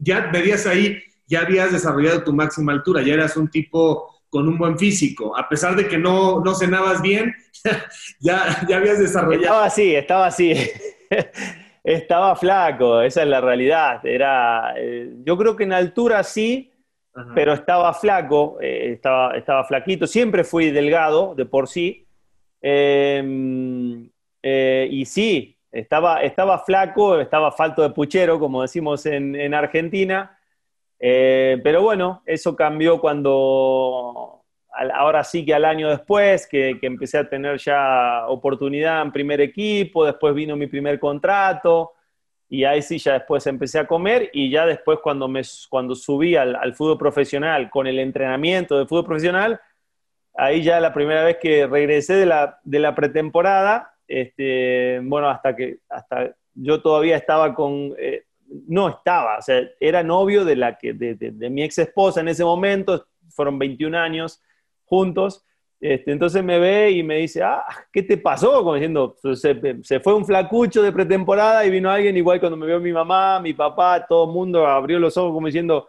Ya 0.00 0.30
verías 0.32 0.66
ahí 0.66 0.98
ya 1.30 1.42
habías 1.42 1.72
desarrollado 1.72 2.24
tu 2.24 2.34
máxima 2.34 2.72
altura, 2.72 3.02
ya 3.02 3.14
eras 3.14 3.36
un 3.36 3.48
tipo 3.48 4.20
con 4.28 4.48
un 4.48 4.58
buen 4.58 4.76
físico, 4.76 5.36
a 5.36 5.48
pesar 5.48 5.76
de 5.76 5.88
que 5.88 5.96
no, 5.96 6.40
no 6.40 6.54
cenabas 6.54 7.00
bien, 7.00 7.34
ya, 8.20 8.66
ya 8.68 8.76
habías 8.76 8.98
desarrollado. 8.98 9.42
Estaba 9.42 9.64
así, 9.64 9.94
estaba 9.94 10.26
así. 10.26 10.54
estaba 11.84 12.36
flaco, 12.36 13.00
esa 13.00 13.22
es 13.22 13.28
la 13.28 13.40
realidad. 13.40 14.04
Era, 14.04 14.74
eh, 14.76 15.12
yo 15.24 15.36
creo 15.38 15.56
que 15.56 15.64
en 15.64 15.72
altura 15.72 16.22
sí, 16.24 16.72
pero 17.34 17.52
estaba 17.52 17.92
flaco, 17.94 18.58
eh, 18.60 18.92
estaba, 18.92 19.36
estaba 19.36 19.64
flaquito. 19.64 20.06
Siempre 20.06 20.44
fui 20.44 20.70
delgado 20.70 21.34
de 21.34 21.44
por 21.44 21.68
sí. 21.68 22.06
Em, 22.60 24.10
eh, 24.42 24.88
y 24.90 25.04
sí, 25.06 25.58
estaba, 25.70 26.22
estaba 26.22 26.58
flaco, 26.60 27.20
estaba 27.20 27.52
falto 27.52 27.82
de 27.82 27.90
puchero, 27.90 28.38
como 28.38 28.62
decimos 28.62 29.06
en, 29.06 29.34
en 29.34 29.54
Argentina. 29.54 30.38
Eh, 31.02 31.58
pero 31.64 31.80
bueno, 31.80 32.22
eso 32.26 32.54
cambió 32.54 33.00
cuando, 33.00 34.44
ahora 34.94 35.24
sí 35.24 35.46
que 35.46 35.54
al 35.54 35.64
año 35.64 35.88
después, 35.88 36.46
que, 36.46 36.78
empecé 36.82 37.18
a 37.18 37.28
tener 37.28 37.58
ya 37.58 38.26
oportunidad 38.28 39.00
en 39.00 39.10
primer 39.10 39.40
equipo, 39.40 40.04
después 40.04 40.34
vino 40.34 40.56
mi 40.56 40.66
primer 40.66 41.00
contrato 41.00 41.92
y 42.50 42.64
ahí 42.64 42.82
sí 42.82 42.98
ya 42.98 43.14
después 43.14 43.46
empecé 43.46 43.78
a 43.78 43.86
comer 43.86 44.28
y 44.34 44.50
ya 44.50 44.66
después 44.66 44.98
cuando, 45.02 45.26
me, 45.26 45.40
cuando 45.70 45.94
subí 45.94 46.36
al, 46.36 46.74
fútbol 46.74 46.98
profesional 46.98 47.70
con 47.70 47.86
el 47.86 47.98
entrenamiento 47.98 48.78
de 48.78 48.86
fútbol 48.86 49.06
profesional, 49.06 49.60
ahí 50.34 50.62
ya 50.62 50.80
la 50.80 50.92
primera 50.92 51.24
vez 51.24 51.38
que 51.38 51.66
regresé 51.66 52.14
de 52.14 52.26
la, 52.26 52.58
de 52.62 52.78
la 52.78 52.94
pretemporada, 52.94 53.94
este, 54.06 55.00
bueno, 55.02 55.30
hasta 55.30 55.56
que 55.56 55.78
hasta 55.88 56.34
yo 56.54 56.82
todavía 56.82 57.16
estaba 57.16 57.54
con... 57.54 57.94
Eh, 57.98 58.24
no 58.66 58.88
estaba, 58.88 59.38
o 59.38 59.42
sea, 59.42 59.62
era 59.78 60.02
novio 60.02 60.44
de, 60.44 60.56
la 60.56 60.76
que, 60.76 60.92
de, 60.92 61.50
mi 61.50 61.62
ex 61.62 61.78
esposa 61.78 62.20
en 62.20 62.28
ese 62.28 62.44
momento, 62.44 63.06
fueron 63.30 63.58
21 63.58 63.96
años 63.96 64.42
juntos, 64.84 65.44
este, 65.80 66.12
entonces 66.12 66.44
me 66.44 66.58
ve 66.58 66.90
y 66.90 67.02
me 67.02 67.16
dice, 67.16 67.42
ah, 67.42 67.64
¿qué 67.92 68.02
te 68.02 68.18
pasó? 68.18 68.52
Como 68.58 68.74
diciendo, 68.74 69.16
pues, 69.22 69.40
se, 69.40 70.00
fue 70.00 70.14
un 70.14 70.26
flacucho 70.26 70.82
de 70.82 70.92
pretemporada 70.92 71.64
y 71.64 71.70
vino 71.70 71.90
alguien 71.90 72.16
igual 72.16 72.38
cuando 72.38 72.56
me 72.56 72.66
vio 72.66 72.80
mi 72.80 72.92
mamá, 72.92 73.40
mi 73.40 73.54
papá, 73.54 74.04
todo 74.06 74.26
el 74.26 74.32
mundo 74.32 74.66
abrió 74.66 74.98
los 74.98 75.16
ojos 75.16 75.32
como 75.32 75.46
diciendo, 75.46 75.88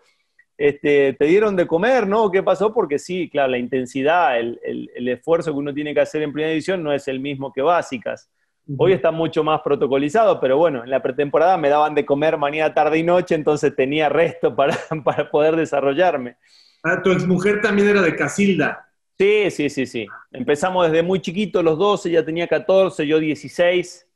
este, 0.57 1.13
te 1.13 1.25
dieron 1.25 1.55
de 1.55 1.67
comer, 1.67 2.07
¿no? 2.07 2.29
¿Qué 2.31 2.43
pasó? 2.43 2.73
Porque 2.73 2.99
sí, 2.99 3.29
claro, 3.29 3.51
la 3.51 3.57
intensidad, 3.57 4.39
el, 4.39 4.59
el 4.63 5.07
esfuerzo 5.09 5.51
que 5.51 5.57
uno 5.57 5.73
tiene 5.73 5.93
que 5.93 6.01
hacer 6.01 6.21
en 6.21 6.31
primera 6.31 6.51
división 6.51 6.83
no 6.83 6.93
es 6.93 7.07
el 7.07 7.19
mismo 7.19 7.51
que 7.51 7.61
básicas. 7.61 8.29
Hoy 8.77 8.93
está 8.93 9.11
mucho 9.11 9.43
más 9.43 9.61
protocolizado, 9.61 10.39
pero 10.39 10.57
bueno, 10.57 10.83
en 10.83 10.89
la 10.89 11.01
pretemporada 11.01 11.57
me 11.57 11.69
daban 11.69 11.95
de 11.95 12.05
comer 12.05 12.37
mañana, 12.37 12.73
tarde 12.73 12.99
y 12.99 13.03
noche, 13.03 13.35
entonces 13.35 13.75
tenía 13.75 14.09
resto 14.09 14.55
para, 14.55 14.77
para 15.03 15.29
poder 15.29 15.55
desarrollarme. 15.55 16.37
Ah, 16.83 17.01
tu 17.01 17.11
exmujer 17.11 17.61
también 17.61 17.89
era 17.89 18.01
de 18.01 18.15
Casilda. 18.15 18.87
Sí, 19.17 19.51
sí, 19.51 19.69
sí, 19.69 19.85
sí. 19.85 20.07
Empezamos 20.31 20.87
desde 20.87 21.03
muy 21.03 21.19
chiquito, 21.19 21.61
los 21.61 21.77
12, 21.77 22.09
ya 22.09 22.25
tenía 22.25 22.47
14, 22.47 23.05
yo 23.05 23.19
16. 23.19 24.07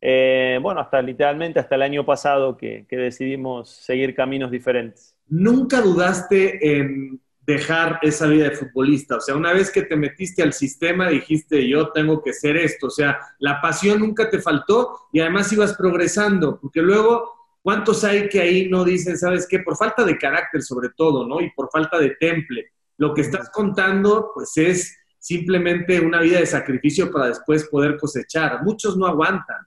Eh, 0.00 0.58
bueno, 0.60 0.80
hasta 0.80 1.00
literalmente 1.02 1.60
hasta 1.60 1.74
el 1.74 1.82
año 1.82 2.04
pasado 2.04 2.56
que, 2.56 2.86
que 2.88 2.96
decidimos 2.96 3.70
seguir 3.70 4.14
caminos 4.14 4.50
diferentes. 4.50 5.14
¿Nunca 5.28 5.80
dudaste 5.80 6.78
en 6.78 7.20
dejar 7.46 7.98
esa 8.02 8.26
vida 8.26 8.44
de 8.44 8.56
futbolista. 8.56 9.16
O 9.16 9.20
sea, 9.20 9.34
una 9.34 9.52
vez 9.52 9.70
que 9.70 9.82
te 9.82 9.96
metiste 9.96 10.42
al 10.42 10.52
sistema, 10.52 11.08
dijiste, 11.08 11.68
yo 11.68 11.90
tengo 11.90 12.22
que 12.22 12.32
ser 12.32 12.56
esto. 12.56 12.88
O 12.88 12.90
sea, 12.90 13.18
la 13.38 13.60
pasión 13.60 14.00
nunca 14.00 14.30
te 14.30 14.40
faltó 14.40 15.08
y 15.12 15.20
además 15.20 15.52
ibas 15.52 15.74
progresando, 15.74 16.58
porque 16.60 16.82
luego, 16.82 17.32
¿cuántos 17.62 18.04
hay 18.04 18.28
que 18.28 18.40
ahí 18.40 18.68
no 18.68 18.84
dicen, 18.84 19.16
sabes 19.16 19.46
qué? 19.48 19.60
Por 19.60 19.76
falta 19.76 20.04
de 20.04 20.18
carácter 20.18 20.62
sobre 20.62 20.90
todo, 20.96 21.26
¿no? 21.26 21.40
Y 21.40 21.50
por 21.50 21.70
falta 21.70 21.98
de 21.98 22.10
temple. 22.20 22.66
Lo 22.98 23.14
que 23.14 23.22
estás 23.22 23.50
contando, 23.50 24.30
pues 24.34 24.56
es 24.56 24.96
simplemente 25.18 26.00
una 26.00 26.20
vida 26.20 26.38
de 26.38 26.46
sacrificio 26.46 27.10
para 27.10 27.28
después 27.28 27.68
poder 27.68 27.96
cosechar. 27.96 28.62
Muchos 28.62 28.96
no 28.96 29.06
aguantan. 29.06 29.66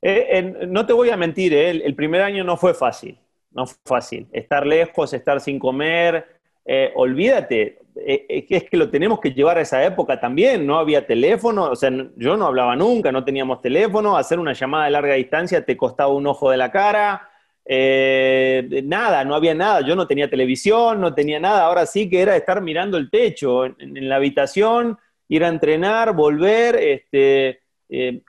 Eh, 0.00 0.66
no 0.68 0.86
te 0.86 0.92
voy 0.92 1.10
a 1.10 1.16
mentir, 1.16 1.52
eh, 1.52 1.70
el 1.70 1.94
primer 1.94 2.20
año 2.22 2.44
no 2.44 2.56
fue 2.56 2.72
fácil, 2.72 3.18
no 3.50 3.66
fue 3.66 3.78
fácil. 3.84 4.28
Estar 4.32 4.64
lejos, 4.64 5.12
estar 5.12 5.40
sin 5.40 5.58
comer, 5.58 6.37
eh, 6.70 6.92
olvídate, 6.96 7.78
eh, 7.96 8.46
es 8.46 8.64
que 8.64 8.76
lo 8.76 8.90
tenemos 8.90 9.20
que 9.20 9.32
llevar 9.32 9.56
a 9.56 9.62
esa 9.62 9.82
época 9.82 10.20
también, 10.20 10.66
no 10.66 10.78
había 10.78 11.06
teléfono, 11.06 11.64
o 11.70 11.74
sea, 11.74 11.90
yo 12.14 12.36
no 12.36 12.44
hablaba 12.44 12.76
nunca, 12.76 13.10
no 13.10 13.24
teníamos 13.24 13.62
teléfono, 13.62 14.18
hacer 14.18 14.38
una 14.38 14.52
llamada 14.52 14.84
de 14.84 14.90
larga 14.90 15.14
distancia 15.14 15.64
te 15.64 15.78
costaba 15.78 16.12
un 16.12 16.26
ojo 16.26 16.50
de 16.50 16.58
la 16.58 16.70
cara, 16.70 17.26
eh, 17.64 18.82
nada, 18.84 19.24
no 19.24 19.34
había 19.34 19.54
nada, 19.54 19.80
yo 19.80 19.96
no 19.96 20.06
tenía 20.06 20.28
televisión, 20.28 21.00
no 21.00 21.14
tenía 21.14 21.40
nada, 21.40 21.64
ahora 21.64 21.86
sí 21.86 22.10
que 22.10 22.20
era 22.20 22.36
estar 22.36 22.60
mirando 22.60 22.98
el 22.98 23.08
techo 23.08 23.64
en, 23.64 24.06
la 24.06 24.16
habitación, 24.16 24.98
ir 25.26 25.44
a 25.44 25.48
entrenar, 25.48 26.12
volver, 26.12 26.76
este, 26.76 27.62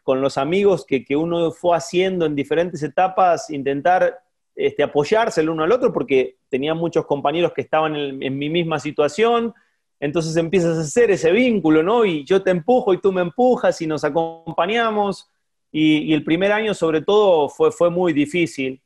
con 0.01 0.21
los 0.21 0.37
amigos 0.37 0.85
que, 0.85 1.03
que 1.03 1.17
uno 1.17 1.51
fue 1.51 1.75
haciendo 1.75 2.25
en 2.25 2.35
diferentes 2.35 2.81
etapas, 2.83 3.49
intentar 3.49 4.17
este, 4.55 4.83
apoyarse 4.83 5.41
el 5.41 5.49
uno 5.49 5.63
al 5.63 5.71
otro 5.71 5.93
porque 5.93 6.37
tenía 6.49 6.73
muchos 6.73 7.05
compañeros 7.05 7.53
que 7.53 7.61
estaban 7.61 7.95
en, 7.95 8.37
mi 8.37 8.49
misma 8.49 8.79
situación 8.79 9.53
entonces 9.99 10.35
empiezas 10.37 10.77
a 10.77 10.81
hacer 10.81 11.11
ese 11.11 11.31
vínculo, 11.31 11.83
¿no? 11.83 12.05
Y 12.05 12.23
yo 12.23 12.41
te 12.41 12.51
empujo 12.51 12.93
y 12.93 13.01
tú 13.01 13.11
me 13.11 13.21
empujas 13.21 13.81
y 13.81 13.87
nos 13.87 14.03
acompañamos. 14.03 15.29
Y, 15.71 16.13
el 16.13 16.23
primer 16.23 16.51
año 16.51 16.73
sobre 16.73 17.01
todo 17.01 17.49
fue, 17.49 17.71
fue 17.71 17.89
muy 17.89 18.13
difícil. 18.13 18.81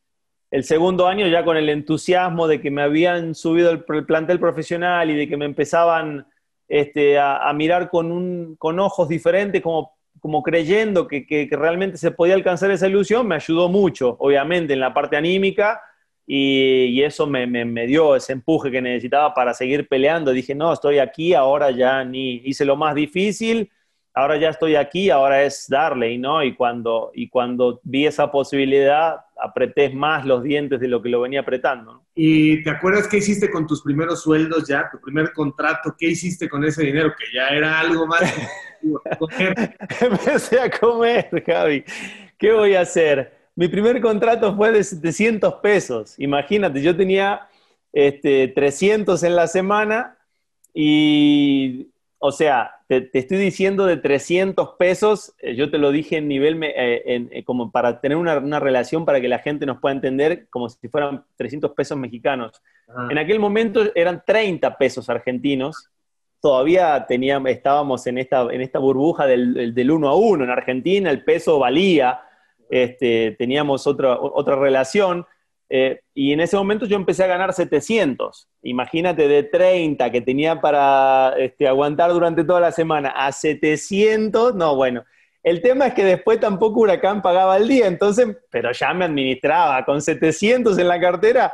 El 0.49 0.63
segundo 0.63 1.07
año 1.07 1.27
ya 1.27 1.45
con 1.45 1.57
el 1.57 1.69
entusiasmo 1.69 2.47
de 2.47 2.61
que 2.61 2.71
me 2.71 2.81
habían 2.81 3.35
subido 3.35 3.71
el, 3.71 3.83
plantel 3.83 4.39
profesional 4.39 5.09
y 5.09 5.15
de 5.15 5.27
que 5.27 5.37
me 5.37 5.45
empezaban 5.45 6.27
este, 6.67 7.19
a, 7.19 7.51
mirar 7.53 7.89
con, 7.89 8.11
un, 8.11 8.55
con 8.57 8.79
ojos 8.79 9.07
diferentes, 9.07 9.61
como, 9.61 9.93
como 10.23 10.41
creyendo 10.41 11.05
que, 11.05 11.27
que 11.27 11.49
realmente 11.51 11.97
se 11.97 12.09
podía 12.09 12.33
alcanzar 12.33 12.71
esa 12.71 12.87
ilusión, 12.87 13.27
me 13.27 13.35
ayudó 13.35 13.67
mucho, 13.67 14.15
obviamente, 14.19 14.71
en 14.71 14.79
la 14.79 14.93
parte 14.93 15.17
anímica 15.17 15.81
y, 16.25 17.01
eso 17.03 17.27
me, 17.27 17.45
me, 17.45 17.85
dio 17.87 18.15
ese 18.15 18.31
empuje 18.31 18.71
que 18.71 18.81
necesitaba 18.81 19.33
para 19.33 19.53
seguir 19.53 19.85
peleando. 19.89 20.31
Dije, 20.31 20.55
no, 20.55 20.71
estoy 20.71 20.99
aquí, 20.99 21.33
ahora 21.33 21.71
ya 21.71 22.05
ni 22.05 22.35
hice 22.45 22.63
lo 22.63 22.77
más 22.77 22.95
difícil, 22.95 23.69
ahora 24.13 24.37
ya 24.37 24.49
estoy 24.49 24.75
aquí, 24.75 25.09
ahora 25.09 25.43
es 25.43 25.67
darle, 25.67 26.11
y 26.11 26.17
no, 26.17 26.43
y 26.43 26.55
cuando, 26.55 27.11
y 27.13 27.29
cuando 27.29 27.79
vi 27.83 28.05
esa 28.05 28.31
posibilidad, 28.31 29.17
apreté 29.41 29.89
más 29.89 30.25
los 30.25 30.43
dientes 30.43 30.79
de 30.79 30.87
lo 30.87 31.01
que 31.01 31.09
lo 31.09 31.21
venía 31.21 31.41
apretando. 31.41 32.03
¿Y 32.15 32.63
te 32.63 32.69
acuerdas 32.69 33.07
qué 33.07 33.17
hiciste 33.17 33.49
con 33.49 33.65
tus 33.65 33.81
primeros 33.81 34.21
sueldos 34.21 34.67
ya, 34.67 34.89
tu 34.91 34.99
primer 34.99 35.33
contrato? 35.33 35.95
¿Qué 35.97 36.07
hiciste 36.07 36.47
con 36.47 36.63
ese 36.63 36.83
dinero? 36.83 37.13
Que 37.17 37.25
ya 37.35 37.49
era 37.49 37.79
algo 37.79 38.05
más. 38.05 38.21
Empecé 40.01 40.59
a 40.59 40.69
comer, 40.69 41.29
Javi. 41.45 41.83
¿Qué 42.37 42.51
voy 42.51 42.75
a 42.75 42.81
hacer? 42.81 43.43
mi 43.55 43.67
primer 43.67 44.01
contrato 44.01 44.55
fue 44.55 44.71
de 44.71 44.83
700 44.83 45.55
pesos. 45.55 46.15
Imagínate, 46.17 46.81
yo 46.81 46.95
tenía 46.95 47.47
este, 47.91 48.47
300 48.49 49.21
en 49.23 49.35
la 49.35 49.47
semana 49.47 50.17
y, 50.73 51.91
o 52.17 52.31
sea, 52.31 52.71
te, 53.01 53.19
estoy 53.19 53.37
diciendo 53.37 53.85
de 53.85 53.97
300 53.97 54.75
pesos, 54.77 55.33
eh, 55.39 55.55
yo 55.55 55.69
te 55.69 55.77
lo 55.77 55.91
dije 55.91 56.17
en 56.17 56.27
nivel, 56.27 56.61
eh, 56.63 57.27
eh, 57.31 57.43
como 57.43 57.71
para 57.71 58.01
tener 58.01 58.17
una, 58.17 58.59
relación 58.59 59.05
para 59.05 59.21
que 59.21 59.27
la 59.27 59.39
gente 59.39 59.65
nos 59.65 59.79
pueda 59.79 59.95
entender 59.95 60.47
como 60.49 60.69
si 60.69 60.87
fueran 60.87 61.25
300 61.35 61.71
pesos 61.71 61.97
mexicanos. 61.97 62.61
En 63.09 63.17
aquel 63.17 63.39
momento 63.39 63.83
eran 63.95 64.23
30 64.25 64.77
pesos 64.77 65.09
argentinos. 65.09 65.89
Todavía 66.39 67.05
teníamos, 67.07 67.49
estábamos 67.49 68.05
en 68.07 68.17
esta, 68.17 68.41
en 68.51 68.61
esta 68.61 68.77
burbuja 68.79 69.25
del, 69.25 69.73
del 69.73 69.91
uno 69.91 70.09
a 70.09 70.15
uno. 70.15 70.43
En 70.43 70.49
Argentina 70.49 71.09
el 71.09 71.23
peso 71.23 71.57
valía 71.57 72.21
este, 72.69 73.35
teníamos 73.37 73.85
otra, 73.85 74.19
otra 74.19 74.55
relación. 74.55 75.25
Eh, 75.75 76.01
y 76.13 76.31
en 76.33 76.39
ese 76.39 76.55
momento 76.55 76.85
yo 76.85 76.95
empecé 76.95 77.23
a 77.23 77.27
ganar 77.27 77.51
700. 77.51 78.47
Imagínate 78.61 79.27
de 79.27 79.41
30 79.41 80.11
que 80.11 80.21
tenía 80.21 80.61
para 80.61 81.33
este, 81.39 81.67
aguantar 81.67 82.13
durante 82.13 82.43
toda 82.43 82.59
la 82.59 82.71
semana 82.71 83.09
a 83.09 83.31
700. 83.31 84.53
No, 84.53 84.75
bueno. 84.75 85.03
El 85.41 85.63
tema 85.63 85.87
es 85.87 85.95
que 85.95 86.05
después 86.05 86.39
tampoco 86.39 86.81
Huracán 86.81 87.23
pagaba 87.23 87.57
el 87.57 87.67
día, 87.67 87.87
entonces, 87.87 88.37
pero 88.51 88.71
ya 88.71 88.93
me 88.93 89.05
administraba 89.05 89.83
con 89.83 89.99
700 89.99 90.77
en 90.77 90.87
la 90.87 90.99
cartera. 90.99 91.51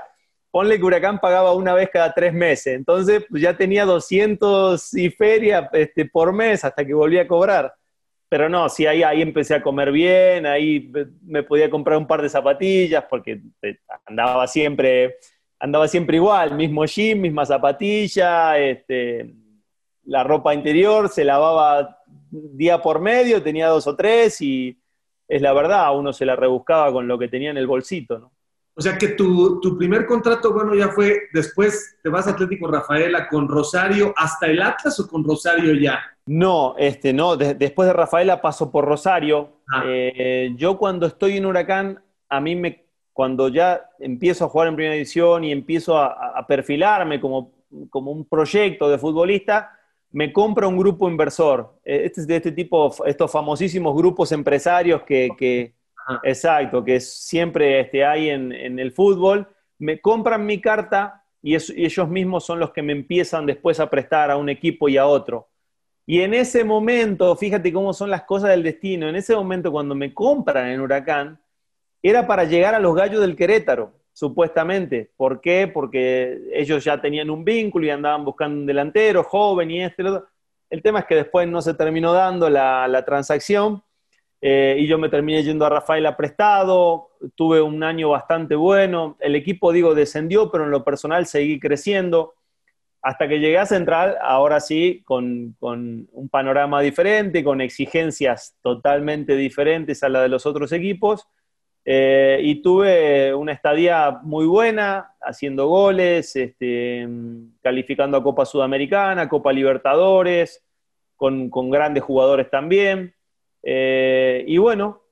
Ponle 0.51 0.77
que 0.77 0.83
Huracán 0.83 1.19
pagaba 1.19 1.53
una 1.53 1.73
vez 1.73 1.89
cada 1.89 2.11
tres 2.13 2.33
meses, 2.33 2.75
entonces 2.75 3.23
pues, 3.29 3.41
ya 3.41 3.55
tenía 3.55 3.85
200 3.85 4.95
y 4.95 5.11
feria 5.11 5.69
este, 5.71 6.03
por 6.03 6.33
mes 6.33 6.65
hasta 6.65 6.83
que 6.83 6.93
volví 6.93 7.19
a 7.19 7.27
cobrar. 7.27 7.73
Pero 8.29 8.47
no, 8.47 8.69
sí, 8.69 8.85
ahí, 8.85 9.01
ahí 9.01 9.21
empecé 9.23 9.55
a 9.55 9.61
comer 9.61 9.91
bien, 9.91 10.45
ahí 10.45 10.91
me 11.23 11.41
podía 11.41 11.69
comprar 11.69 11.97
un 11.97 12.05
par 12.05 12.21
de 12.21 12.29
zapatillas 12.29 13.05
porque 13.09 13.41
eh, 13.63 13.79
andaba 14.05 14.45
siempre, 14.45 15.15
andaba 15.59 15.87
siempre 15.87 16.17
igual, 16.17 16.55
mismo 16.55 16.85
jean, 16.85 17.19
misma 17.19 17.45
zapatilla, 17.45 18.57
este, 18.59 19.33
la 20.05 20.23
ropa 20.23 20.53
interior 20.53 21.09
se 21.09 21.25
lavaba 21.25 21.99
día 22.29 22.81
por 22.81 23.01
medio, 23.01 23.41
tenía 23.41 23.67
dos 23.67 23.87
o 23.87 23.95
tres 23.95 24.39
y 24.41 24.79
es 25.27 25.41
la 25.41 25.53
verdad, 25.53 25.97
uno 25.97 26.13
se 26.13 26.25
la 26.25 26.35
rebuscaba 26.35 26.91
con 26.91 27.07
lo 27.07 27.17
que 27.17 27.27
tenía 27.27 27.49
en 27.49 27.57
el 27.57 27.67
bolsito, 27.67 28.19
¿no? 28.19 28.31
O 28.79 28.81
sea 28.81 28.97
que 28.97 29.09
tu, 29.09 29.59
tu, 29.59 29.77
primer 29.77 30.05
contrato, 30.05 30.53
bueno, 30.53 30.73
ya 30.73 30.87
fue 30.87 31.23
después, 31.33 31.97
te 32.01 32.07
vas 32.07 32.27
a 32.27 32.29
Atlético 32.29 32.65
Rafaela 32.65 33.27
con 33.27 33.49
Rosario, 33.49 34.13
¿hasta 34.15 34.45
el 34.45 34.61
Atlas 34.61 34.97
o 35.01 35.07
con 35.09 35.21
Rosario 35.21 35.73
ya? 35.73 35.99
No, 36.25 36.75
este, 36.77 37.11
no, 37.11 37.35
después 37.35 37.87
de 37.87 37.91
Rafaela 37.91 38.41
paso 38.41 38.71
por 38.71 38.85
Rosario. 38.85 39.49
Ah. 39.69 39.83
Eh, 39.85 40.53
yo 40.55 40.77
cuando 40.77 41.07
estoy 41.07 41.35
en 41.35 41.45
Huracán, 41.45 42.01
a 42.29 42.39
mí 42.39 42.55
me, 42.55 42.85
cuando 43.11 43.49
ya 43.49 43.81
empiezo 43.99 44.45
a 44.45 44.47
jugar 44.47 44.69
en 44.69 44.77
primera 44.77 44.95
edición 44.95 45.43
y 45.43 45.51
empiezo 45.51 45.97
a, 45.97 46.45
perfilarme 46.47 47.19
como, 47.19 47.51
como, 47.89 48.11
un 48.13 48.23
proyecto 48.23 48.89
de 48.89 48.97
futbolista, 48.97 49.77
me 50.11 50.31
compra 50.31 50.69
un 50.69 50.77
grupo 50.77 51.09
inversor. 51.09 51.73
Eh, 51.83 52.03
este 52.05 52.21
es 52.21 52.27
de 52.27 52.37
este 52.37 52.53
tipo, 52.53 52.95
estos 53.05 53.29
famosísimos 53.29 53.93
grupos 53.93 54.31
empresarios 54.31 55.01
que, 55.01 55.31
que 55.37 55.73
Exacto, 56.23 56.83
que 56.83 56.99
siempre 56.99 57.81
este, 57.81 58.05
hay 58.05 58.29
en, 58.29 58.79
el 58.79 58.91
fútbol. 58.91 59.47
Me 59.77 59.99
compran 59.99 60.45
mi 60.45 60.59
carta 60.59 61.23
y, 61.41 61.55
ellos 61.55 62.09
mismos 62.09 62.45
son 62.45 62.59
los 62.59 62.71
que 62.71 62.81
me 62.81 62.93
empiezan 62.93 63.45
después 63.45 63.79
a 63.79 63.89
prestar 63.89 64.31
a 64.31 64.37
un 64.37 64.49
equipo 64.49 64.89
y 64.89 64.97
a 64.97 65.05
otro. 65.05 65.47
Y 66.05 66.21
en 66.21 66.33
ese 66.33 66.63
momento, 66.63 67.35
fíjate 67.35 67.71
cómo 67.71 67.93
son 67.93 68.09
las 68.09 68.23
cosas 68.23 68.49
del 68.49 68.63
destino, 68.63 69.07
en 69.07 69.15
ese 69.15 69.35
momento 69.35 69.71
cuando 69.71 69.93
me 69.93 70.13
compran 70.13 70.67
en 70.67 70.81
Huracán, 70.81 71.39
era 72.01 72.25
para 72.25 72.45
llegar 72.45 72.73
a 72.73 72.79
los 72.79 72.95
gallos 72.95 73.21
del 73.21 73.35
Querétaro, 73.35 73.93
supuestamente. 74.13 75.11
¿Por 75.15 75.39
qué? 75.41 75.69
Porque 75.71 76.49
ellos 76.53 76.83
ya 76.83 76.99
tenían 76.99 77.29
un 77.29 77.45
vínculo 77.45 77.85
y 77.85 77.89
andaban 77.91 78.25
buscando 78.25 78.59
un 78.59 78.65
delantero 78.65 79.23
joven 79.23 79.69
y 79.69 79.83
este. 79.83 80.03
El 80.69 80.81
tema 80.81 80.99
es 80.99 81.05
que 81.05 81.15
después 81.15 81.47
no 81.47 81.61
se 81.61 81.73
terminó 81.73 82.13
dando 82.13 82.49
la, 82.49 82.87
la 82.87 83.03
transacción 83.05 83.83
eh, 84.41 84.77
y 84.79 84.87
yo 84.87 84.97
me 84.97 85.09
terminé 85.09 85.43
yendo 85.43 85.65
a 85.65 85.69
Rafaela 85.69 86.15
prestado, 86.15 87.09
tuve 87.35 87.61
un 87.61 87.83
año 87.83 88.09
bastante 88.09 88.55
bueno, 88.55 89.17
el 89.19 89.35
equipo, 89.35 89.71
digo, 89.71 89.93
descendió, 89.95 90.49
pero 90.49 90.63
en 90.63 90.71
lo 90.71 90.83
personal 90.83 91.25
seguí 91.25 91.59
creciendo, 91.59 92.33
hasta 93.01 93.27
que 93.27 93.39
llegué 93.39 93.57
a 93.57 93.65
Central, 93.65 94.17
ahora 94.21 94.59
sí, 94.59 95.03
con, 95.05 95.55
con 95.59 96.07
un 96.11 96.29
panorama 96.29 96.81
diferente, 96.81 97.43
con 97.43 97.61
exigencias 97.61 98.55
totalmente 98.61 99.35
diferentes 99.35 100.03
a 100.03 100.09
la 100.09 100.21
de 100.21 100.29
los 100.29 100.45
otros 100.45 100.71
equipos, 100.71 101.27
eh, 101.85 102.39
y 102.41 102.61
tuve 102.61 103.33
una 103.33 103.51
estadía 103.51 104.19
muy 104.21 104.45
buena, 104.45 105.15
haciendo 105.21 105.67
goles, 105.67 106.35
este, 106.35 107.07
calificando 107.61 108.17
a 108.17 108.23
Copa 108.23 108.45
Sudamericana, 108.45 109.27
Copa 109.27 109.51
Libertadores, 109.51 110.63
con, 111.15 111.49
con 111.49 111.69
grandes 111.69 112.03
jugadores 112.03 112.49
también. 112.49 113.15
Eh, 113.63 114.43
y 114.47 114.57
bueno, 114.57 115.03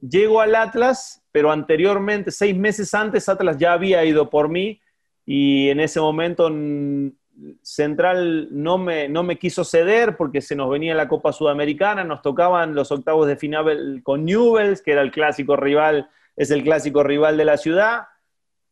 llego 0.00 0.40
al 0.40 0.54
Atlas, 0.54 1.22
pero 1.32 1.50
anteriormente, 1.50 2.30
seis 2.30 2.56
meses 2.56 2.94
antes, 2.94 3.28
Atlas 3.28 3.56
ya 3.58 3.72
había 3.72 4.04
ido 4.04 4.30
por 4.30 4.48
mí 4.48 4.80
y 5.26 5.68
en 5.70 5.80
ese 5.80 6.00
momento 6.00 6.50
Central 7.62 8.48
no 8.50 8.78
me, 8.78 9.08
no 9.08 9.22
me 9.22 9.38
quiso 9.38 9.64
ceder 9.64 10.16
porque 10.16 10.40
se 10.40 10.54
nos 10.54 10.70
venía 10.70 10.94
la 10.94 11.08
Copa 11.08 11.32
Sudamericana, 11.32 12.04
nos 12.04 12.22
tocaban 12.22 12.74
los 12.74 12.92
octavos 12.92 13.26
de 13.26 13.36
final 13.36 14.00
con 14.02 14.24
Newells, 14.24 14.82
que 14.82 14.92
era 14.92 15.02
el 15.02 15.10
clásico 15.10 15.56
rival, 15.56 16.08
es 16.36 16.50
el 16.50 16.62
clásico 16.62 17.02
rival 17.02 17.36
de 17.36 17.44
la 17.44 17.56
ciudad. 17.56 18.04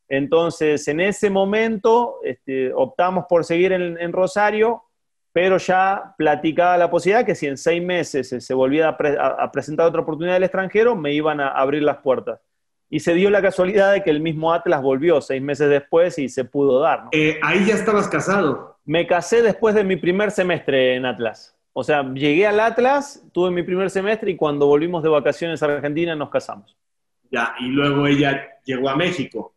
Entonces, 0.08 0.86
en 0.88 1.00
ese 1.00 1.30
momento 1.30 2.20
este, 2.22 2.72
optamos 2.74 3.24
por 3.28 3.44
seguir 3.44 3.72
en 3.72 4.12
Rosario 4.12 4.84
pero 5.32 5.56
ya 5.56 6.14
platicaba 6.18 6.76
la 6.76 6.90
posibilidad 6.90 7.24
que 7.24 7.34
si 7.34 7.46
en 7.46 7.56
seis 7.56 7.82
meses 7.82 8.28
se 8.38 8.54
volvía 8.54 8.88
a, 8.88 9.50
presentar 9.50 9.86
otra 9.86 10.02
oportunidad 10.02 10.34
del 10.34 10.44
extranjero, 10.44 10.94
me 10.94 11.12
iban 11.12 11.40
a 11.40 11.48
abrir 11.48 11.82
las 11.82 11.98
puertas. 11.98 12.40
Y 12.90 13.00
se 13.00 13.14
dio 13.14 13.30
la 13.30 13.40
casualidad 13.40 13.92
de 13.92 14.02
que 14.02 14.10
el 14.10 14.20
mismo 14.20 14.52
Atlas 14.52 14.82
volvió 14.82 15.22
seis 15.22 15.40
meses 15.40 15.70
después 15.70 16.18
y 16.18 16.28
se 16.28 16.44
pudo 16.44 16.80
dar. 16.80 17.04
Eh, 17.12 17.40
ahí 17.42 17.64
ya 17.64 17.74
estabas 17.74 18.06
casado. 18.08 18.78
Me 18.84 19.06
casé 19.06 19.40
después 19.40 19.74
de 19.74 19.84
mi 19.84 19.96
primer 19.96 20.30
semestre 20.30 20.96
en 20.96 21.06
Atlas. 21.06 21.56
O 21.72 21.82
sea, 21.82 22.02
llegué 22.12 22.46
al 22.46 22.60
Atlas, 22.60 23.24
tuve 23.32 23.50
mi 23.50 23.62
primer 23.62 23.88
semestre 23.88 24.30
y 24.32 24.36
cuando 24.36 24.66
volvimos 24.66 25.02
de 25.02 25.08
vacaciones 25.08 25.62
a 25.62 25.66
Argentina 25.66 26.14
nos 26.14 26.28
casamos. 26.28 26.76
Ya, 27.30 27.54
y 27.60 27.68
luego 27.68 28.06
ella 28.06 28.58
llegó 28.66 28.90
a 28.90 28.96
México. 28.96 29.54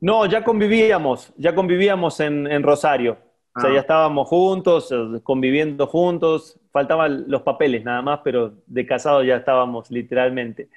No, 0.00 0.26
ya 0.26 0.42
convivíamos, 0.42 1.32
ya 1.36 1.54
convivíamos 1.54 2.18
en 2.18 2.62
Rosario. 2.64 3.18
O 3.54 3.60
sea, 3.60 3.70
ya 3.70 3.76
ah. 3.76 3.80
estábamos 3.80 4.28
juntos, 4.28 4.90
eh, 4.92 5.20
conviviendo 5.22 5.86
juntos, 5.86 6.58
faltaban 6.70 7.24
los 7.28 7.42
papeles 7.42 7.84
nada 7.84 8.00
más, 8.00 8.20
pero 8.24 8.54
de 8.66 8.86
casado 8.86 9.22
ya 9.22 9.36
estábamos 9.36 9.90
literalmente. 9.90 10.68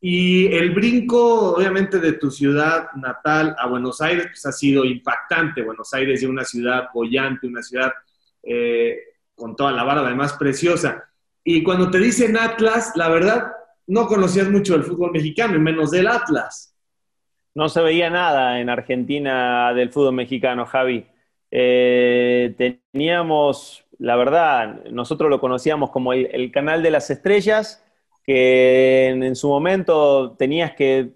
Y 0.00 0.46
el 0.54 0.70
brinco, 0.70 1.54
obviamente, 1.56 1.98
de 1.98 2.12
tu 2.12 2.30
ciudad 2.30 2.88
natal 2.94 3.56
a 3.58 3.66
Buenos 3.66 4.00
Aires, 4.02 4.26
pues 4.26 4.44
ha 4.44 4.52
sido 4.52 4.84
impactante. 4.84 5.62
Buenos 5.62 5.92
Aires 5.94 6.22
es 6.22 6.28
una 6.28 6.44
ciudad 6.44 6.88
bollante, 6.92 7.46
una 7.46 7.62
ciudad 7.62 7.90
eh, 8.42 8.98
con 9.34 9.56
toda 9.56 9.72
la 9.72 9.82
vara, 9.82 10.02
además 10.02 10.34
preciosa. 10.34 11.08
Y 11.42 11.62
cuando 11.62 11.90
te 11.90 11.98
dicen 11.98 12.36
Atlas, 12.36 12.92
la 12.96 13.08
verdad, 13.08 13.52
no 13.86 14.06
conocías 14.06 14.50
mucho 14.50 14.74
del 14.74 14.84
fútbol 14.84 15.10
mexicano, 15.10 15.56
y 15.56 15.58
menos 15.58 15.90
del 15.90 16.06
Atlas. 16.06 16.76
No 17.54 17.68
se 17.68 17.80
veía 17.80 18.10
nada 18.10 18.60
en 18.60 18.68
Argentina 18.68 19.72
del 19.72 19.90
fútbol 19.90 20.14
mexicano, 20.14 20.66
Javi. 20.66 21.06
Eh, 21.56 22.80
teníamos, 22.90 23.84
la 24.00 24.16
verdad, 24.16 24.82
nosotros 24.90 25.30
lo 25.30 25.38
conocíamos 25.38 25.90
como 25.90 26.12
el, 26.12 26.50
canal 26.50 26.82
de 26.82 26.90
las 26.90 27.10
estrellas, 27.10 27.84
que 28.24 29.10
en, 29.10 29.36
su 29.36 29.48
momento 29.48 30.32
tenías 30.36 30.74
que, 30.74 31.10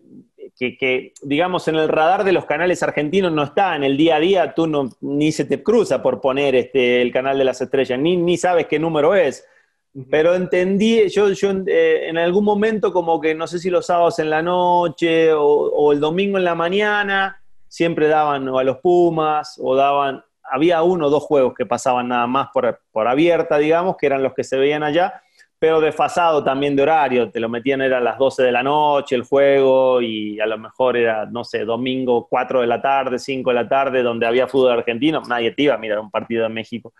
que, 0.56 1.12
digamos, 1.22 1.66
en 1.66 1.74
el 1.74 1.88
radar 1.88 2.22
de 2.22 2.30
los 2.30 2.44
canales 2.44 2.84
argentinos 2.84 3.32
no 3.32 3.42
está, 3.42 3.74
en 3.74 3.82
el 3.82 3.96
día 3.96 4.14
a 4.14 4.20
día 4.20 4.54
tú 4.54 4.68
no, 4.68 4.90
ni 5.00 5.32
se 5.32 5.44
te 5.44 5.60
cruza 5.60 6.04
por 6.04 6.20
poner 6.20 6.54
este, 6.54 7.02
el 7.02 7.12
canal 7.12 7.36
de 7.36 7.44
las 7.44 7.60
estrellas, 7.60 7.98
ni, 7.98 8.16
ni 8.16 8.36
sabes 8.36 8.66
qué 8.66 8.78
número 8.78 9.16
es. 9.16 9.44
Pero 10.08 10.36
entendí, 10.36 11.08
yo, 11.08 11.32
yo 11.32 11.50
eh, 11.66 12.08
en 12.08 12.16
algún 12.16 12.44
momento 12.44 12.92
como 12.92 13.20
que 13.20 13.34
no 13.34 13.48
sé 13.48 13.58
si 13.58 13.70
los 13.70 13.86
sábados 13.86 14.20
en 14.20 14.30
la 14.30 14.40
noche 14.40 15.32
o, 15.32 15.90
el 15.90 15.98
domingo 15.98 16.38
en 16.38 16.44
la 16.44 16.54
mañana, 16.54 17.42
siempre 17.66 18.06
daban 18.06 18.46
a 18.46 18.62
los 18.62 18.76
Pumas 18.76 19.58
o 19.60 19.74
daban, 19.74 20.22
había 20.50 20.82
uno 20.82 21.06
o 21.06 21.10
dos 21.10 21.22
juegos 21.22 21.54
que 21.54 21.66
pasaban 21.66 22.08
nada 22.08 22.26
más 22.26 22.48
por, 22.52 22.80
por 22.90 23.08
abierta, 23.08 23.58
digamos, 23.58 23.96
que 23.96 24.06
eran 24.06 24.22
los 24.22 24.34
que 24.34 24.44
se 24.44 24.56
veían 24.56 24.82
allá, 24.82 25.22
pero 25.58 25.80
desfasado 25.80 26.44
también 26.44 26.76
de 26.76 26.82
horario, 26.82 27.30
te 27.30 27.40
lo 27.40 27.48
metían 27.48 27.82
era 27.82 27.98
a 27.98 28.00
las 28.00 28.16
12 28.16 28.44
de 28.44 28.52
la 28.52 28.62
noche 28.62 29.16
el 29.16 29.24
juego 29.24 30.00
y 30.00 30.38
a 30.38 30.46
lo 30.46 30.56
mejor 30.56 30.96
era, 30.96 31.26
no 31.26 31.42
sé, 31.42 31.64
domingo 31.64 32.28
4 32.28 32.60
de 32.60 32.66
la 32.68 32.80
tarde, 32.80 33.18
5 33.18 33.50
de 33.50 33.54
la 33.54 33.68
tarde, 33.68 34.02
donde 34.02 34.26
había 34.26 34.46
fútbol 34.46 34.72
argentino, 34.72 35.22
nadie 35.28 35.50
te 35.50 35.62
iba 35.62 35.74
a 35.74 35.78
mirar 35.78 35.98
un 35.98 36.10
partido 36.10 36.44
de 36.44 36.48
México. 36.50 36.92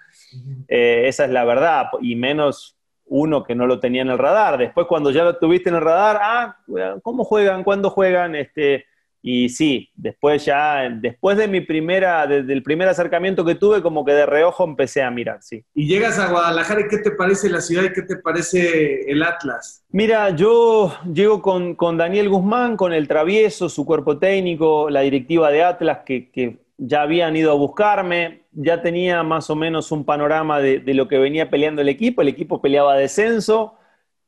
Eh, 0.67 1.05
esa 1.07 1.25
es 1.25 1.31
la 1.31 1.45
verdad, 1.45 1.87
y 2.01 2.17
menos 2.17 2.77
uno 3.11 3.45
que 3.45 3.55
no 3.55 3.67
lo 3.67 3.81
tenía 3.81 4.03
en 4.03 4.11
el 4.11 4.19
radar. 4.19 4.59
Después, 4.59 4.87
cuando 4.87 5.11
ya 5.11 5.25
lo 5.25 5.37
tuviste 5.37 5.69
en 5.69 5.77
el 5.77 5.81
radar, 5.81 6.19
ah, 6.21 6.57
¿cómo 7.03 7.25
juegan? 7.25 7.65
¿Cuándo 7.65 7.91
juegan? 7.91 8.35
Este, 8.35 8.87
y 9.23 9.49
sí, 9.49 9.91
después 9.95 10.45
ya, 10.45 10.89
después 10.91 11.37
de 11.37 11.49
mi 11.49 11.61
primera, 11.61 12.27
desde 12.27 12.53
el 12.53 12.63
primer 12.63 12.89
acercamiento 12.89 13.45
que 13.45 13.55
tuve, 13.55 13.83
como 13.83 14.05
que 14.05 14.13
de 14.13 14.27
reojo 14.27 14.65
empecé 14.65 15.03
a 15.03 15.11
mirar, 15.11 15.39
sí. 15.43 15.65
Y 15.75 15.87
llegas 15.87 16.19
a 16.19 16.31
Guadalajara 16.31 16.83
y 16.83 16.89
¿qué 16.89 16.99
te 16.99 17.11
parece 17.11 17.51
la 17.51 17.61
ciudad 17.61 17.85
y 17.85 17.93
qué 17.93 18.03
te 18.03 18.17
parece 18.17 19.11
el 19.11 19.23
Atlas? 19.23 19.85
Mira, 19.91 20.31
yo 20.31 20.95
llego 21.13 21.43
con, 21.43 21.75
con 21.75 21.97
Daniel 21.97 22.29
Guzmán, 22.29 22.77
con 22.77 22.93
el 22.93 23.09
Travieso, 23.09 23.69
su 23.69 23.85
cuerpo 23.85 24.19
técnico, 24.19 24.91
la 24.91 25.01
directiva 25.01 25.51
de 25.51 25.65
Atlas, 25.65 25.99
que, 26.05 26.31
que 26.31 26.59
ya 26.79 27.03
habían 27.03 27.37
ido 27.37 27.51
a 27.51 27.57
buscarme, 27.57 28.45
ya 28.53 28.81
tenía 28.81 29.23
más 29.23 29.51
o 29.51 29.57
menos 29.57 29.91
un 29.93 30.05
panorama 30.05 30.61
de, 30.61 30.83
lo 30.95 31.09
que 31.09 31.19
venía 31.19 31.51
peleando 31.51 31.83
el 31.83 31.89
equipo, 31.89 32.23
el 32.23 32.29
equipo 32.29 32.63
peleaba 32.63 32.97
descenso, 32.97 33.75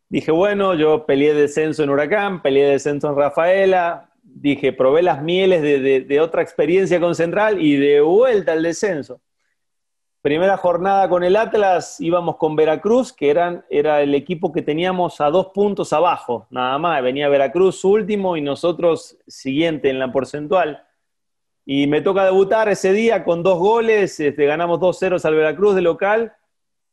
dije, 0.08 0.32
bueno, 0.32 0.74
yo 0.74 1.06
peleé 1.06 1.32
descenso 1.32 1.84
en 1.84 1.90
Huracán, 1.90 2.42
peleé 2.42 2.68
descenso 2.70 3.08
en 3.08 3.16
Rafaela, 3.16 4.09
dije, 4.34 4.72
probé 4.72 5.02
las 5.02 5.22
mieles 5.22 5.62
de, 5.62 6.20
otra 6.20 6.42
experiencia 6.42 7.00
con 7.00 7.14
Central 7.14 7.60
y 7.62 7.76
de 7.76 8.00
vuelta 8.00 8.52
al 8.52 8.62
descenso. 8.62 9.20
Primera 10.22 10.56
jornada 10.56 11.08
con 11.08 11.24
el 11.24 11.36
Atlas, 11.36 12.00
íbamos 12.00 12.36
con 12.36 12.54
Veracruz, 12.54 13.12
que 13.12 13.30
era 13.30 14.02
el 14.02 14.14
equipo 14.14 14.52
que 14.52 14.60
teníamos 14.60 15.20
a 15.20 15.30
dos 15.30 15.46
puntos 15.54 15.92
abajo, 15.92 16.46
nada 16.50 16.76
más. 16.78 17.02
Venía 17.02 17.28
Veracruz 17.28 17.84
último 17.84 18.36
y 18.36 18.42
nosotros 18.42 19.16
siguiente 19.26 19.88
en 19.88 19.98
la 19.98 20.12
porcentual. 20.12 20.84
Y 21.64 21.86
me 21.86 22.00
toca 22.02 22.24
debutar 22.24 22.68
ese 22.68 22.92
día 22.92 23.24
con 23.24 23.42
dos 23.42 23.58
goles, 23.58 24.18
este, 24.18 24.44
ganamos 24.44 24.80
2-0 24.80 25.24
al 25.24 25.34
Veracruz 25.34 25.74
de 25.74 25.82
local 25.82 26.32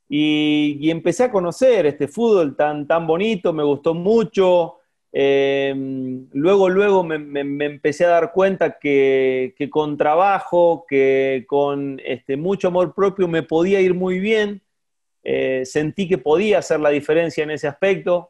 y, 0.10 0.90
empecé 0.90 1.26
a 1.26 1.32
conocer 1.32 1.86
este 1.86 2.08
fútbol 2.08 2.56
tan, 2.56 2.88
tan 2.88 3.06
bonito, 3.08 3.52
me 3.54 3.64
gustó 3.64 3.94
mucho. 3.94 4.76
Em, 5.20 6.28
luego, 6.32 6.70
luego 6.70 7.04
me, 7.04 7.66
empecé 7.66 8.06
a 8.06 8.10
dar 8.10 8.32
cuenta 8.32 8.78
que, 8.78 9.56
con 9.72 9.98
trabajo, 9.98 10.86
que 10.88 11.44
con 11.48 12.00
este, 12.06 12.38
mucho 12.38 12.68
amor 12.68 12.94
propio 12.94 13.28
me 13.28 13.42
podía 13.42 13.82
ir 13.82 13.96
muy 13.96 14.20
bien. 14.20 14.62
Eh, 15.24 15.64
sentí 15.66 16.08
que 16.08 16.20
podía 16.20 16.60
hacer 16.60 16.80
la 16.80 16.92
diferencia 16.92 17.44
en 17.44 17.50
ese 17.50 17.68
aspecto. 17.68 18.30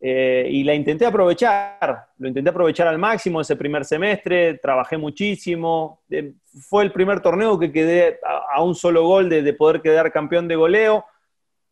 Eh, 0.00 0.48
y 0.50 0.64
la 0.64 0.74
intenté 0.74 1.06
aprovechar, 1.06 2.08
lo 2.18 2.26
intenté 2.26 2.50
aprovechar 2.50 2.88
al 2.88 2.98
máximo 2.98 3.40
ese 3.40 3.54
primer 3.54 3.84
semestre, 3.84 4.54
trabajé 4.54 4.96
muchísimo, 4.96 6.02
eh, 6.10 6.32
fue 6.68 6.82
el 6.82 6.90
primer 6.90 7.20
torneo 7.20 7.58
que 7.58 7.70
quedé 7.70 8.18
a, 8.24 8.60
un 8.62 8.74
solo 8.74 9.04
gol 9.04 9.28
de, 9.28 9.52
poder 9.52 9.80
quedar 9.82 10.10
campeón 10.10 10.48
de 10.48 10.56
goleo, 10.56 11.04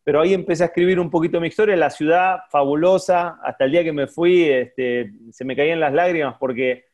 pero 0.06 0.20
ahí 0.20 0.34
empecé 0.34 0.62
a 0.62 0.66
escribir 0.66 1.00
un 1.00 1.10
poquito 1.10 1.40
mi 1.40 1.48
historia, 1.48 1.74
la 1.74 1.90
ciudad 1.90 2.42
fabulosa, 2.48 3.40
hasta 3.42 3.64
el 3.64 3.72
día 3.72 3.82
que 3.82 3.92
me 3.92 4.06
fui 4.06 4.44
este, 4.44 5.10
se 5.32 5.44
me 5.44 5.56
caían 5.56 5.80
las 5.80 5.92
lágrimas 5.92 6.36
porque 6.38 6.84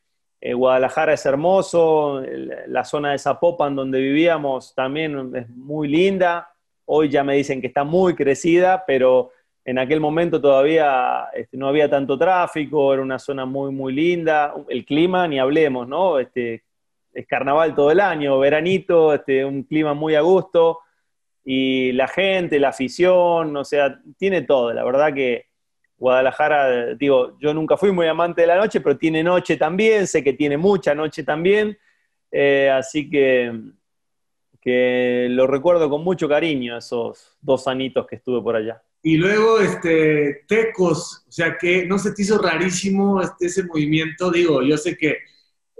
eh, 0.40 0.54
Guadalajara 0.54 1.12
es 1.12 1.26
hermoso, 1.26 2.22
la 2.68 2.86
zona 2.86 3.12
de 3.12 3.18
Zapopan 3.18 3.76
donde 3.76 4.00
vivíamos 4.00 4.74
también 4.74 5.36
es 5.36 5.46
muy 5.50 5.88
linda, 5.88 6.54
hoy 6.86 7.10
ya 7.10 7.22
me 7.22 7.34
dicen 7.34 7.60
que 7.60 7.66
está 7.66 7.84
muy 7.84 8.14
crecida, 8.14 8.82
pero 8.86 9.30
en 9.62 9.78
aquel 9.78 10.00
momento 10.00 10.40
todavía 10.40 11.28
este, 11.34 11.58
no 11.58 11.68
había 11.68 11.90
tanto 11.90 12.16
tráfico, 12.16 12.94
era 12.94 13.02
una 13.02 13.18
zona 13.18 13.44
muy, 13.44 13.72
muy 13.72 13.92
linda. 13.92 14.54
El 14.70 14.86
clima, 14.86 15.28
ni 15.28 15.38
hablemos, 15.38 15.86
¿no? 15.86 16.18
Este, 16.18 16.64
es 17.12 17.26
carnaval 17.26 17.74
todo 17.74 17.90
el 17.90 18.00
año, 18.00 18.38
veranito, 18.38 19.12
este, 19.12 19.44
un 19.44 19.64
clima 19.64 19.92
muy 19.92 20.14
a 20.14 20.22
gusto. 20.22 20.78
Y 21.44 21.92
la 21.92 22.08
gente, 22.08 22.60
la 22.60 22.68
afición, 22.68 23.56
o 23.56 23.64
sea, 23.64 24.00
tiene 24.16 24.42
todo. 24.42 24.72
La 24.72 24.84
verdad 24.84 25.12
que 25.12 25.46
Guadalajara, 25.96 26.94
digo, 26.94 27.36
yo 27.40 27.54
nunca 27.54 27.76
fui 27.76 27.92
muy 27.92 28.06
amante 28.06 28.40
de 28.40 28.48
la 28.48 28.56
noche, 28.56 28.80
pero 28.80 28.96
tiene 28.96 29.22
noche 29.22 29.56
también, 29.56 30.06
sé 30.06 30.22
que 30.24 30.32
tiene 30.32 30.56
mucha 30.56 30.94
noche 30.94 31.22
también. 31.22 31.78
Eh, 32.30 32.70
así 32.70 33.08
que, 33.08 33.52
que 34.60 35.28
lo 35.30 35.46
recuerdo 35.46 35.88
con 35.88 36.02
mucho 36.02 36.28
cariño 36.28 36.76
esos 36.76 37.36
dos 37.40 37.68
anitos 37.68 38.06
que 38.06 38.16
estuve 38.16 38.42
por 38.42 38.56
allá. 38.56 38.82
Y 39.02 39.16
luego, 39.16 39.58
este, 39.58 40.44
Tecos, 40.46 41.24
o 41.28 41.32
sea, 41.32 41.58
que 41.58 41.86
no 41.86 41.98
se 41.98 42.12
te 42.12 42.22
hizo 42.22 42.38
rarísimo 42.38 43.20
este, 43.20 43.46
ese 43.46 43.64
movimiento. 43.64 44.30
Digo, 44.30 44.62
yo 44.62 44.76
sé 44.76 44.96
que 44.96 45.18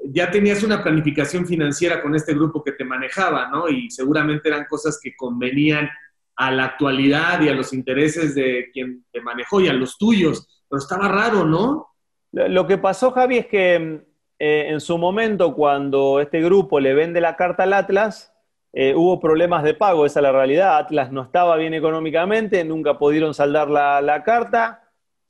ya 0.05 0.31
tenías 0.31 0.63
una 0.63 0.83
planificación 0.83 1.47
financiera 1.47 2.03
con 2.03 2.15
este 2.15 2.35
grupo 2.35 2.63
que 2.63 2.73
te 2.73 2.85
manejaba, 2.85 3.49
¿no? 3.49 3.69
Y 3.69 3.91
seguramente 3.91 4.49
eran 4.49 4.67
cosas 4.69 4.99
que 5.03 5.15
convenían 5.17 5.89
a 6.37 6.51
la 6.51 6.65
actualidad 6.65 7.41
y 7.41 7.49
a 7.49 7.55
los 7.55 7.73
intereses 7.73 8.35
de 8.35 8.71
quien 8.73 9.05
te 9.13 9.21
manejó 9.21 9.61
y 9.61 9.69
a 9.69 9.73
los 9.73 9.99
tuyos. 9.99 10.65
Pero 10.69 10.81
estaba 10.81 11.09
raro, 11.09 11.45
¿no? 11.45 11.89
Lo 12.33 12.67
que 12.67 12.79
pasó, 12.79 13.13
Javi, 13.13 13.39
es 13.39 13.47
que 13.47 14.05
eh, 14.39 14.67
en 14.71 14.81
su 14.81 14.99
momento, 14.99 15.55
cuando 15.55 16.21
este 16.21 16.41
grupo 16.41 16.81
le 16.81 16.95
vende 16.95 17.21
la 17.21 17.37
carta 17.37 17.63
al 17.63 17.75
Atlas, 17.75 18.33
eh, 18.73 18.95
hubo 18.97 19.21
problemas 19.21 19.63
de 19.65 19.75
pago, 19.75 20.07
esa 20.07 20.21
es 20.21 20.23
la 20.23 20.33
realidad. 20.33 20.79
Atlas 20.79 21.13
no 21.13 21.23
estaba 21.23 21.57
bien 21.57 21.75
económicamente, 21.75 22.65
nunca 22.65 22.99
pudieron 22.99 23.35
saldar 23.35 23.69
la, 23.69 24.23
carta, 24.25 24.82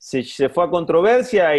se, 0.03 0.49
fue 0.49 0.65
a 0.65 0.69
controversia 0.69 1.51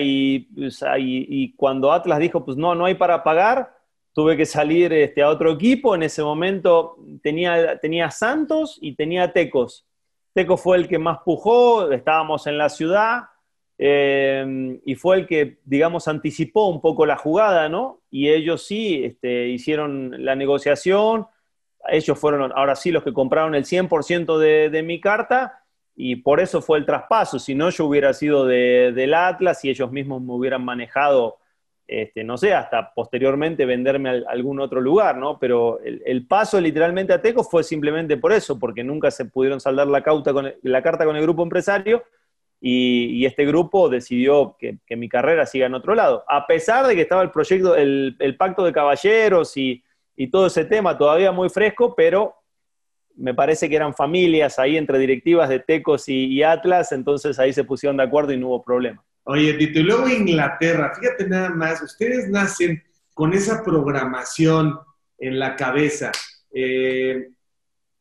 pues, 0.55 0.85
y, 0.99 1.55
cuando 1.57 1.91
Atlas 1.91 2.19
dijo, 2.19 2.45
pues 2.45 2.59
no, 2.59 2.75
no 2.75 2.85
hay 2.85 2.95
para 2.95 3.25
pagar, 3.25 3.75
tuve 4.13 4.37
que 4.37 4.45
salir 4.45 4.93
este, 4.93 5.23
a 5.23 5.31
otro 5.31 5.53
equipo. 5.53 5.95
En 5.95 6.03
ese 6.03 6.23
momento 6.23 6.99
tenía, 7.23 7.79
tenía 7.79 8.11
Santos 8.11 8.79
y 8.83 8.97
tenía 8.97 9.33
Tecos. 9.33 9.87
Tecos 10.35 10.61
fue 10.61 10.77
el 10.77 10.89
que 10.89 10.99
más 10.99 11.21
pujó, 11.25 11.91
estábamos 11.91 12.47
en 12.47 12.59
la 12.59 12.69
ciudad. 12.69 13.23
Eh, 13.79 14.79
y 14.85 14.95
fue 14.95 15.17
el 15.17 15.27
que, 15.27 15.59
digamos, 15.65 16.07
anticipó 16.07 16.69
un 16.69 16.83
poco 16.83 17.07
la 17.07 17.17
jugada, 17.17 17.71
¿no? 17.71 18.03
Y 18.11 18.29
ellos 18.29 18.67
sí 18.67 19.05
este, 19.05 19.49
hicieron 19.49 20.23
la 20.23 20.37
negociación, 20.37 21.27
ellos 21.89 22.19
fueron 22.19 22.53
ahora 22.55 22.77
sí 22.77 22.91
los 22.91 23.03
que 23.03 23.13
compraron 23.15 23.55
el 23.55 23.65
100% 23.65 24.39
de, 24.39 24.69
de, 24.71 24.83
mi 24.83 25.01
carta 25.01 25.64
y 25.97 26.17
por 26.17 26.41
eso 26.41 26.61
fue 26.61 26.79
el 26.79 26.87
traspaso. 26.87 27.39
Si 27.39 27.55
no, 27.55 27.71
yo 27.71 27.87
hubiera 27.87 28.13
sido 28.13 28.47
de, 28.47 28.93
del 28.95 29.15
Atlas 29.15 29.65
y 29.65 29.71
ellos 29.71 29.91
mismos 29.93 30.23
me 30.23 30.33
hubieran 30.33 30.65
manejado, 30.65 31.39
este, 31.87 32.25
no 32.25 32.37
sé, 32.37 32.55
hasta 32.55 32.93
posteriormente 32.95 33.67
venderme 33.67 34.11
a 34.11 34.23
algún 34.29 34.61
otro 34.61 34.81
lugar, 34.81 35.17
¿no? 35.17 35.39
Pero 35.39 35.81
el, 35.81 36.27
paso 36.27 36.61
literalmente 36.61 37.13
a 37.13 37.23
Teco 37.23 37.45
fue 37.45 37.63
simplemente 37.63 38.17
por 38.17 38.33
eso, 38.33 38.59
porque 38.59 38.83
nunca 38.83 39.11
se 39.11 39.27
pudieron 39.27 39.61
saldar 39.61 39.87
la, 39.87 40.03
cauta 40.03 40.33
con 40.33 40.53
la 40.63 40.83
carta 40.83 41.05
con 41.05 41.17
el 41.17 41.23
grupo 41.23 41.43
empresario 41.43 42.03
y, 42.61 43.25
este 43.25 43.45
grupo 43.45 43.89
decidió 43.89 44.57
que, 44.59 44.79
mi 44.97 45.09
carrera 45.09 45.47
siga 45.47 45.67
en 45.67 45.75
otro 45.75 45.95
lado. 45.95 46.25
A 46.29 46.47
pesar 46.47 46.87
de 46.87 46.95
que 46.95 47.03
estaba 47.03 47.23
el 47.23 47.31
proyecto, 47.31 47.77
el, 47.77 48.17
el 48.19 48.37
pacto 48.37 48.65
de 48.65 48.73
caballeros 48.73 49.57
y 49.57 49.83
y 50.17 50.29
todo 50.29 50.47
ese 50.47 50.65
tema 50.65 50.97
todavía 50.97 51.33
muy 51.33 51.49
fresco, 51.49 51.95
pero 51.95 52.37
me 53.17 53.35
parece 53.35 53.69
que 53.69 53.77
eran 53.77 53.95
familias 53.95 54.59
ahí 54.59 54.77
entre 54.77 54.99
directivas 54.99 55.49
de 55.49 55.61
Tecos 55.61 56.09
y, 56.09 56.43
Atlas, 56.43 56.93
entonces 56.93 57.39
ahí 57.39 57.53
se 57.53 57.65
pusieron 57.65 57.97
de 57.97 58.03
acuerdo 58.03 58.33
y 58.33 58.39
no 58.39 58.49
hubo 58.49 58.65
problema. 58.65 59.05
Oye, 59.25 59.55
Tito, 59.55 59.81
y 59.81 59.85
luego 59.85 60.09
Inglaterra, 60.09 60.93
fíjate 60.99 61.29
nada 61.29 61.51
más, 61.51 61.83
ustedes 61.83 62.29
nacen 62.29 62.83
con 63.15 63.33
esa 63.33 63.63
programación 63.63 64.79
en 65.19 65.39
la 65.39 65.57
cabeza. 65.57 66.13
Eh, 66.53 67.29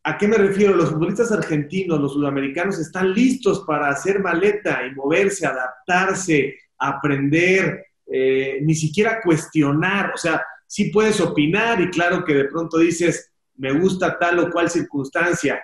¿A 0.03 0.17
qué 0.17 0.27
me 0.27 0.37
refiero? 0.37 0.75
Los 0.75 0.89
futbolistas 0.89 1.31
argentinos, 1.31 1.99
los 1.99 2.13
sudamericanos 2.13 2.77
están 2.79 3.13
listos 3.13 3.63
para 3.65 3.87
hacer 3.87 4.19
maleta 4.19 4.85
y 4.85 4.93
moverse, 4.93 5.45
adaptarse, 5.45 6.57
aprender, 6.77 7.85
eh, 8.11 8.59
ni 8.61 8.75
siquiera 8.75 9.21
cuestionar. 9.21 10.11
O 10.13 10.17
sea, 10.17 10.43
sí 10.67 10.89
puedes 10.89 11.21
opinar 11.21 11.79
y 11.79 11.89
claro 11.89 12.25
que 12.25 12.33
de 12.33 12.45
pronto 12.45 12.79
dices, 12.79 13.32
me 13.55 13.71
gusta 13.73 14.17
tal 14.17 14.39
o 14.39 14.51
cual 14.51 14.69
circunstancia. 14.69 15.61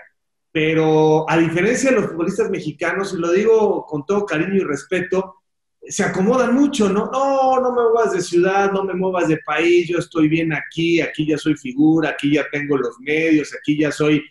Pero 0.52 1.30
a 1.30 1.38
diferencia 1.38 1.92
de 1.92 1.98
los 1.98 2.08
futbolistas 2.08 2.50
mexicanos, 2.50 3.14
y 3.14 3.18
lo 3.18 3.32
digo 3.32 3.86
con 3.86 4.06
todo 4.06 4.26
cariño 4.26 4.56
y 4.56 4.64
respeto, 4.64 5.36
se 5.82 6.04
acomodan 6.04 6.54
mucho, 6.54 6.90
¿no? 6.90 7.10
No, 7.12 7.60
no 7.62 7.72
me 7.72 7.84
muevas 7.84 8.14
de 8.14 8.22
ciudad, 8.22 8.72
no 8.72 8.84
me 8.84 8.94
muevas 8.94 9.28
de 9.28 9.40
país, 9.46 9.88
yo 9.88 9.98
estoy 9.98 10.28
bien 10.28 10.54
aquí, 10.54 11.02
aquí 11.02 11.28
ya 11.28 11.38
soy 11.38 11.56
figura, 11.56 12.10
aquí 12.10 12.34
ya 12.34 12.46
tengo 12.52 12.78
los 12.78 13.00
medios, 13.00 13.54
aquí 13.60 13.80
ya 13.80 13.92
soy 13.92 14.24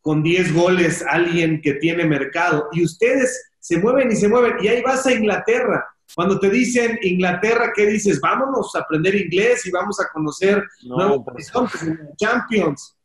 con 0.00 0.22
10 0.22 0.54
goles 0.54 1.04
alguien 1.08 1.60
que 1.60 1.74
tiene 1.74 2.04
mercado. 2.04 2.68
Y 2.72 2.84
ustedes 2.84 3.50
se 3.58 3.78
mueven 3.78 4.10
y 4.10 4.16
se 4.16 4.28
mueven, 4.28 4.54
y 4.62 4.68
ahí 4.68 4.82
vas 4.82 5.06
a 5.06 5.12
Inglaterra. 5.12 5.86
Cuando 6.14 6.38
te 6.38 6.48
dicen 6.48 6.98
Inglaterra, 7.02 7.72
¿qué 7.74 7.86
dices? 7.86 8.20
Vámonos 8.20 8.74
a 8.74 8.80
aprender 8.80 9.14
inglés 9.14 9.66
y 9.66 9.70
vamos 9.70 10.00
a 10.00 10.08
conocer 10.12 10.62
nuevos 10.84 11.26
horizontes 11.26 11.82
en 11.82 11.98
Champions. 12.16 12.95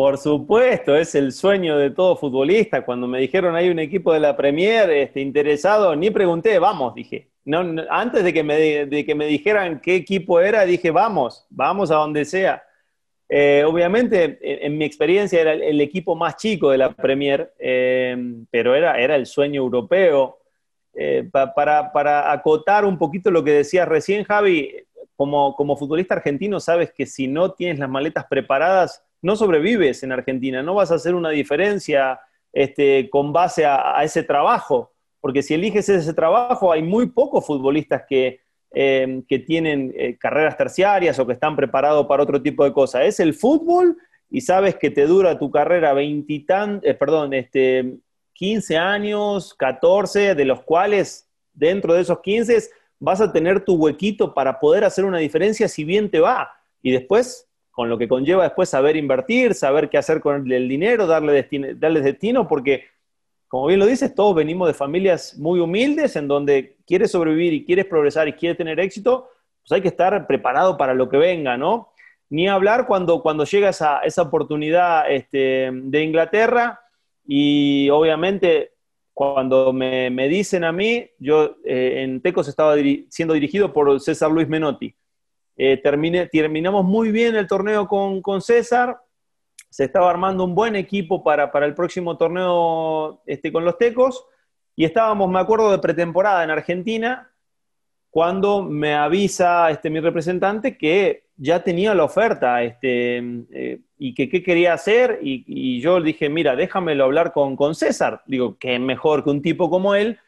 Por 0.00 0.16
supuesto, 0.16 0.96
es 0.96 1.14
el 1.14 1.30
sueño 1.30 1.76
de 1.76 1.90
todo 1.90 2.16
futbolista. 2.16 2.86
Cuando 2.86 3.06
me 3.06 3.20
dijeron 3.20 3.54
hay 3.54 3.68
un 3.68 3.78
equipo 3.78 4.14
de 4.14 4.20
la 4.20 4.34
Premier 4.34 4.88
este, 4.88 5.20
interesado, 5.20 5.94
ni 5.94 6.08
pregunté, 6.08 6.58
vamos, 6.58 6.94
dije. 6.94 7.28
No, 7.44 7.62
antes 7.90 8.24
de 8.24 8.32
que, 8.32 8.42
me, 8.42 8.86
de 8.86 9.04
que 9.04 9.14
me 9.14 9.26
dijeran 9.26 9.78
qué 9.78 9.96
equipo 9.96 10.40
era, 10.40 10.64
dije, 10.64 10.90
vamos, 10.90 11.44
vamos 11.50 11.90
a 11.90 11.96
donde 11.96 12.24
sea. 12.24 12.62
Eh, 13.28 13.62
obviamente, 13.66 14.38
en, 14.40 14.78
mi 14.78 14.86
experiencia 14.86 15.38
era 15.38 15.52
el, 15.52 15.78
equipo 15.82 16.16
más 16.16 16.36
chico 16.36 16.70
de 16.70 16.78
la 16.78 16.92
Premier, 16.92 17.52
eh, 17.58 18.16
pero 18.50 18.74
era, 18.74 18.98
era 18.98 19.16
el 19.16 19.26
sueño 19.26 19.60
europeo. 19.60 20.38
Eh, 20.94 21.28
para, 21.30 21.92
para, 21.92 22.32
acotar 22.32 22.86
un 22.86 22.96
poquito 22.96 23.30
lo 23.30 23.44
que 23.44 23.52
decías 23.52 23.86
recién, 23.86 24.24
Javi, 24.24 24.76
como, 25.14 25.54
como 25.54 25.76
futbolista 25.76 26.14
argentino, 26.14 26.58
sabes 26.58 26.90
que 26.90 27.04
si 27.04 27.28
no 27.28 27.52
tienes 27.52 27.78
las 27.78 27.90
maletas 27.90 28.24
preparadas, 28.30 29.04
no 29.22 29.36
sobrevives 29.36 30.02
en 30.02 30.12
Argentina, 30.12 30.62
no 30.62 30.74
vas 30.74 30.90
a 30.90 30.96
hacer 30.96 31.14
una 31.14 31.30
diferencia 31.30 32.20
este, 32.52 33.08
con 33.10 33.32
base 33.32 33.64
a, 33.64 34.02
ese 34.02 34.22
trabajo, 34.22 34.92
porque 35.20 35.42
si 35.42 35.54
eliges 35.54 35.88
ese 35.88 36.14
trabajo, 36.14 36.72
hay 36.72 36.82
muy 36.82 37.06
pocos 37.06 37.46
futbolistas 37.46 38.04
que, 38.08 38.40
eh, 38.72 39.22
que 39.28 39.38
tienen 39.38 39.92
eh, 39.96 40.16
carreras 40.18 40.56
terciarias 40.56 41.18
o 41.18 41.26
que 41.26 41.34
están 41.34 41.56
preparados 41.56 42.06
para 42.06 42.22
otro 42.22 42.40
tipo 42.40 42.64
de 42.64 42.72
cosas. 42.72 43.02
Es 43.04 43.20
el 43.20 43.34
fútbol 43.34 43.96
y 44.30 44.40
sabes 44.40 44.76
que 44.76 44.90
te 44.90 45.06
dura 45.06 45.38
tu 45.38 45.50
carrera 45.50 45.92
veintitan, 45.92 46.80
eh, 46.82 46.94
perdón, 46.94 47.34
este, 47.34 47.98
15 48.34 48.78
años, 48.78 49.54
14, 49.54 50.34
de 50.34 50.44
los 50.44 50.62
cuales 50.62 51.28
dentro 51.52 51.92
de 51.92 52.00
esos 52.00 52.20
15 52.20 52.70
vas 52.98 53.20
a 53.20 53.32
tener 53.32 53.64
tu 53.64 53.74
huequito 53.74 54.32
para 54.32 54.58
poder 54.58 54.84
hacer 54.84 55.04
una 55.04 55.18
diferencia 55.18 55.68
si 55.68 55.84
bien 55.84 56.10
te 56.10 56.20
va. 56.20 56.50
Y 56.82 56.92
después 56.92 57.49
con 57.70 57.88
lo 57.88 57.96
que 57.98 58.08
conlleva 58.08 58.44
después 58.44 58.68
saber 58.68 58.96
invertir, 58.96 59.54
saber 59.54 59.88
qué 59.88 59.98
hacer 59.98 60.20
con 60.20 60.50
el 60.50 60.68
dinero, 60.68 61.06
darle 61.06 61.32
destino, 61.32 61.68
darle 61.74 62.00
destino, 62.00 62.46
porque, 62.48 62.84
como 63.48 63.66
bien 63.66 63.80
lo 63.80 63.86
dices, 63.86 64.14
todos 64.14 64.34
venimos 64.34 64.68
de 64.68 64.74
familias 64.74 65.38
muy 65.38 65.60
humildes 65.60 66.16
en 66.16 66.28
donde 66.28 66.76
quieres 66.86 67.10
sobrevivir 67.10 67.52
y 67.52 67.64
quieres 67.64 67.86
progresar 67.86 68.28
y 68.28 68.32
quieres 68.32 68.58
tener 68.58 68.80
éxito, 68.80 69.28
pues 69.62 69.72
hay 69.72 69.82
que 69.82 69.88
estar 69.88 70.26
preparado 70.26 70.76
para 70.76 70.94
lo 70.94 71.08
que 71.08 71.16
venga, 71.16 71.56
¿no? 71.56 71.92
Ni 72.28 72.48
hablar 72.48 72.86
cuando, 72.86 73.22
cuando 73.22 73.44
llega 73.44 73.70
esa, 73.70 74.00
esa 74.00 74.22
oportunidad 74.22 75.10
este, 75.10 75.70
de 75.72 76.02
Inglaterra 76.02 76.80
y 77.26 77.88
obviamente 77.90 78.72
cuando 79.20 79.72
me, 79.74 80.10
dicen 80.28 80.64
a 80.64 80.72
mí, 80.72 81.10
yo 81.18 81.56
eh, 81.64 82.02
en 82.02 82.22
Tecos 82.22 82.48
estaba 82.48 82.74
siendo 83.10 83.34
dirigido 83.34 83.70
por 83.72 84.00
César 84.00 84.30
Luis 84.30 84.48
Menotti. 84.48 84.94
Eh, 85.62 85.76
terminamos 85.76 86.86
muy 86.86 87.12
bien 87.12 87.36
el 87.36 87.46
torneo 87.46 87.86
con, 87.86 88.40
César, 88.40 88.98
se 89.68 89.84
estaba 89.84 90.08
armando 90.08 90.42
un 90.42 90.54
buen 90.54 90.74
equipo 90.74 91.22
para, 91.22 91.50
el 91.66 91.74
próximo 91.74 92.16
torneo 92.16 93.20
este, 93.26 93.52
con 93.52 93.66
los 93.66 93.76
Tecos. 93.76 94.24
Y 94.74 94.86
estábamos, 94.86 95.28
me 95.28 95.38
acuerdo, 95.38 95.70
de 95.70 95.78
pretemporada 95.78 96.42
en 96.44 96.48
Argentina 96.48 97.30
cuando 98.08 98.62
me 98.62 98.94
avisa 98.94 99.70
este, 99.70 99.90
mi 99.90 100.00
representante 100.00 100.78
que 100.78 101.26
ya 101.36 101.62
tenía 101.62 101.94
la 101.94 102.04
oferta 102.04 102.62
este, 102.62 103.18
eh, 103.52 103.80
y 103.98 104.14
que 104.14 104.30
qué 104.30 104.42
quería 104.42 104.72
hacer. 104.72 105.18
Y, 105.20 105.44
y, 105.46 105.82
yo 105.82 106.00
dije, 106.00 106.30
mira, 106.30 106.56
déjamelo 106.56 107.04
hablar 107.04 107.34
con, 107.34 107.54
con 107.54 107.74
César. 107.74 108.22
Digo, 108.24 108.56
que 108.58 108.78
mejor 108.78 109.22
que 109.24 109.28
un 109.28 109.42
tipo 109.42 109.68
como 109.68 109.94
él 109.94 110.18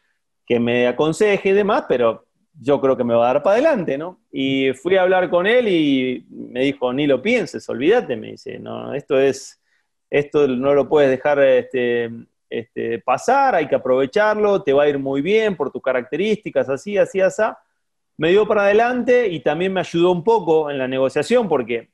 que 0.45 0.59
me 0.59 0.85
aconseje 0.85 1.49
y 1.49 1.53
demás, 1.53 1.85
pero 1.89 2.27
yo 2.59 2.79
creo 2.79 2.95
que 2.95 3.03
me 3.03 3.15
va 3.15 3.29
a 3.29 3.33
dar 3.33 3.43
para 3.43 3.55
adelante, 3.55 3.97
¿no? 3.97 4.19
Y 4.31 4.73
fui 4.73 4.95
a 4.95 5.03
hablar 5.03 5.29
con 5.29 5.47
él 5.47 5.67
y 5.67 6.25
me 6.29 6.61
dijo, 6.61 6.93
ni 6.93 7.07
lo 7.07 7.21
pienses, 7.21 7.67
olvídate, 7.69 8.15
me 8.15 8.31
dice, 8.31 8.59
no, 8.59 8.93
esto 8.93 9.19
es, 9.19 9.61
esto 10.09 10.47
no 10.47 10.73
lo 10.73 10.87
puedes 10.87 11.09
dejar 11.09 11.39
este, 11.39 12.11
este, 12.49 12.99
pasar, 12.99 13.55
hay 13.55 13.67
que 13.67 13.75
aprovecharlo, 13.75 14.61
te 14.61 14.73
va 14.73 14.83
a 14.83 14.89
ir 14.89 14.99
muy 14.99 15.21
bien 15.21 15.55
por 15.55 15.71
tus 15.71 15.81
características, 15.81 16.69
así, 16.69 16.97
así, 16.97 17.19
así. 17.21 17.43
Me 18.15 18.29
dio 18.29 18.47
para 18.47 18.65
adelante 18.65 19.27
y 19.27 19.39
también 19.39 19.73
me 19.73 19.79
ayudó 19.79 20.11
un 20.11 20.23
poco 20.23 20.69
en 20.69 20.77
la 20.77 20.87
negociación 20.87 21.49
porque, 21.49 21.89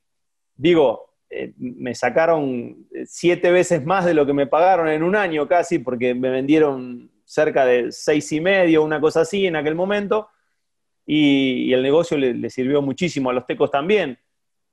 digo, 0.56 1.14
eh, 1.30 1.54
me 1.58 1.96
sacaron 1.96 2.88
siete 3.06 3.52
veces 3.52 3.86
más 3.86 4.04
de 4.04 4.14
lo 4.14 4.26
que 4.26 4.34
me 4.34 4.48
pagaron 4.48 4.90
en 4.90 5.04
un 5.04 5.16
año 5.16 5.48
casi 5.48 5.80
porque 5.80 6.14
me 6.14 6.30
vendieron 6.30 7.10
cerca 7.24 7.66
de 7.66 7.92
seis 7.92 8.30
y 8.34 8.42
medio, 8.42 8.84
una 8.84 9.00
cosa 9.00 9.22
así 9.22 9.46
en 9.46 9.56
aquel 9.56 9.76
momento 9.76 10.28
y, 11.12 11.74
el 11.74 11.82
negocio 11.82 12.18
le, 12.18 12.50
sirvió 12.52 12.84
muchísimo 12.84 13.32
a 13.32 13.34
los 13.34 13.48
tecos 13.48 13.72
también. 13.72 14.18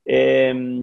Em, 0.05 0.83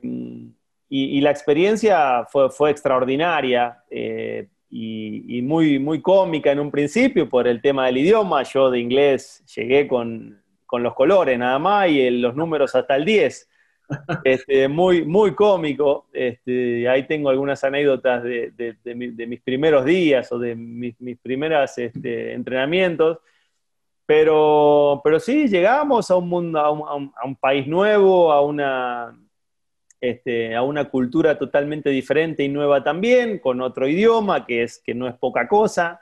y, 0.89 1.21
la 1.21 1.29
experiencia 1.29 2.25
fue, 2.25 2.49
fue 2.49 2.71
extraordinaria 2.71 3.83
eh, 3.89 4.47
y, 4.71 5.41
muy, 5.43 5.77
muy 5.77 6.01
cómica 6.01 6.51
en 6.51 6.59
un 6.59 6.71
principio 6.71 7.29
por 7.29 7.47
el 7.47 7.61
tema 7.61 7.85
del 7.85 7.97
idioma. 7.97 8.41
Yo 8.41 8.71
de 8.71 8.79
inglés 8.79 9.43
llegué 9.55 9.87
con, 9.87 10.41
con 10.65 10.81
los 10.81 10.95
colores 10.95 11.37
nada 11.37 11.59
más 11.59 11.87
y 11.87 12.09
los 12.09 12.35
números 12.35 12.73
hasta 12.75 12.95
el 12.95 13.05
10. 13.05 13.49
Este, 14.23 14.67
muy, 14.67 15.05
muy 15.05 15.35
cómico. 15.35 16.07
Este, 16.13 16.89
ahí 16.89 17.05
tengo 17.05 17.29
algunas 17.29 17.63
anécdotas 17.63 18.23
de, 18.23 18.51
de, 18.55 19.27
mis 19.27 19.41
primeros 19.41 19.85
días 19.85 20.31
o 20.31 20.39
de 20.39 20.55
mis, 20.55 20.99
mis 20.99 21.19
primeros 21.19 21.77
este, 21.77 22.33
entrenamientos. 22.33 23.19
Pero, 24.05 25.01
pero 25.03 25.19
sí, 25.19 25.47
llegamos 25.47 26.11
a 26.11 26.17
un 26.17 26.27
mundo, 26.27 26.59
a 26.59 26.71
un, 26.71 27.35
país 27.39 27.67
nuevo, 27.67 28.33
a 28.33 28.41
una, 28.41 29.17
este, 30.01 30.55
a 30.55 30.61
una 30.61 30.89
cultura 30.89 31.37
totalmente 31.37 31.89
diferente 31.89 32.43
y 32.43 32.49
nueva 32.49 32.83
también, 32.83 33.39
con 33.39 33.61
otro 33.61 33.87
idioma, 33.87 34.45
que, 34.45 34.63
es, 34.63 34.79
que 34.79 34.93
no 34.93 35.07
es 35.07 35.15
poca 35.15 35.47
cosa. 35.47 36.01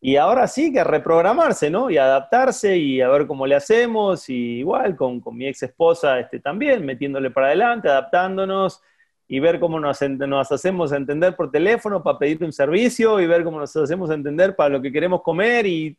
Y 0.00 0.16
ahora 0.16 0.46
sí 0.48 0.72
que 0.72 0.82
reprogramarse, 0.82 1.70
¿no? 1.70 1.90
Y 1.90 1.98
adaptarse 1.98 2.76
y 2.76 3.00
a 3.00 3.08
ver 3.08 3.26
cómo 3.26 3.46
le 3.46 3.54
hacemos. 3.54 4.28
Y 4.28 4.60
igual 4.60 4.96
con, 4.96 5.20
con 5.20 5.36
mi 5.36 5.46
ex 5.46 5.62
esposa 5.62 6.18
este, 6.18 6.40
también, 6.40 6.84
metiéndole 6.84 7.30
para 7.30 7.48
adelante, 7.48 7.88
adaptándonos 7.88 8.82
y 9.28 9.38
ver 9.38 9.60
cómo 9.60 9.78
nos, 9.78 10.00
nos 10.02 10.50
hacemos 10.50 10.90
entender 10.90 11.36
por 11.36 11.52
teléfono 11.52 12.02
para 12.02 12.18
pedir 12.18 12.42
un 12.42 12.52
servicio 12.52 13.20
y 13.20 13.28
ver 13.28 13.44
cómo 13.44 13.60
nos 13.60 13.76
hacemos 13.76 14.10
entender 14.10 14.56
para 14.56 14.70
lo 14.70 14.82
que 14.82 14.90
queremos 14.90 15.22
comer 15.22 15.66
y 15.66 15.96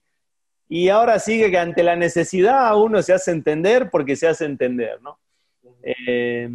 y 0.74 0.88
ahora 0.88 1.19
sigue 1.19 1.51
que 1.51 1.57
ante 1.57 1.84
la 1.84 1.97
necesidad 1.97 2.82
uno 2.82 3.01
se 3.01 3.11
hace 3.11 3.32
entender 3.32 3.89
porque 3.91 4.15
se 4.15 4.30
hace 4.30 4.45
entender, 4.45 5.01
¿no? 5.01 5.19
Eh, 5.84 6.49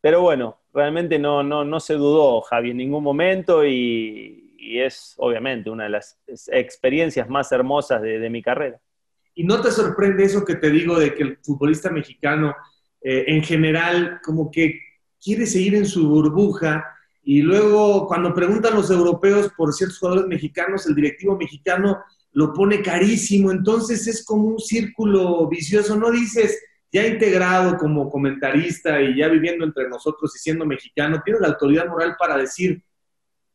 pero 0.00 0.20
bueno, 0.20 0.60
realmente 0.72 1.18
no, 1.18 1.42
no, 1.42 1.64
no 1.64 1.80
se 1.80 1.94
dudó 1.94 2.42
Javi 2.42 2.70
en 2.70 2.76
ningún 2.76 3.02
momento 3.02 3.66
y, 3.66 4.44
es 4.60 5.14
obviamente 5.18 5.70
una 5.70 5.84
de 5.84 5.90
las 5.90 6.18
experiencias 6.48 7.28
más 7.28 7.50
hermosas 7.50 8.02
de, 8.02 8.30
mi 8.30 8.40
carrera. 8.40 8.80
¿Y 9.34 9.42
no 9.44 9.60
te 9.60 9.72
sorprende 9.72 10.24
eso 10.24 10.44
que 10.44 10.56
te 10.56 10.70
digo 10.70 10.98
de 10.98 11.14
que 11.14 11.22
el 11.24 11.38
futbolista 11.38 11.90
mexicano 11.90 12.54
eh, 13.00 13.24
en 13.28 13.42
general 13.42 14.20
como 14.24 14.50
que 14.50 14.80
quiere 15.20 15.46
seguir 15.46 15.74
en 15.74 15.86
su 15.86 16.08
burbuja 16.08 16.84
y 17.22 17.42
luego 17.42 18.06
cuando 18.06 18.32
preguntan 18.32 18.74
los 18.74 18.90
europeos 18.90 19.50
por 19.56 19.72
ciertos 19.72 19.98
jugadores 19.98 20.28
mexicanos, 20.28 20.86
el 20.86 20.94
directivo 20.94 21.36
mexicano 21.36 22.04
lo 22.36 22.52
pone 22.52 22.82
carísimo, 22.82 23.50
entonces 23.50 24.06
es 24.06 24.22
como 24.22 24.48
un 24.48 24.58
círculo 24.58 25.48
vicioso, 25.48 25.96
no 25.96 26.10
dices, 26.10 26.62
ya 26.92 27.06
integrado 27.06 27.78
como 27.78 28.10
comentarista 28.10 29.00
y 29.00 29.16
ya 29.16 29.28
viviendo 29.28 29.64
entre 29.64 29.88
nosotros 29.88 30.36
y 30.36 30.40
siendo 30.40 30.66
mexicano, 30.66 31.22
tienes 31.24 31.40
la 31.40 31.48
autoridad 31.48 31.88
moral 31.88 32.14
para 32.18 32.36
decir, 32.36 32.84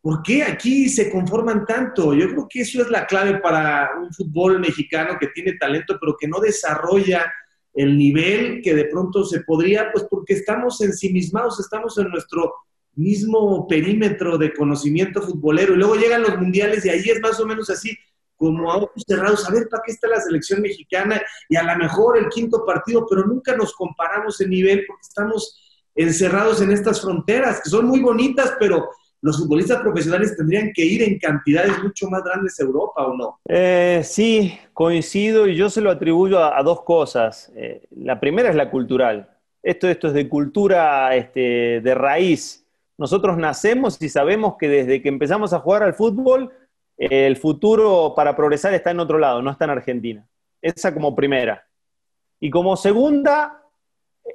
¿por 0.02 0.24
qué 0.24 0.42
aquí 0.42 0.90
se 0.90 1.12
conforman 1.12 1.64
tanto? 1.68 2.16
Yo 2.16 2.28
creo 2.30 2.48
que 2.50 2.62
eso 2.62 2.82
es 2.82 2.90
la 2.90 3.06
clave 3.06 3.38
para 3.38 3.92
un 4.02 4.12
fútbol 4.12 4.60
mexicano 4.60 5.16
que 5.20 5.28
tiene 5.28 5.54
talento, 5.60 5.98
pero 6.00 6.16
que 6.20 6.28
no 6.28 6.40
desarrolla 6.40 7.32
el 7.76 7.96
nivel 7.96 8.64
que 8.64 8.74
de 8.74 8.86
pronto 8.86 9.24
se 9.26 9.42
podría, 9.42 9.92
pues 9.92 10.08
porque 10.10 10.34
estamos 10.34 10.82
ensimismados, 10.82 11.60
estamos 11.60 11.96
en 12.00 12.10
nuestro 12.10 12.52
mismo 12.96 13.68
perímetro 13.68 14.40
de 14.40 14.52
conocimiento 14.52 15.22
futbolero. 15.22 15.76
Y 15.76 15.78
luego 15.78 15.98
llegan 15.98 16.24
los 16.24 16.36
mundiales 16.40 16.84
y 16.84 16.90
ahí 16.90 17.08
es 17.08 17.22
más 17.22 17.40
o 17.40 17.46
menos 17.46 17.70
así 17.70 17.96
como 18.42 18.72
a 18.72 18.78
ojos 18.78 19.04
cerrados, 19.08 19.48
a 19.48 19.52
ver 19.52 19.70
para 19.70 19.84
qué 19.86 19.92
está 19.92 20.08
la 20.08 20.20
selección 20.20 20.62
mexicana 20.62 21.22
y 21.48 21.56
a 21.56 21.64
lo 21.64 21.78
mejor 21.78 22.18
el 22.18 22.28
quinto 22.30 22.66
partido, 22.66 23.06
pero 23.08 23.24
nunca 23.24 23.56
nos 23.56 23.74
comparamos 23.74 24.42
en 24.42 24.50
nivel 24.50 24.84
porque 24.88 25.02
estamos 25.08 25.62
encerrados 25.94 26.60
en 26.60 26.72
estas 26.72 27.02
fronteras, 27.02 27.62
que 27.64 27.70
son 27.70 27.86
muy 27.86 28.00
bonitas, 28.00 28.54
pero 28.60 28.90
los 29.22 29.38
futbolistas 29.38 29.80
profesionales 29.82 30.36
tendrían 30.36 30.72
que 30.74 30.84
ir 30.84 31.04
en 31.04 31.20
cantidades 31.20 31.84
mucho 31.84 32.10
más 32.10 32.24
grandes 32.24 32.60
a 32.60 32.64
Europa, 32.64 33.06
¿o 33.06 33.16
no? 33.16 33.40
Eh, 33.48 34.02
sí, 34.04 34.58
coincido 34.74 35.48
y 35.48 35.56
yo 35.56 35.70
se 35.70 35.82
lo 35.82 35.92
atribuyo 35.92 36.44
a, 36.44 36.64
dos 36.64 36.82
cosas. 36.82 37.52
Eh, 37.56 37.84
la 37.92 38.20
primera 38.20 38.50
es 38.50 38.56
la 38.56 38.72
cultural. 38.72 39.30
Esto, 39.62 39.88
esto 39.88 40.08
es 40.08 40.14
de 40.14 40.28
cultura 40.28 41.16
este, 41.16 41.80
de 41.82 41.94
raíz. 41.94 42.66
Nosotros 42.98 43.38
nacemos 43.38 44.02
y 44.02 44.10
sabemos 44.10 44.56
que 44.60 44.68
desde 44.68 45.04
que 45.04 45.10
empezamos 45.10 45.54
a 45.54 45.60
jugar 45.60 45.84
al 45.84 45.94
fútbol, 45.94 46.52
el 46.98 47.38
futuro 47.38 48.14
para 48.16 48.36
progresar 48.36 48.74
está 48.74 48.92
en 48.92 49.00
otro 49.00 49.18
lado, 49.18 49.42
no 49.42 49.52
está 49.52 49.66
en 49.66 49.72
Argentina. 49.72 50.28
Esa 50.62 50.94
como 50.94 51.16
primera. 51.16 51.66
Y 52.40 52.50
como 52.50 52.76
segunda, 52.78 53.62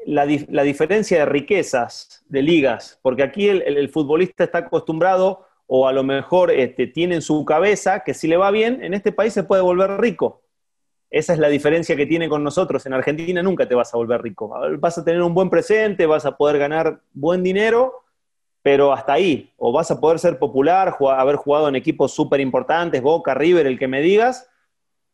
la, 0.06 0.26
diferencia 0.26 1.18
de 1.18 1.26
riquezas, 1.26 2.24
de 2.28 2.42
ligas, 2.42 2.98
porque 3.02 3.22
aquí 3.22 3.48
el, 3.48 3.88
futbolista 3.88 4.44
está 4.44 4.58
acostumbrado 4.58 5.46
o 5.66 5.88
a 5.88 5.92
lo 5.92 6.04
mejor 6.04 6.50
este, 6.50 6.86
tiene 6.86 7.16
en 7.16 7.22
su 7.22 7.44
cabeza 7.44 8.00
que 8.04 8.14
si 8.14 8.28
le 8.28 8.36
va 8.36 8.50
bien, 8.50 8.82
en 8.82 8.94
este 8.94 9.12
país 9.12 9.32
se 9.32 9.44
puede 9.44 9.62
volver 9.62 10.00
rico. 10.00 10.42
Esa 11.10 11.32
es 11.32 11.38
la 11.38 11.48
diferencia 11.48 11.96
que 11.96 12.06
tiene 12.06 12.28
con 12.28 12.42
nosotros. 12.42 12.84
En 12.86 12.92
Argentina 12.92 13.42
nunca 13.42 13.66
te 13.66 13.74
vas 13.74 13.92
a 13.94 13.96
volver 13.96 14.22
rico. 14.22 14.52
Vas 14.78 14.98
a 14.98 15.04
tener 15.04 15.22
un 15.22 15.34
buen 15.34 15.50
presente, 15.50 16.06
vas 16.06 16.26
a 16.26 16.36
poder 16.36 16.58
ganar 16.58 17.00
buen 17.12 17.42
dinero, 17.42 18.04
pero 18.66 18.92
hasta 18.92 19.12
ahí. 19.12 19.52
O 19.58 19.70
vas 19.70 19.92
a 19.92 20.00
poder 20.00 20.18
ser 20.18 20.40
popular, 20.40 20.96
haber 21.16 21.36
jugado 21.36 21.68
en 21.68 21.76
equipos 21.76 22.12
súper 22.12 22.40
importantes, 22.40 23.00
Boca, 23.00 23.32
River, 23.32 23.64
el 23.64 23.78
que 23.78 23.86
me 23.86 24.00
digas, 24.00 24.50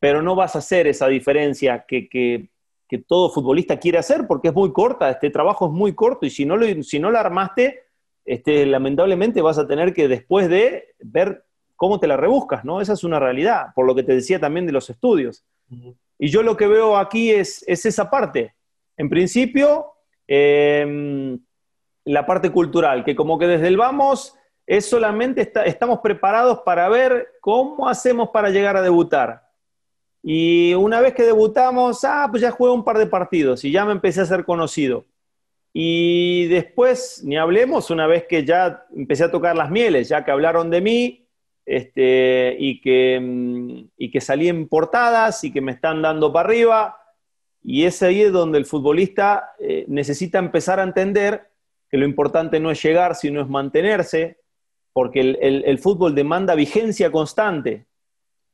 pero 0.00 0.22
no 0.22 0.34
vas 0.34 0.56
a 0.56 0.60
hacer 0.60 0.86
esa 0.86 1.06
diferencia 1.06 1.84
que, 1.86 2.08
que, 2.08 2.48
que 2.88 2.96
todo 2.96 3.28
futbolista 3.28 3.78
quiere 3.78 3.98
hacer 3.98 4.26
porque 4.26 4.48
es 4.48 4.54
muy 4.54 4.72
corta, 4.72 5.10
este 5.10 5.28
trabajo 5.28 5.66
es 5.66 5.72
muy 5.72 5.94
corto 5.94 6.24
y 6.24 6.30
si 6.30 6.46
no 6.46 6.56
lo, 6.56 6.82
si 6.82 6.98
no 6.98 7.08
armaste, 7.08 7.80
este, 8.24 8.64
lamentablemente 8.64 9.42
vas 9.42 9.58
a 9.58 9.68
tener 9.68 9.92
que 9.92 10.08
después 10.08 10.48
de 10.48 10.94
ver 11.00 11.44
cómo 11.76 12.00
te 12.00 12.06
la 12.06 12.16
rebuscas, 12.16 12.64
¿no? 12.64 12.80
Esa 12.80 12.94
es 12.94 13.04
una 13.04 13.20
realidad, 13.20 13.66
por 13.74 13.84
lo 13.84 13.94
que 13.94 14.02
te 14.02 14.14
decía 14.14 14.40
también 14.40 14.64
de 14.64 14.72
los 14.72 14.88
estudios. 14.88 15.44
Y 16.18 16.30
yo 16.30 16.42
lo 16.42 16.56
que 16.56 16.68
veo 16.68 16.96
aquí 16.96 17.30
es, 17.30 17.62
esa 17.68 18.08
parte. 18.08 18.54
En 18.96 19.10
principio, 19.10 19.92
em, 20.26 21.38
la 22.04 22.26
parte 22.26 22.50
cultural, 22.50 23.04
que 23.04 23.14
como 23.14 23.38
que 23.38 23.46
desde 23.46 23.68
el 23.68 23.76
vamos 23.76 24.36
es 24.66 24.88
solamente 24.88 25.52
estamos 25.64 26.00
preparados 26.00 26.60
para 26.60 26.88
ver 26.88 27.28
cómo 27.40 27.88
hacemos 27.88 28.30
para 28.30 28.50
llegar 28.50 28.76
a 28.76 28.82
debutar. 28.82 29.42
Y 30.22 30.72
una 30.74 31.00
vez 31.00 31.14
que 31.14 31.24
debutamos, 31.24 32.04
ah, 32.04 32.28
pues 32.30 32.42
ya 32.42 32.50
jugué 32.52 32.70
un 32.70 32.84
par 32.84 32.98
de 32.98 33.06
partidos 33.06 33.64
y 33.64 33.72
ya 33.72 33.84
me 33.84 33.92
empecé 33.92 34.20
a 34.20 34.26
ser 34.26 34.44
conocido. 34.44 35.04
Y 35.72 36.46
después, 36.46 37.22
ni 37.24 37.36
hablemos, 37.36 37.90
una 37.90 38.06
vez 38.06 38.26
que 38.28 38.44
ya 38.44 38.84
empecé 38.94 39.24
a 39.24 39.30
tocar 39.30 39.56
las 39.56 39.70
mieles, 39.70 40.08
ya 40.08 40.24
que 40.24 40.30
hablaron 40.30 40.70
de 40.70 40.80
mí 40.80 41.26
este, 41.64 42.56
y, 42.58 42.80
que, 42.80 43.18
mm, 43.20 43.84
y 43.96 44.10
que 44.10 44.20
salí 44.20 44.48
en 44.48 44.68
portadas 44.68 45.42
y 45.44 45.52
que 45.52 45.60
me 45.60 45.72
están 45.72 46.02
dando 46.02 46.32
para 46.32 46.48
arriba. 46.48 46.98
Y 47.62 47.84
es 47.84 48.02
ahí 48.02 48.22
donde 48.24 48.58
el 48.58 48.66
futbolista 48.66 49.54
eh, 49.58 49.84
necesita 49.88 50.38
empezar 50.38 50.78
a 50.78 50.82
entender 50.82 51.51
que 51.92 51.98
lo 51.98 52.06
importante 52.06 52.58
no 52.58 52.72
es 52.72 52.82
llegar, 52.82 53.14
sino 53.14 53.40
es 53.40 53.48
mantenerse, 53.48 54.38
porque 54.92 55.20
el 55.20 55.78
fútbol 55.78 56.14
demanda 56.14 56.54
vigencia 56.54 57.12
constante. 57.12 57.86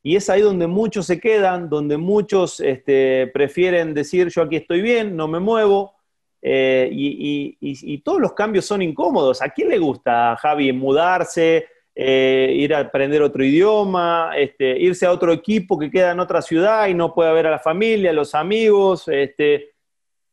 Y 0.02 0.16
es 0.16 0.30
ahí 0.30 0.42
donde 0.42 0.66
muchos 0.66 1.06
se 1.06 1.20
quedan, 1.20 1.68
donde 1.68 1.96
muchos 1.96 2.60
este, 2.60 3.26
prefieren 3.28 3.94
decir 3.94 4.28
yo 4.28 4.42
aquí 4.42 4.56
estoy 4.56 4.80
bien, 4.80 5.16
no 5.16 5.28
me 5.28 5.40
muevo, 5.40 5.94
eh, 6.40 6.88
y, 6.92 7.98
todos 7.98 8.20
los 8.20 8.32
cambios 8.32 8.64
son 8.64 8.82
incómodos. 8.82 9.42
¿A 9.42 9.50
quién 9.50 9.68
le 9.68 9.78
gusta, 9.78 10.36
Javi, 10.40 10.72
mudarse, 10.72 11.66
eh, 11.94 12.52
ir 12.54 12.74
a 12.74 12.80
aprender 12.80 13.22
otro 13.22 13.44
idioma, 13.44 14.32
este, 14.36 14.78
irse 14.78 15.04
a 15.04 15.12
otro 15.12 15.32
equipo 15.32 15.78
que 15.78 15.90
queda 15.90 16.12
en 16.12 16.20
otra 16.20 16.40
ciudad 16.42 16.86
y 16.86 16.94
no 16.94 17.12
puede 17.12 17.32
ver 17.32 17.48
a 17.48 17.50
la 17.50 17.58
familia, 17.58 18.10
a 18.10 18.14
los 18.14 18.34
amigos? 18.34 19.08
Este, 19.08 19.74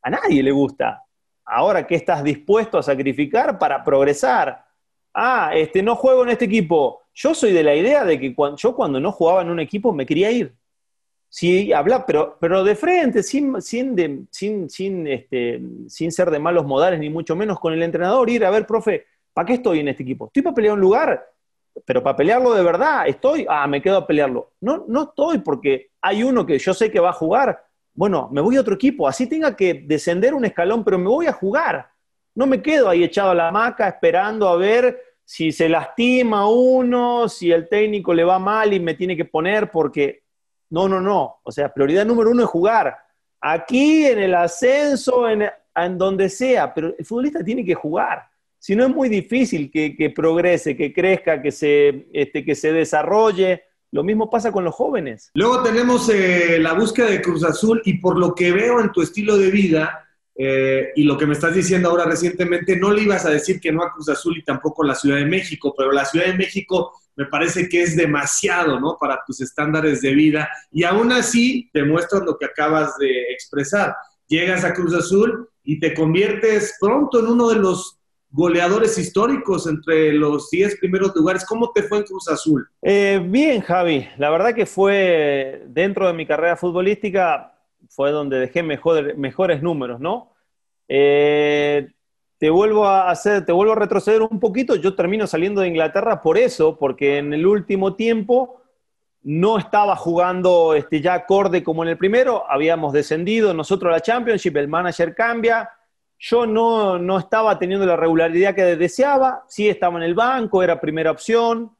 a 0.02 0.10
nadie 0.10 0.42
le 0.42 0.52
gusta. 0.52 1.05
Ahora, 1.46 1.86
¿qué 1.86 1.94
estás 1.94 2.22
dispuesto 2.22 2.76
a 2.78 2.82
sacrificar 2.82 3.58
para 3.58 3.82
progresar? 3.82 4.66
Ah, 5.14 5.52
este, 5.54 5.82
no 5.82 5.96
juego 5.96 6.24
en 6.24 6.30
este 6.30 6.44
equipo 6.44 7.06
yo 7.16 7.34
soy 7.34 7.52
de 7.52 7.62
la 7.62 7.74
idea 7.74 8.04
de 8.04 8.20
que 8.20 8.34
cuando, 8.34 8.58
yo 8.58 8.74
cuando 8.76 9.00
no 9.00 9.10
jugaba 9.10 9.40
en 9.40 9.48
un 9.48 9.58
equipo 9.58 9.92
me 9.92 10.04
quería 10.04 10.30
ir. 10.30 10.54
Sí, 11.30 11.72
habla, 11.72 12.04
pero, 12.06 12.36
pero 12.38 12.62
de 12.62 12.76
frente, 12.76 13.22
sin, 13.22 13.60
sin, 13.62 14.28
sin, 14.30 14.68
sin, 14.70 15.06
este, 15.06 15.60
sin 15.88 16.12
ser 16.12 16.30
de 16.30 16.38
malos 16.38 16.66
modales, 16.66 17.00
ni 17.00 17.08
mucho 17.08 17.34
menos 17.34 17.58
con 17.58 17.72
el 17.72 17.82
entrenador, 17.82 18.28
ir 18.28 18.44
a 18.44 18.50
ver, 18.50 18.66
profe, 18.66 19.06
¿para 19.32 19.46
qué 19.46 19.54
estoy 19.54 19.80
en 19.80 19.88
este 19.88 20.02
equipo? 20.02 20.26
¿Estoy 20.26 20.42
para 20.42 20.54
pelear 20.54 20.74
un 20.74 20.80
lugar? 20.80 21.26
Pero 21.84 22.02
para 22.02 22.16
pelearlo 22.16 22.52
de 22.52 22.62
verdad, 22.62 23.08
¿estoy? 23.08 23.46
Ah, 23.48 23.66
me 23.66 23.80
quedo 23.80 23.98
a 23.98 24.06
pelearlo. 24.06 24.52
No, 24.60 24.84
no 24.86 25.04
estoy 25.04 25.38
porque 25.38 25.90
hay 26.02 26.22
uno 26.22 26.44
que 26.44 26.58
yo 26.58 26.74
sé 26.74 26.90
que 26.90 27.00
va 27.00 27.10
a 27.10 27.14
jugar. 27.14 27.65
Bueno, 27.96 28.28
me 28.30 28.42
voy 28.42 28.56
a 28.56 28.60
otro 28.60 28.74
equipo, 28.74 29.08
así 29.08 29.26
tenga 29.26 29.56
que 29.56 29.72
descender 29.72 30.34
un 30.34 30.44
escalón, 30.44 30.84
pero 30.84 30.98
me 30.98 31.08
voy 31.08 31.26
a 31.26 31.32
jugar. 31.32 31.90
No 32.34 32.46
me 32.46 32.60
quedo 32.60 32.90
ahí 32.90 33.02
echado 33.02 33.30
a 33.30 33.34
la 33.34 33.48
hamaca 33.48 33.88
esperando 33.88 34.46
a 34.46 34.56
ver 34.56 35.02
si 35.24 35.50
se 35.50 35.68
lastima 35.68 36.48
uno, 36.48 37.28
si 37.28 37.50
el 37.50 37.68
técnico 37.68 38.12
le 38.12 38.22
va 38.22 38.38
mal 38.38 38.72
y 38.72 38.78
me 38.78 38.94
tiene 38.94 39.16
que 39.16 39.24
poner 39.24 39.70
porque... 39.70 40.22
No, 40.68 40.88
no, 40.88 41.00
no. 41.00 41.40
O 41.42 41.50
sea, 41.50 41.72
prioridad 41.72 42.04
número 42.04 42.30
uno 42.30 42.42
es 42.42 42.48
jugar. 42.48 42.96
Aquí, 43.40 44.04
en 44.04 44.18
el 44.18 44.34
ascenso, 44.34 45.28
en, 45.28 45.48
donde 45.96 46.28
sea, 46.28 46.74
pero 46.74 46.94
el 46.98 47.04
futbolista 47.04 47.42
tiene 47.42 47.64
que 47.64 47.74
jugar. 47.74 48.24
Si 48.58 48.74
no 48.74 48.84
es 48.84 48.90
muy 48.90 49.08
difícil 49.08 49.70
que, 49.70 50.12
progrese, 50.14 50.76
que 50.76 50.92
crezca, 50.92 51.40
que 51.40 51.52
se, 51.52 52.08
este, 52.12 52.44
que 52.44 52.54
se 52.54 52.72
desarrolle. 52.72 53.62
Lo 53.96 54.04
mismo 54.04 54.28
pasa 54.28 54.52
con 54.52 54.62
los 54.62 54.74
jóvenes. 54.74 55.30
Luego 55.32 55.62
tenemos 55.62 56.10
eh, 56.10 56.58
la 56.60 56.74
búsqueda 56.74 57.06
de 57.06 57.22
Cruz 57.22 57.42
Azul 57.44 57.80
y 57.82 57.94
por 57.94 58.18
lo 58.18 58.34
que 58.34 58.52
veo 58.52 58.78
en 58.78 58.92
tu 58.92 59.00
estilo 59.00 59.38
de 59.38 59.50
vida, 59.50 60.06
eh, 60.34 60.88
y 60.96 61.04
lo 61.04 61.16
que 61.16 61.24
me 61.24 61.32
estás 61.32 61.54
diciendo 61.54 61.88
ahora 61.88 62.04
recientemente, 62.04 62.76
no 62.76 62.92
le 62.92 63.04
ibas 63.04 63.24
a 63.24 63.30
decir 63.30 63.58
que 63.58 63.72
no 63.72 63.82
a 63.82 63.90
Cruz 63.94 64.10
Azul 64.10 64.36
y 64.36 64.44
tampoco 64.44 64.84
a 64.84 64.88
la 64.88 64.94
Ciudad 64.94 65.16
de 65.16 65.24
México, 65.24 65.72
pero 65.74 65.92
la 65.92 66.04
Ciudad 66.04 66.26
de 66.26 66.34
México 66.34 66.92
me 67.16 67.24
parece 67.24 67.70
que 67.70 67.84
es 67.84 67.96
demasiado, 67.96 68.78
¿no? 68.78 68.98
Para 69.00 69.22
tus 69.26 69.40
estándares 69.40 70.02
de 70.02 70.12
vida. 70.12 70.46
Y 70.70 70.84
aún 70.84 71.10
así 71.10 71.70
te 71.72 71.82
muestras 71.82 72.22
lo 72.26 72.36
que 72.36 72.44
acabas 72.44 72.98
de 72.98 73.32
expresar. 73.32 73.96
Llegas 74.26 74.62
a 74.62 74.74
Cruz 74.74 74.92
Azul 74.92 75.48
y 75.64 75.80
te 75.80 75.94
conviertes 75.94 76.76
pronto 76.78 77.20
en 77.20 77.28
uno 77.28 77.48
de 77.48 77.56
los 77.56 77.98
goleadores 78.30 78.98
históricos 78.98 79.66
entre 79.66 80.12
los 80.12 80.50
10 80.50 80.78
primeros 80.78 81.14
lugares. 81.14 81.44
¿Cómo 81.44 81.70
te 81.72 81.82
fue 81.82 81.98
en 81.98 82.04
Cruz 82.04 82.28
Azul? 82.28 82.68
Eh, 82.82 83.20
bien, 83.24 83.60
Javi. 83.60 84.08
La 84.18 84.30
verdad 84.30 84.54
que 84.54 84.66
fue 84.66 85.62
dentro 85.68 86.06
de 86.06 86.12
mi 86.12 86.26
carrera 86.26 86.56
futbolística 86.56 87.52
fue 87.88 88.10
donde 88.10 88.38
dejé 88.38 88.62
mejores 88.62 89.62
números, 89.62 90.00
¿no? 90.00 90.32
Eh, 90.88 91.88
te 92.38 92.50
vuelvo 92.50 92.86
a 92.86 93.10
hacer, 93.10 93.44
te 93.44 93.52
vuelvo 93.52 93.72
a 93.72 93.76
retroceder 93.76 94.22
un 94.22 94.38
poquito, 94.40 94.76
yo 94.76 94.94
termino 94.94 95.26
saliendo 95.26 95.62
de 95.62 95.68
Inglaterra 95.68 96.20
por 96.20 96.36
eso, 96.36 96.76
porque 96.78 97.18
en 97.18 97.32
el 97.32 97.46
último 97.46 97.94
tiempo 97.94 98.60
no 99.22 99.58
estaba 99.58 99.96
jugando 99.96 100.74
este, 100.74 101.00
ya 101.00 101.14
acorde 101.14 101.64
como 101.64 101.82
en 101.82 101.88
el 101.90 101.98
primero, 101.98 102.44
habíamos 102.48 102.92
descendido 102.92 103.54
nosotros 103.54 103.90
a 103.90 103.96
la 103.96 104.00
Championship, 104.00 104.56
el 104.56 104.68
manager 104.68 105.14
cambia, 105.14 105.70
yo 106.18 106.46
no, 106.46 106.98
no 106.98 107.18
estaba 107.18 107.58
teniendo 107.58 107.86
la 107.86 107.96
regularidad 107.96 108.54
que 108.54 108.76
deseaba, 108.76 109.44
sí 109.48 109.68
estaba 109.68 109.98
en 109.98 110.04
el 110.04 110.14
banco, 110.14 110.62
era 110.62 110.80
primera 110.80 111.10
opción. 111.10 111.76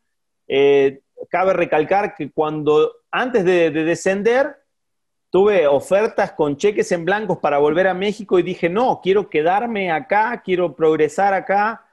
Eh, 0.47 1.01
cabe 1.31 1.53
recalcar 1.53 2.15
que 2.15 2.31
cuando 2.31 2.93
antes 3.11 3.45
de 3.45 3.71
descender, 3.71 4.57
tuve 5.37 5.67
ofertas 5.67 6.33
con 6.33 6.57
cheques 6.57 6.91
en 6.93 7.05
blancos 7.05 7.37
para 7.39 7.59
volver 7.59 7.89
a 7.89 7.95
México 7.95 8.39
y 8.39 8.43
dije, 8.43 8.69
no, 8.69 9.01
quiero 9.03 9.29
quedarme 9.29 9.91
acá, 9.91 10.43
quiero 10.43 10.75
progresar 10.75 11.35
acá. 11.35 11.85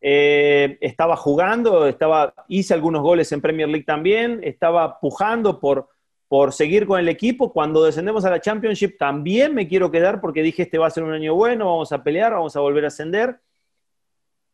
Eh, 0.00 0.78
estaba 0.80 1.16
jugando, 1.16 1.86
estaba, 1.86 2.32
hice 2.48 2.74
algunos 2.74 3.02
goles 3.02 3.32
en 3.32 3.40
Premier 3.40 3.68
League 3.68 3.84
también, 3.84 4.40
estaba 4.42 5.00
pujando 5.00 5.58
por, 5.58 5.88
por 6.32 6.54
seguir 6.54 6.86
con 6.86 6.98
el 6.98 7.10
equipo. 7.10 7.52
Cuando 7.52 7.84
descendemos 7.84 8.24
a 8.24 8.30
la 8.30 8.40
Championship 8.40 8.96
también 8.96 9.54
me 9.54 9.68
quiero 9.68 9.90
quedar 9.90 10.18
porque 10.18 10.42
dije, 10.42 10.62
este 10.62 10.78
va 10.78 10.86
a 10.86 10.90
ser 10.90 11.02
un 11.02 11.12
año 11.12 11.34
bueno, 11.34 11.66
vamos 11.66 11.92
a 11.92 12.02
pelear, 12.02 12.32
vamos 12.32 12.56
a 12.56 12.60
volver 12.60 12.84
a 12.84 12.86
ascender. 12.86 13.38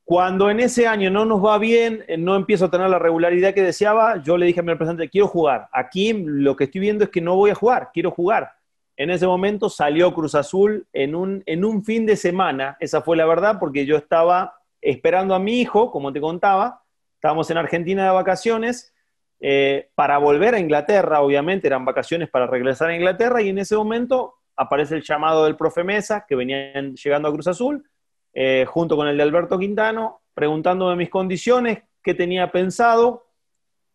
Cuando 0.03 0.51
en 0.51 0.59
ese 0.59 0.89
año 0.89 1.09
no 1.09 1.25
nos 1.25 1.41
va 1.41 1.57
bien, 1.57 2.05
eh, 2.09 2.17
no 2.17 2.35
empiezo 2.35 2.65
a 2.65 2.71
tener 2.73 2.91
la 2.91 2.99
regularidad 2.99 3.55
que 3.55 3.63
deseaba, 3.63 4.21
yo 4.21 4.37
le 4.37 4.47
dije 4.47 4.59
a 4.59 4.65
mi 4.65 4.71
representante, 4.71 5.09
quiero 5.09 5.29
jugar. 5.29 5.69
Aquí 5.71 6.13
lo 6.13 6.57
que 6.57 6.65
estoy 6.65 6.81
viendo 6.81 7.05
es 7.05 7.11
que 7.11 7.21
no 7.21 7.37
voy 7.37 7.53
a 7.53 7.55
jugar, 7.55 7.91
quiero 7.95 8.11
jugar. 8.11 8.55
En 8.97 9.11
ese 9.11 9.29
momento 9.29 9.69
salió 9.71 10.13
Cruz 10.13 10.35
Azul 10.35 10.85
en 10.93 11.15
un, 11.15 11.45
en 11.47 11.65
un 11.65 11.85
fin 11.85 12.07
de 12.07 12.17
semana, 12.17 12.77
esa 12.81 13.03
fue 13.03 13.17
la 13.17 13.25
verdad, 13.25 13.61
porque 13.61 13.87
yo 13.87 13.97
estaba 13.97 14.57
esperando 14.81 15.33
a 15.33 15.39
mi 15.39 15.61
hijo, 15.61 15.93
como 15.93 16.13
te 16.13 16.21
contaba, 16.21 16.83
estábamos 17.15 17.49
en 17.53 17.59
Argentina 17.59 18.03
de 18.03 18.11
vacaciones, 18.11 18.93
eh, 19.41 19.89
para 19.95 20.19
volver 20.19 20.55
a 20.55 20.61
Inglaterra, 20.61 21.21
obviamente, 21.21 21.67
eran 21.67 21.85
vacaciones 21.85 22.29
para 22.29 22.47
regresar 22.47 22.91
a 22.91 22.97
Inglaterra, 22.97 23.41
y 23.43 23.49
en 23.49 23.59
ese 23.59 23.77
momento 23.77 24.35
aparece 24.57 24.97
el 24.97 25.03
llamado 25.03 25.45
del 25.45 25.57
profe 25.57 25.85
Mesa, 25.85 26.25
que 26.29 26.35
venían 26.35 26.95
llegando 26.97 27.29
a 27.29 27.33
Cruz 27.33 27.47
Azul, 27.47 27.89
eh, 28.35 28.65
junto 28.67 28.97
con 28.97 29.09
el 29.09 29.17
de 29.17 29.23
Alberto 29.23 29.59
Quintano, 29.59 30.21
preguntándome 30.35 30.97
mis 30.97 31.11
condiciones, 31.11 31.83
qué 32.03 32.15
tenía 32.15 32.51
pensado, 32.51 33.29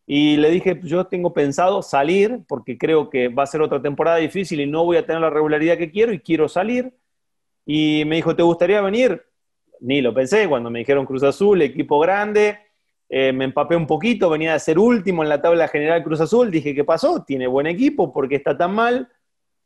y 0.05 0.37
le 0.37 0.49
dije, 0.49 0.79
yo 0.83 1.05
tengo 1.05 1.33
pensado 1.33 1.81
salir, 1.81 2.41
porque 2.47 2.77
creo 2.77 3.09
que 3.09 3.29
va 3.29 3.43
a 3.43 3.47
ser 3.47 3.61
otra 3.61 3.81
temporada 3.81 4.17
difícil 4.17 4.59
y 4.59 4.65
no 4.65 4.83
voy 4.83 4.97
a 4.97 5.05
tener 5.05 5.21
la 5.21 5.29
regularidad 5.29 5.77
que 5.77 5.91
quiero 5.91 6.11
y 6.11 6.19
quiero 6.19 6.49
salir. 6.49 6.93
Y 7.65 8.03
me 8.05 8.17
dijo, 8.17 8.35
¿te 8.35 8.43
gustaría 8.43 8.81
venir? 8.81 9.23
Ni 9.79 10.01
lo 10.01 10.13
pensé, 10.13 10.47
cuando 10.49 10.69
me 10.69 10.79
dijeron 10.79 11.05
Cruz 11.05 11.23
Azul, 11.23 11.61
equipo 11.61 11.99
grande, 11.99 12.59
eh, 13.15 13.31
me 13.31 13.45
empapé 13.45 13.75
un 13.75 13.85
poquito, 13.85 14.27
venía 14.27 14.55
a 14.55 14.59
ser 14.59 14.79
último 14.79 15.21
en 15.21 15.29
la 15.29 15.39
tabla 15.39 15.67
general 15.67 16.03
Cruz 16.03 16.19
Azul, 16.19 16.49
dije, 16.49 16.73
¿qué 16.73 16.83
pasó? 16.83 17.23
Tiene 17.23 17.45
buen 17.45 17.67
equipo, 17.67 18.11
¿por 18.11 18.27
qué 18.27 18.37
está 18.37 18.57
tan 18.57 18.73
mal? 18.73 19.07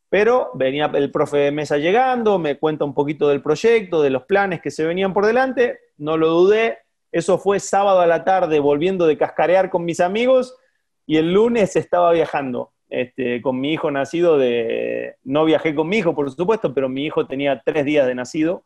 Pero 0.09 0.51
venía 0.53 0.91
el 0.93 1.11
profe 1.11 1.37
de 1.37 1.51
mesa 1.53 1.77
llegando, 1.77 2.39
me 2.39 2.57
cuenta 2.57 2.83
un 2.83 2.93
poquito 2.93 3.29
del 3.29 3.41
proyecto, 3.41 4.01
de 4.01 4.09
los 4.09 4.23
planes 4.23 4.59
que 4.59 4.69
se 4.69 4.83
venían 4.83 5.13
por 5.13 5.25
delante, 5.25 5.79
no 5.95 6.17
lo 6.17 6.27
dudé, 6.27 6.79
eso 7.13 7.37
fue 7.37 7.61
sábado 7.61 8.01
a 8.01 8.05
la 8.05 8.25
tarde, 8.25 8.59
volviendo 8.59 9.07
de 9.07 9.17
cascarear 9.17 9.69
con 9.69 9.85
mis 9.85 10.01
amigos, 10.01 10.57
y 11.05 11.15
el 11.15 11.31
lunes 11.31 11.77
estaba 11.77 12.11
viajando 12.11 12.73
este, 12.89 13.41
con 13.41 13.61
mi 13.61 13.71
hijo 13.71 13.89
nacido 13.91 14.37
de... 14.37 15.15
No 15.23 15.45
viajé 15.45 15.73
con 15.73 15.87
mi 15.87 15.99
hijo, 15.99 16.13
por 16.13 16.29
supuesto, 16.31 16.73
pero 16.73 16.89
mi 16.89 17.05
hijo 17.05 17.27
tenía 17.27 17.61
tres 17.63 17.85
días 17.85 18.05
de 18.07 18.15
nacido, 18.15 18.65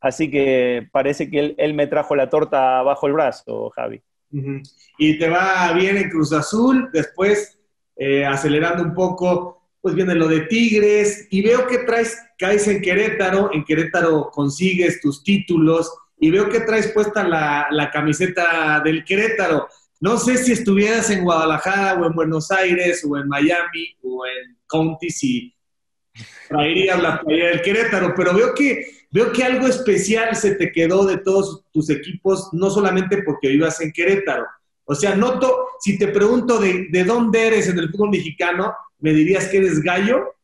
así 0.00 0.28
que 0.28 0.88
parece 0.90 1.30
que 1.30 1.54
él, 1.56 1.74
me 1.74 1.86
trajo 1.86 2.16
la 2.16 2.28
torta 2.28 2.82
bajo 2.82 3.06
el 3.06 3.12
brazo, 3.12 3.70
Javi. 3.70 4.02
Y 4.30 5.18
te 5.18 5.28
va 5.28 5.72
bien 5.72 5.96
en 5.96 6.10
Cruz 6.10 6.32
Azul, 6.32 6.90
después 6.92 7.58
eh, 7.96 8.24
acelerando 8.24 8.82
un 8.82 8.94
poco, 8.94 9.70
pues 9.80 9.94
viene 9.94 10.14
lo 10.14 10.28
de 10.28 10.42
Tigres, 10.42 11.26
y 11.30 11.42
veo 11.42 11.66
que 11.66 11.78
traes, 11.78 12.16
caes 12.38 12.68
en 12.68 12.80
Querétaro, 12.80 13.50
en 13.52 13.64
Querétaro 13.64 14.30
consigues 14.30 15.00
tus 15.00 15.22
títulos, 15.22 15.90
y 16.20 16.30
veo 16.30 16.48
que 16.48 16.60
traes 16.60 16.92
puesta 16.92 17.24
la, 17.24 17.90
camiseta 17.92 18.80
del 18.84 19.04
Querétaro. 19.04 19.68
No 20.00 20.16
sé 20.16 20.36
si 20.36 20.52
estuvieras 20.52 21.10
en 21.10 21.24
Guadalajara 21.24 22.00
o 22.00 22.06
en 22.06 22.12
Buenos 22.12 22.50
Aires 22.50 23.04
o 23.08 23.16
en 23.16 23.28
Miami 23.28 23.96
o 24.02 24.24
en 24.26 24.56
County 24.66 25.10
si 25.10 25.54
traerías 26.48 27.00
la 27.02 27.20
playa 27.20 27.48
del 27.48 27.62
Querétaro, 27.62 28.14
pero 28.16 28.34
veo 28.34 28.54
que, 28.54 28.86
veo 29.10 29.32
que 29.32 29.44
algo 29.44 29.66
especial 29.66 30.34
se 30.36 30.54
te 30.54 30.72
quedó 30.72 31.04
de 31.04 31.18
todos 31.18 31.64
tus 31.72 31.90
equipos, 31.90 32.50
no 32.52 32.70
solamente 32.70 33.22
porque 33.22 33.48
vivas 33.48 33.80
en 33.80 33.92
Querétaro. 33.92 34.46
O 34.84 34.94
sea, 34.94 35.14
noto, 35.14 35.66
si 35.80 35.98
te 35.98 36.08
pregunto 36.08 36.58
de, 36.58 36.86
de 36.90 37.04
dónde 37.04 37.46
eres 37.46 37.68
en 37.68 37.78
el 37.78 37.90
fútbol 37.90 38.10
mexicano, 38.10 38.74
¿me 39.00 39.12
dirías 39.12 39.48
que 39.48 39.58
eres 39.58 39.80
gallo? 39.80 40.34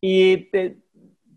Y 0.00 0.48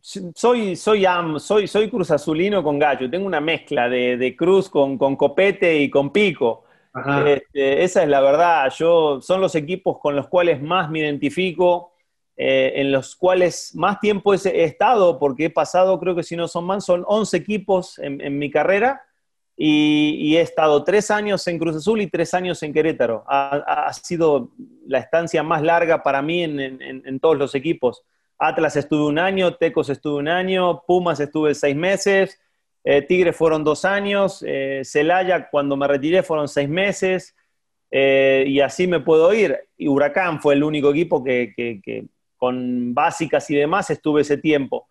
soy, 0.03 0.75
soy, 0.75 1.05
soy, 1.39 1.67
soy 1.67 1.89
cruz 1.89 2.11
azulino 2.11 2.61
con 2.61 2.77
gallo, 2.77 3.09
tengo 3.09 3.25
una 3.25 3.39
mezcla 3.39 3.87
de, 3.87 4.35
cruz 4.37 4.69
con, 4.69 4.97
copete 4.97 5.77
y 5.77 5.89
con 5.89 6.11
pico. 6.11 6.65
Este, 7.25 7.83
esa 7.83 8.03
es 8.03 8.09
la 8.09 8.21
verdad, 8.21 8.71
yo, 8.77 9.19
son 9.21 9.41
los 9.41 9.55
equipos 9.55 9.97
con 9.99 10.15
los 10.15 10.27
cuales 10.27 10.61
más 10.61 10.91
me 10.91 10.99
identifico, 10.99 11.92
eh, 12.35 12.73
en 12.75 12.91
los 12.91 13.15
cuales 13.15 13.71
más 13.75 13.99
tiempo 13.99 14.33
he, 14.33 14.63
estado, 14.63 15.19
porque 15.19 15.45
he 15.45 15.49
pasado, 15.49 15.99
creo 15.99 16.15
que 16.15 16.23
si 16.23 16.35
no 16.35 16.47
son 16.47 16.65
más, 16.65 16.85
son 16.85 17.03
11 17.07 17.37
equipos 17.37 17.99
en, 17.99 18.37
mi 18.37 18.49
carrera. 18.49 19.01
Y, 19.55 20.35
he 20.35 20.41
estado 20.41 20.83
tres 20.83 21.11
años 21.11 21.47
en 21.47 21.59
Cruz 21.59 21.75
Azul 21.75 22.01
y 22.01 22.07
tres 22.07 22.33
años 22.33 22.63
en 22.63 22.73
Querétaro. 22.73 23.23
Ha, 23.27 23.91
sido 23.93 24.49
la 24.87 24.99
estancia 24.99 25.43
más 25.43 25.61
larga 25.61 26.01
para 26.01 26.21
mí 26.21 26.43
en 26.43 27.19
todos 27.19 27.37
los 27.37 27.53
equipos. 27.53 28.03
Atlas 28.43 28.75
estuve 28.75 29.05
un 29.05 29.19
año, 29.19 29.55
Tecos 29.55 29.89
estuve 29.89 30.19
un 30.19 30.27
año, 30.27 30.83
Pumas 30.85 31.19
estuve 31.19 31.55
seis 31.55 31.75
meses, 31.75 32.39
eh, 32.83 33.01
Tigres 33.01 33.35
fueron 33.35 33.63
dos 33.63 33.85
años, 33.85 34.43
eh, 34.45 34.81
Celaya 34.83 35.49
cuando 35.49 35.77
me 35.77 35.87
retiré 35.87 36.23
fueron 36.23 36.47
seis 36.47 36.67
meses, 36.67 37.35
eh, 37.89 38.43
y 38.47 38.59
así 38.59 38.87
me 38.87 38.99
puedo 38.99 39.33
ir. 39.33 39.57
Y 39.77 39.87
Huracán 39.87 40.41
fue 40.41 40.55
el 40.55 40.63
único 40.63 40.91
equipo 40.91 41.23
que, 41.23 41.53
con 42.43 42.93
básicas 42.93 43.49
y 43.49 43.55
demás 43.55 43.89
estuve 43.89 44.19
ese 44.19 44.37
tiempo. 44.37 44.89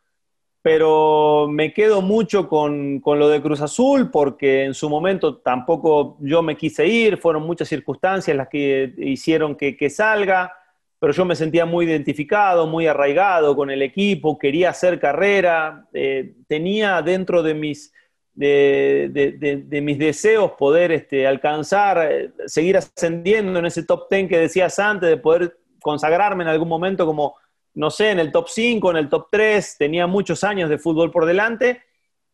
Pero 0.62 1.48
me 1.50 1.74
quedo 1.74 2.00
mucho 2.00 2.48
con, 2.48 3.02
lo 3.04 3.28
de 3.28 3.42
Cruz 3.42 3.60
Azul 3.60 4.10
porque 4.10 4.64
en 4.64 4.72
su 4.72 4.88
momento 4.88 5.36
tampoco 5.36 6.16
yo 6.20 6.40
me 6.40 6.56
quise 6.56 6.86
ir, 6.86 7.18
fueron 7.18 7.42
muchas 7.42 7.68
circunstancias 7.68 8.34
las 8.34 8.48
que 8.48 8.94
hicieron 8.96 9.54
que, 9.54 9.76
que 9.76 9.90
salga 9.90 10.50
pero 10.98 11.12
yo 11.12 11.26
me 11.26 11.36
sentía 11.36 11.66
muy 11.66 11.84
identificado, 11.84 12.66
muy 12.66 12.86
arraigado 12.86 13.54
con 13.54 13.70
el 13.70 13.82
equipo, 13.82 14.38
quería 14.38 14.70
hacer 14.70 14.98
carrera, 14.98 15.88
eh, 15.92 16.36
tenía 16.46 17.02
dentro 17.02 17.42
de 17.42 17.54
mis, 17.54 17.92
de, 18.32 19.80
mis 19.82 19.98
deseos 19.98 20.52
poder 20.52 20.92
este, 20.92 21.26
alcanzar, 21.26 22.08
eh, 22.08 22.30
seguir 22.46 22.78
ascendiendo 22.78 23.58
en 23.58 23.66
ese 23.66 23.82
top 23.82 24.08
10 24.08 24.28
que 24.28 24.38
decías 24.38 24.78
antes, 24.78 25.10
de 25.10 25.16
poder 25.16 25.58
consagrarme 25.82 26.44
en 26.44 26.50
algún 26.50 26.68
momento 26.68 27.04
como, 27.04 27.34
no 27.74 27.90
sé, 27.90 28.10
en 28.10 28.18
el 28.18 28.32
top 28.32 28.48
5, 28.48 28.90
en 28.90 28.96
el 28.96 29.08
top 29.08 29.28
3, 29.30 29.76
tenía 29.78 30.06
muchos 30.06 30.44
años 30.44 30.68
de 30.68 30.78
fútbol 30.78 31.10
por 31.10 31.26
delante, 31.26 31.82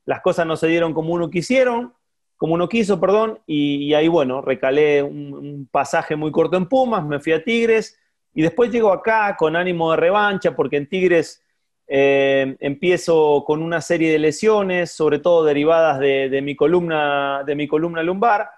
las 0.05 0.21
cosas 0.21 0.47
no 0.47 0.57
se 0.57 0.69
dieron 0.69 0.95
como 0.95 1.13
uno 1.13 1.31
quisieron, 1.31 1.95
como 2.37 2.55
uno 2.55 2.69
quiso, 2.69 3.01
perdón, 3.01 3.41
y, 3.47 3.93
ahí, 3.95 4.09
bueno, 4.09 4.41
recalé 4.41 5.03
un 5.03 5.69
pasaje 5.71 6.17
muy 6.17 6.31
corto 6.31 6.57
en 6.57 6.67
Pumas, 6.67 7.05
me 7.05 7.21
fui 7.21 7.33
a 7.33 7.43
Tigres, 7.43 7.99
y 8.33 8.43
después 8.43 8.71
llego 8.71 8.93
acá 8.93 9.35
con 9.37 9.57
ánimo 9.57 9.91
de 9.91 9.97
revancha, 9.97 10.55
porque 10.55 10.77
en 10.77 10.89
Tigres 10.89 11.43
eh, 11.91 12.57
empiezo 12.61 13.45
con 13.47 13.63
una 13.63 13.81
serie 13.81 14.13
de 14.13 14.19
lesiones, 14.19 14.93
sobre 14.93 15.19
todo 15.19 15.45
derivadas 15.45 15.99
de, 15.99 16.41
mi 16.43 16.55
columna, 16.55 17.43
de 17.45 17.55
mi 17.57 17.67
columna 17.67 18.03
lumbar. 18.03 18.51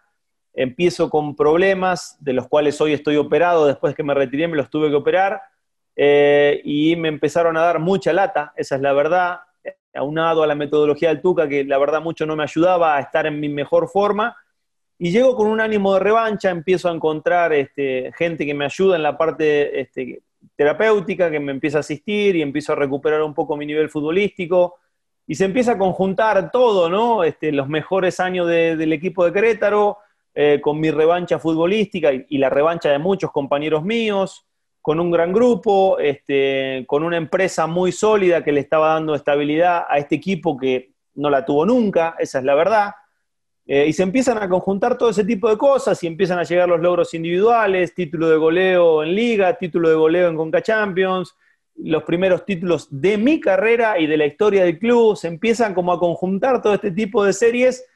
Empiezo 0.52 1.08
con 1.08 1.36
problemas 1.36 2.16
de 2.20 2.32
los 2.32 2.48
cuales 2.48 2.80
hoy 2.80 2.92
estoy 2.92 3.16
operado, 3.16 3.66
después 3.66 3.94
que 3.94 4.02
me 4.02 4.14
retiré 4.14 4.48
me 4.48 4.56
los 4.56 4.68
tuve 4.68 4.90
que 4.90 4.96
operar, 4.96 5.40
eh, 5.96 6.60
y 6.64 6.96
me 6.96 7.08
empezaron 7.08 7.56
a 7.56 7.62
dar 7.62 7.78
mucha 7.78 8.12
lata, 8.12 8.52
esa 8.56 8.76
es 8.76 8.80
la 8.80 8.92
verdad, 8.92 9.40
aunado 9.94 10.42
a 10.42 10.46
la 10.46 10.54
metodología 10.54 11.08
del 11.08 11.20
Tuca, 11.20 11.48
que 11.48 11.64
la 11.64 11.78
verdad 11.78 12.00
mucho 12.00 12.26
no 12.26 12.36
me 12.36 12.44
ayudaba 12.44 12.96
a 12.96 13.00
estar 13.00 13.26
en 13.26 13.40
mi 13.40 13.48
mejor 13.48 13.88
forma, 13.88 14.36
y 15.02 15.10
llego 15.12 15.34
con 15.34 15.46
un 15.46 15.62
ánimo 15.62 15.94
de 15.94 16.00
revancha, 16.00 16.50
empiezo 16.50 16.90
a 16.90 16.92
encontrar 16.92 17.54
este, 17.54 18.12
gente 18.18 18.44
que 18.44 18.52
me 18.52 18.66
ayuda 18.66 18.96
en 18.96 19.02
la 19.02 19.16
parte 19.16 19.80
este, 19.80 20.20
terapéutica, 20.54 21.30
que 21.30 21.40
me 21.40 21.52
empieza 21.52 21.78
a 21.78 21.80
asistir 21.80 22.36
y 22.36 22.42
empiezo 22.42 22.74
a 22.74 22.76
recuperar 22.76 23.22
un 23.22 23.32
poco 23.32 23.56
mi 23.56 23.64
nivel 23.64 23.88
futbolístico. 23.88 24.76
Y 25.26 25.36
se 25.36 25.46
empieza 25.46 25.72
a 25.72 25.78
conjuntar 25.78 26.50
todo, 26.50 26.90
¿no? 26.90 27.24
Este, 27.24 27.50
los 27.50 27.66
mejores 27.66 28.20
años 28.20 28.46
del 28.46 28.92
equipo 28.92 29.24
de 29.24 29.32
Querétaro, 29.32 29.96
eh, 30.34 30.60
con 30.62 30.78
mi 30.78 30.90
revancha 30.90 31.38
futbolística 31.38 32.12
y, 32.12 32.36
la 32.36 32.50
revancha 32.50 32.90
de 32.90 32.98
muchos 32.98 33.30
compañeros 33.32 33.82
míos, 33.82 34.44
con 34.82 34.98
un 34.98 35.10
gran 35.10 35.32
grupo, 35.32 35.98
este, 35.98 36.84
con 36.86 37.04
una 37.04 37.16
empresa 37.16 37.66
muy 37.66 37.92
sólida 37.92 38.42
que 38.42 38.52
le 38.52 38.60
estaba 38.60 38.94
dando 38.94 39.14
estabilidad 39.14 39.84
a 39.88 39.98
este 39.98 40.14
equipo 40.14 40.56
que 40.56 40.92
no 41.14 41.28
la 41.28 41.44
tuvo 41.44 41.66
nunca, 41.66 42.16
esa 42.18 42.38
es 42.38 42.44
la 42.44 42.54
verdad. 42.54 42.92
Eh, 43.66 43.86
y 43.86 43.92
se 43.92 44.02
empiezan 44.02 44.38
a 44.38 44.48
conjuntar 44.48 44.96
todo 44.96 45.10
ese 45.10 45.24
tipo 45.24 45.48
de 45.48 45.58
cosas 45.58 46.02
y 46.02 46.06
empiezan 46.06 46.38
a 46.38 46.44
llegar 46.44 46.68
los 46.68 46.80
logros 46.80 47.12
individuales, 47.14 47.94
título 47.94 48.28
de 48.28 48.36
goleo 48.36 49.02
en 49.02 49.14
Liga, 49.14 49.56
título 49.56 49.88
de 49.88 49.94
goleo 49.94 50.28
en 50.28 50.36
Conca 50.36 50.62
Champions, 50.62 51.36
los 51.76 52.02
primeros 52.02 52.44
títulos 52.44 52.88
de 52.90 53.16
mi 53.16 53.38
carrera 53.38 53.98
y 53.98 54.06
de 54.06 54.16
la 54.16 54.26
historia 54.26 54.64
del 54.64 54.78
club. 54.78 55.16
Se 55.16 55.28
empiezan 55.28 55.74
como 55.74 55.92
a 55.92 56.00
conjuntar 56.00 56.62
todo 56.62 56.74
este 56.74 56.90
tipo 56.90 57.22
de 57.22 57.32
series 57.32 57.86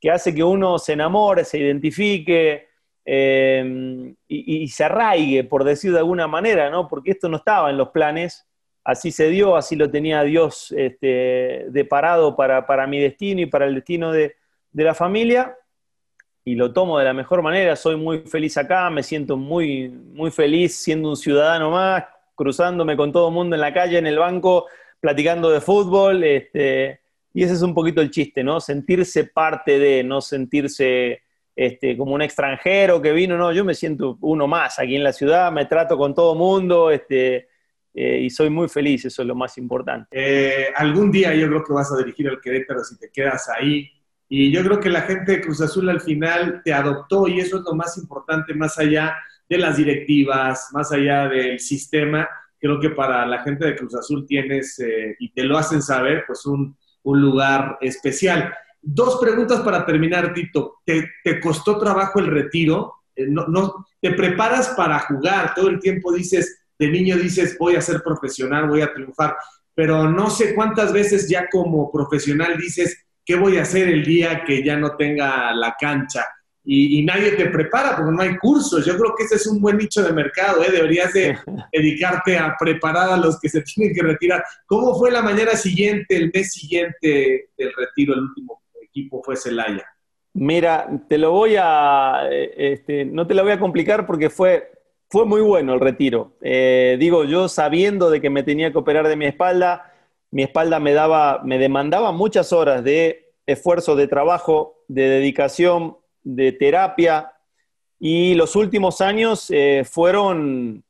que 0.00 0.10
hace 0.10 0.34
que 0.34 0.42
uno 0.42 0.78
se 0.78 0.94
enamore, 0.94 1.44
se 1.44 1.58
identifique 1.58 2.69
eh, 3.04 4.14
y, 4.28 4.68
se 4.68 4.84
arraigue, 4.84 5.44
por 5.44 5.64
decir 5.64 5.92
de 5.92 5.98
alguna 5.98 6.26
manera, 6.26 6.70
¿no? 6.70 6.88
Porque 6.88 7.12
esto 7.12 7.28
no 7.28 7.38
estaba 7.38 7.70
en 7.70 7.76
los 7.76 7.88
planes, 7.90 8.46
así 8.84 9.10
se 9.10 9.28
dio, 9.28 9.56
así 9.56 9.76
lo 9.76 9.90
tenía 9.90 10.22
Dios 10.22 10.72
este, 10.76 11.66
deparado 11.70 12.36
para, 12.36 12.66
para 12.66 12.86
mi 12.86 13.00
destino 13.00 13.40
y 13.40 13.46
para 13.46 13.66
el 13.66 13.74
destino 13.74 14.12
de, 14.12 14.36
de 14.72 14.84
la 14.84 14.94
familia 14.94 15.56
y 16.44 16.54
lo 16.54 16.72
tomo 16.72 16.98
de 16.98 17.04
la 17.04 17.12
mejor 17.12 17.42
manera. 17.42 17.76
Soy 17.76 17.96
muy 17.96 18.20
feliz 18.20 18.56
acá, 18.56 18.90
me 18.90 19.02
siento 19.02 19.36
muy, 19.36 19.88
muy 19.88 20.30
feliz 20.30 20.76
siendo 20.76 21.10
un 21.10 21.16
ciudadano 21.16 21.70
más, 21.70 22.04
cruzándome 22.34 22.96
con 22.96 23.12
todo 23.12 23.28
el 23.28 23.34
mundo 23.34 23.56
en 23.56 23.60
la 23.60 23.72
calle, 23.72 23.98
en 23.98 24.06
el 24.06 24.18
banco, 24.18 24.66
platicando 25.00 25.50
de 25.50 25.60
fútbol. 25.60 26.24
Este, 26.24 27.00
y 27.32 27.44
ese 27.44 27.54
es 27.54 27.62
un 27.62 27.74
poquito 27.74 28.00
el 28.00 28.10
chiste, 28.10 28.42
¿no? 28.42 28.60
Sentirse 28.60 29.24
parte 29.24 29.78
de, 29.78 30.02
no 30.02 30.20
sentirse 30.20 31.22
este, 31.54 31.96
como 31.96 32.14
un 32.14 32.22
extranjero 32.22 33.02
que 33.02 33.12
vino, 33.12 33.36
no, 33.36 33.52
yo 33.52 33.64
me 33.64 33.74
siento 33.74 34.18
uno 34.20 34.46
más 34.46 34.78
aquí 34.78 34.96
en 34.96 35.04
la 35.04 35.12
ciudad, 35.12 35.52
me 35.52 35.66
trato 35.66 35.98
con 35.98 36.14
todo 36.14 36.34
mundo, 36.34 36.90
este, 36.90 37.48
eh, 37.92 38.20
y 38.20 38.30
soy 38.30 38.50
muy 38.50 38.68
feliz, 38.68 39.04
eso 39.04 39.22
es 39.22 39.28
lo 39.28 39.34
más 39.34 39.58
importante. 39.58 40.08
Eh, 40.12 40.68
algún 40.74 41.10
día 41.10 41.34
yo 41.34 41.48
creo 41.48 41.64
que 41.64 41.72
vas 41.72 41.92
a 41.92 41.98
dirigir 41.98 42.28
al 42.28 42.40
Querétaro 42.40 42.84
si 42.84 42.98
te 42.98 43.10
quedas 43.10 43.48
ahí. 43.48 43.90
Y 44.28 44.52
yo 44.52 44.62
creo 44.62 44.78
que 44.78 44.88
la 44.88 45.02
gente 45.02 45.32
de 45.32 45.40
Cruz 45.40 45.60
Azul 45.60 45.88
al 45.90 46.00
final 46.00 46.62
te 46.64 46.72
adoptó 46.72 47.26
y 47.26 47.40
eso 47.40 47.58
es 47.58 47.64
lo 47.64 47.74
más 47.74 47.98
importante, 47.98 48.54
más 48.54 48.78
allá 48.78 49.16
de 49.48 49.58
las 49.58 49.76
directivas, 49.76 50.68
más 50.72 50.92
allá 50.92 51.28
del 51.28 51.58
sistema. 51.58 52.28
Creo 52.60 52.78
que 52.78 52.90
para 52.90 53.26
la 53.26 53.42
gente 53.42 53.66
de 53.66 53.74
Cruz 53.74 53.96
Azul 53.96 54.24
tienes, 54.26 54.78
eh, 54.78 55.16
y 55.18 55.32
te 55.32 55.42
lo 55.42 55.58
hacen 55.58 55.82
saber, 55.82 56.22
pues 56.28 56.46
un, 56.46 56.76
un 57.02 57.20
lugar 57.20 57.76
especial. 57.80 58.54
Dos 58.82 59.18
preguntas 59.20 59.60
para 59.60 59.84
terminar, 59.84 60.32
Tito. 60.32 60.78
¿Te, 60.84 61.40
costó 61.40 61.78
trabajo 61.78 62.18
el 62.18 62.26
retiro? 62.26 62.94
Eh, 63.14 63.26
no, 63.28 63.46
no, 63.46 63.86
¿Te 64.00 64.12
preparas 64.12 64.70
para 64.76 64.98
jugar? 65.00 65.54
Todo 65.54 65.68
el 65.68 65.78
tiempo 65.78 66.12
dices, 66.12 66.62
de 66.78 66.88
niño 66.88 67.16
dices, 67.16 67.56
voy 67.58 67.76
a 67.76 67.80
ser 67.80 68.02
profesional, 68.02 68.68
voy 68.68 68.80
a 68.80 68.92
triunfar, 68.92 69.36
pero 69.74 70.10
no 70.10 70.30
sé 70.30 70.54
cuántas 70.54 70.92
veces 70.92 71.28
ya 71.28 71.48
como 71.48 71.92
profesional 71.92 72.56
dices, 72.56 73.06
¿qué 73.24 73.36
voy 73.36 73.58
a 73.58 73.62
hacer 73.62 73.88
el 73.88 74.04
día 74.04 74.44
que 74.44 74.64
ya 74.64 74.76
no 74.76 74.96
tenga 74.96 75.52
la 75.54 75.76
cancha? 75.78 76.24
Y, 76.62 77.02
nadie 77.04 77.32
te 77.32 77.46
prepara 77.46 77.96
porque 77.96 78.12
no 78.12 78.22
hay 78.22 78.36
cursos. 78.36 78.84
Yo 78.84 78.96
creo 78.96 79.14
que 79.16 79.24
ese 79.24 79.36
es 79.36 79.46
un 79.46 79.60
buen 79.60 79.78
nicho 79.78 80.02
de 80.02 80.12
mercado, 80.12 80.62
¿eh? 80.62 80.70
Deberías 80.70 81.12
de 81.12 81.36
dedicarte 81.72 82.38
a 82.38 82.54
preparar 82.58 83.10
a 83.10 83.16
los 83.16 83.40
que 83.40 83.48
se 83.48 83.62
tienen 83.62 83.94
que 83.94 84.02
retirar. 84.02 84.44
¿Cómo 84.66 84.96
fue 84.96 85.10
la 85.10 85.22
mañana 85.22 85.52
siguiente, 85.52 86.16
el 86.16 86.30
mes 86.32 86.52
siguiente 86.52 87.48
del 87.56 87.72
retiro, 87.76 88.14
el 88.14 88.20
último 88.20 88.59
equipo 88.90 89.22
fue 89.22 89.36
Celaya? 89.36 89.86
Mira, 90.32 90.88
te 91.08 91.18
lo 91.18 91.32
voy 91.32 91.56
a, 91.58 92.28
eh, 92.30 92.52
este, 92.56 93.04
no 93.04 93.26
te 93.26 93.34
lo 93.34 93.42
voy 93.42 93.52
a 93.52 93.58
complicar 93.58 94.06
porque 94.06 94.30
fue, 94.30 94.70
fue 95.08 95.24
muy 95.24 95.40
bueno 95.40 95.74
el 95.74 95.80
retiro. 95.80 96.36
Eh, 96.40 96.96
digo, 97.00 97.24
yo 97.24 97.48
sabiendo 97.48 98.10
de 98.10 98.20
que 98.20 98.30
me 98.30 98.44
tenía 98.44 98.70
que 98.70 98.78
operar 98.78 99.08
de 99.08 99.16
mi 99.16 99.26
espalda, 99.26 99.92
mi 100.30 100.42
espalda 100.42 100.78
me 100.78 100.92
daba, 100.92 101.40
me 101.44 101.58
demandaba 101.58 102.12
muchas 102.12 102.52
horas 102.52 102.84
de 102.84 103.32
esfuerzo, 103.46 103.96
de 103.96 104.06
trabajo, 104.06 104.84
de 104.86 105.08
dedicación, 105.08 105.96
de 106.22 106.52
terapia. 106.52 107.32
Y 107.98 108.34
los 108.34 108.54
últimos 108.54 109.00
años 109.00 109.50
eh, 109.50 109.82
fueron, 109.84 110.84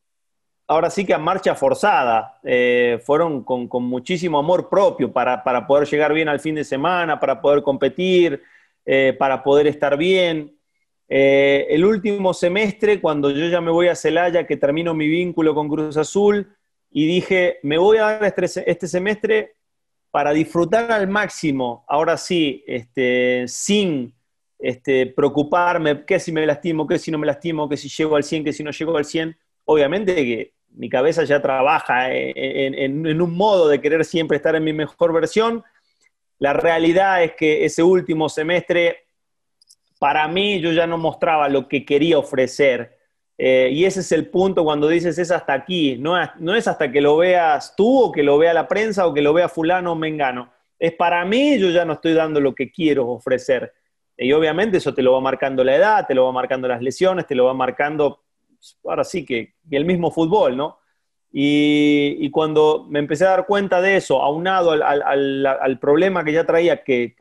ahora 0.71 0.89
sí 0.89 1.05
que 1.05 1.15
a 1.15 1.19
marcha 1.19 1.55
forzada, 1.55 2.41
fueron 3.05 3.45
con, 3.45 3.69
muchísimo 3.83 4.39
amor 4.39 4.69
propio 4.69 5.13
para, 5.13 5.43
para 5.43 5.67
poder 5.67 5.89
llegar 5.89 6.13
bien 6.13 6.29
al 6.29 6.41
fin 6.41 6.55
de 6.55 6.65
semana, 6.65 7.19
para 7.19 7.41
poder 7.41 7.63
competir 7.63 8.41
eh, 8.93 9.15
para 9.19 9.43
poder 9.43 9.67
estar 9.67 9.97
bien. 9.97 10.57
Eh, 11.09 11.67
el 11.71 11.85
último 11.85 12.33
semestre, 12.33 13.01
cuando 13.01 13.31
yo 13.31 13.47
ya 13.47 13.61
me 13.61 13.71
voy 13.71 13.89
a 13.89 13.95
Celaya, 13.95 14.47
que 14.47 14.57
termino 14.57 14.95
mi 14.95 15.07
vínculo 15.07 15.55
con 15.55 15.69
Cruz 15.69 15.97
Azul, 15.97 16.57
y 16.91 17.07
dije, 17.07 17.59
me 17.63 17.79
voy 17.79 17.99
a 17.99 18.19
dar 18.19 18.25
este, 18.25 18.69
este 18.71 18.89
semestre 18.89 19.55
para 20.11 20.33
disfrutar 20.33 20.91
al 20.91 21.07
máximo, 21.09 21.85
ahora 21.87 22.17
sí, 22.17 22.65
este, 22.67 23.45
sin 23.47 24.13
este, 24.59 25.07
preocuparme, 25.07 26.05
qué 26.05 26.19
si 26.19 26.33
me 26.33 26.45
lastimo, 26.45 26.87
qué 26.87 26.99
si 26.99 27.11
no 27.11 27.19
me 27.19 27.27
lastimo, 27.27 27.69
qué 27.69 27.77
si 27.77 27.89
llego 27.89 28.17
al 28.17 28.25
100, 28.25 28.45
qué 28.45 28.53
si 28.53 28.65
no 28.65 28.73
llego 28.73 28.97
al 28.97 29.05
100. 29.05 29.37
Obviamente 29.67 30.15
que 30.17 30.55
mi 30.73 30.89
cabeza 30.89 31.25
ya 31.25 31.43
trabaja 31.43 32.09
en 32.13 33.23
un 33.23 33.37
modo 33.37 33.69
de 33.69 33.81
querer 33.81 34.05
siempre 34.05 34.37
estar 34.37 34.55
en 34.55 34.65
mi 34.65 34.73
mejor 34.73 35.13
versión, 35.13 35.65
la 36.41 36.55
realidad 36.55 37.23
es 37.23 37.35
que 37.35 37.67
ese 37.67 37.83
último 37.83 38.31
semestre, 38.31 39.05
para 39.99 40.27
mí, 40.27 40.59
yo 40.59 40.73
ya 40.73 40.87
no 40.87 40.97
mostraba 40.97 41.51
lo 41.51 41.69
que 41.69 41.85
quería 41.85 42.19
ofrecer. 42.19 42.97
Eh, 43.37 43.69
y 43.73 43.85
ese 43.85 44.01
es 44.01 44.11
el 44.11 44.29
punto 44.29 44.65
cuando 44.65 44.89
dices 44.89 45.19
es 45.19 45.31
hasta 45.31 45.53
aquí, 45.53 45.97
no, 45.99 46.17
no 46.39 46.55
es 46.55 46.67
hasta 46.67 46.91
que 46.91 47.03
lo 47.03 47.19
veas 47.19 47.75
tú 47.77 48.05
o 48.05 48.13
que 48.13 48.23
lo 48.23 48.39
vea 48.39 48.55
la 48.55 48.69
prensa 48.69 49.07
o 49.07 49.13
que 49.13 49.21
lo 49.21 49.35
vea 49.35 49.51
fulano 49.51 49.93
o 49.93 49.95
mengano. 49.95 50.51
Es 50.79 50.95
para 50.95 51.23
mí, 51.27 51.59
yo 51.59 51.69
ya 51.69 51.85
no 51.85 51.95
estoy 51.95 52.15
dando 52.15 52.41
lo 52.41 52.55
que 52.55 52.71
quiero 52.71 53.07
ofrecer. 53.09 53.75
Y 54.17 54.33
obviamente 54.33 54.79
eso 54.79 54.95
te 54.95 55.03
lo 55.03 55.13
va 55.13 55.21
marcando 55.21 55.63
la 55.63 55.77
edad, 55.77 56.07
te 56.07 56.15
lo 56.15 56.25
va 56.25 56.33
marcando 56.33 56.69
las 56.69 56.81
lesiones, 56.81 57.27
te 57.27 57.35
lo 57.35 57.45
va 57.45 57.55
marcando, 57.55 58.23
ahora 58.85 59.05
sí 59.05 59.25
que 59.25 59.55
el 59.71 59.85
mismo 59.85 60.11
fútbol, 60.11 60.57
¿no? 60.57 60.81
Y, 61.33 62.29
cuando 62.31 62.87
me 62.89 62.99
empecé 62.99 63.25
a 63.25 63.31
dar 63.31 63.47
cuenta 63.47 63.81
de 63.81 63.97
eso, 63.97 64.21
aunado 64.21 64.73
al, 64.73 65.79
problema 65.81 66.25
que 66.25 66.33
ya 66.33 66.45
traía, 66.45 66.83
que, 66.83 67.15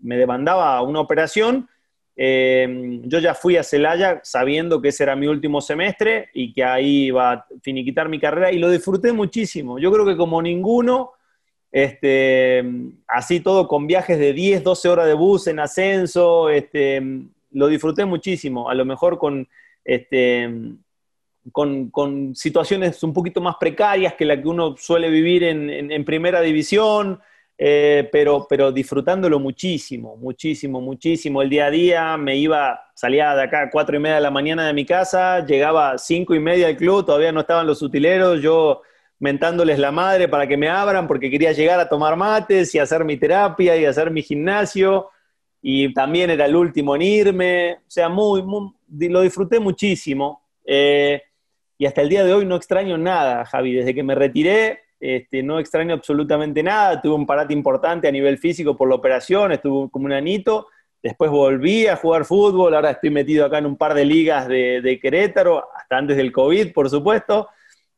me 0.00 0.16
demandaba 0.16 0.80
una 0.82 1.00
operación, 1.00 1.68
eh, 2.16 3.00
yo 3.04 3.18
ya 3.18 3.34
fui 3.34 3.56
a 3.56 3.62
Celaya 3.62 4.20
sabiendo 4.22 4.80
que 4.80 4.88
ese 4.88 5.04
era 5.04 5.16
mi 5.16 5.26
último 5.26 5.60
semestre 5.60 6.30
y 6.34 6.52
que 6.52 6.64
ahí 6.64 7.06
iba 7.06 7.32
a 7.32 7.46
finiquitar 7.62 8.08
mi 8.08 8.18
carrera 8.18 8.52
y 8.52 8.58
lo 8.58 8.70
disfruté 8.70 9.12
muchísimo. 9.12 9.78
Yo 9.78 9.92
creo 9.92 10.06
que 10.06 10.16
como 10.16 10.40
ninguno, 10.40 11.12
este, 11.72 12.64
así 13.08 13.40
todo 13.40 13.66
con 13.66 13.88
viajes 13.88 14.18
de 14.18 14.32
10, 14.32 14.62
12 14.62 14.88
horas 14.88 15.06
de 15.06 15.14
bus 15.14 15.48
en 15.48 15.58
ascenso, 15.60 16.48
este, 16.48 17.02
lo 17.52 17.66
disfruté 17.66 18.04
muchísimo. 18.04 18.70
A 18.70 18.74
lo 18.74 18.84
mejor 18.84 19.18
con... 19.18 19.48
Este, 19.88 20.46
con, 21.50 22.34
situaciones 22.34 23.02
un 23.02 23.14
poquito 23.14 23.40
más 23.40 23.56
precarias 23.58 24.12
que 24.12 24.26
la 24.26 24.38
que 24.38 24.46
uno 24.46 24.76
suele 24.76 25.08
vivir 25.08 25.44
en, 25.44 26.04
primera 26.04 26.42
división, 26.42 27.18
eh, 27.56 28.06
pero, 28.12 28.46
pero 28.46 28.70
disfrutándolo 28.70 29.38
muchísimo, 29.38 30.18
muchísimo, 30.18 30.82
muchísimo. 30.82 31.40
El 31.40 31.48
día 31.48 31.66
a 31.66 31.70
día 31.70 32.16
me 32.18 32.36
iba, 32.36 32.78
salía 32.94 33.34
de 33.34 33.44
acá 33.44 33.62
a 33.62 33.70
cuatro 33.70 33.96
y 33.96 33.98
media 33.98 34.16
de 34.16 34.20
la 34.20 34.30
mañana 34.30 34.66
de 34.66 34.74
mi 34.74 34.84
casa, 34.84 35.42
llegaba 35.46 35.92
a 35.92 35.98
cinco 35.98 36.34
y 36.34 36.40
media 36.40 36.66
al 36.66 36.76
club, 36.76 37.06
todavía 37.06 37.32
no 37.32 37.40
estaban 37.40 37.66
los 37.66 37.80
utileros, 37.80 38.42
yo 38.42 38.82
mentándoles 39.18 39.78
la 39.78 39.90
madre 39.90 40.28
para 40.28 40.46
que 40.46 40.58
me 40.58 40.68
abran 40.68 41.08
porque 41.08 41.30
quería 41.30 41.52
llegar 41.52 41.80
a 41.80 41.88
tomar 41.88 42.14
mates 42.14 42.74
y 42.74 42.78
hacer 42.78 43.06
mi 43.06 43.16
terapia 43.16 43.74
y 43.74 43.86
hacer 43.86 44.10
mi 44.10 44.20
gimnasio 44.22 45.08
y 45.62 45.92
también 45.94 46.28
era 46.28 46.44
el 46.44 46.54
último 46.54 46.94
en 46.94 47.02
irme, 47.02 47.74
o 47.74 47.90
sea, 47.90 48.08
muy, 48.08 48.42
lo 48.90 49.20
disfruté 49.22 49.60
muchísimo. 49.60 50.42
Eh, 50.64 51.22
y 51.78 51.86
hasta 51.86 52.02
el 52.02 52.08
día 52.08 52.24
de 52.24 52.34
hoy 52.34 52.44
no 52.44 52.56
extraño 52.56 52.98
nada, 52.98 53.44
Javi. 53.44 53.74
Desde 53.74 53.94
que 53.94 54.02
me 54.02 54.14
retiré, 54.14 54.80
este, 55.00 55.42
no 55.42 55.58
extraño 55.58 55.94
absolutamente 55.94 56.62
nada. 56.62 57.00
Tuve 57.00 57.14
un 57.14 57.26
parate 57.26 57.52
importante 57.52 58.08
a 58.08 58.12
nivel 58.12 58.38
físico 58.38 58.76
por 58.76 58.88
la 58.88 58.96
operación, 58.96 59.52
estuve 59.52 59.90
como 59.90 60.06
un 60.06 60.12
anito. 60.12 60.66
Después 61.02 61.30
volví 61.30 61.86
a 61.86 61.96
jugar 61.96 62.24
fútbol, 62.24 62.74
ahora 62.74 62.90
estoy 62.90 63.10
metido 63.10 63.46
acá 63.46 63.58
en 63.58 63.66
un 63.66 63.76
par 63.76 63.94
de 63.94 64.04
ligas 64.04 64.48
de, 64.48 64.98
Querétaro, 65.00 65.68
hasta 65.76 65.96
antes 65.96 66.16
del 66.16 66.32
COVID, 66.32 66.72
por 66.72 66.90
supuesto, 66.90 67.48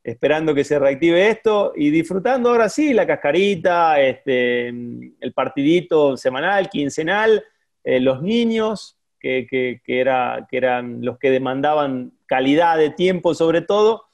esperando 0.05 0.55
que 0.55 0.65
se 0.65 0.79
reactive 0.79 1.31
esto 1.31 1.73
y 1.75 1.91
disfrutando 1.91 2.51
ahora 2.51 2.69
sí 2.69 2.93
la 2.93 3.07
cascarita, 3.07 3.99
este, 4.01 4.69
el 4.69 5.33
partidito 5.35 6.19
semanal, 6.19 6.69
quincenal, 6.69 7.43
eh, 7.83 8.01
los 8.01 8.21
niños, 8.21 9.00
que, 9.21 9.47
que, 9.85 10.01
era, 10.01 10.47
que 10.51 10.57
eran 10.57 11.05
los 11.05 11.19
que 11.19 11.31
demandaban 11.31 12.13
calidad 12.27 12.79
de 12.79 12.91
tiempo 12.91 13.35
sobre 13.35 13.61
todo, 13.61 14.05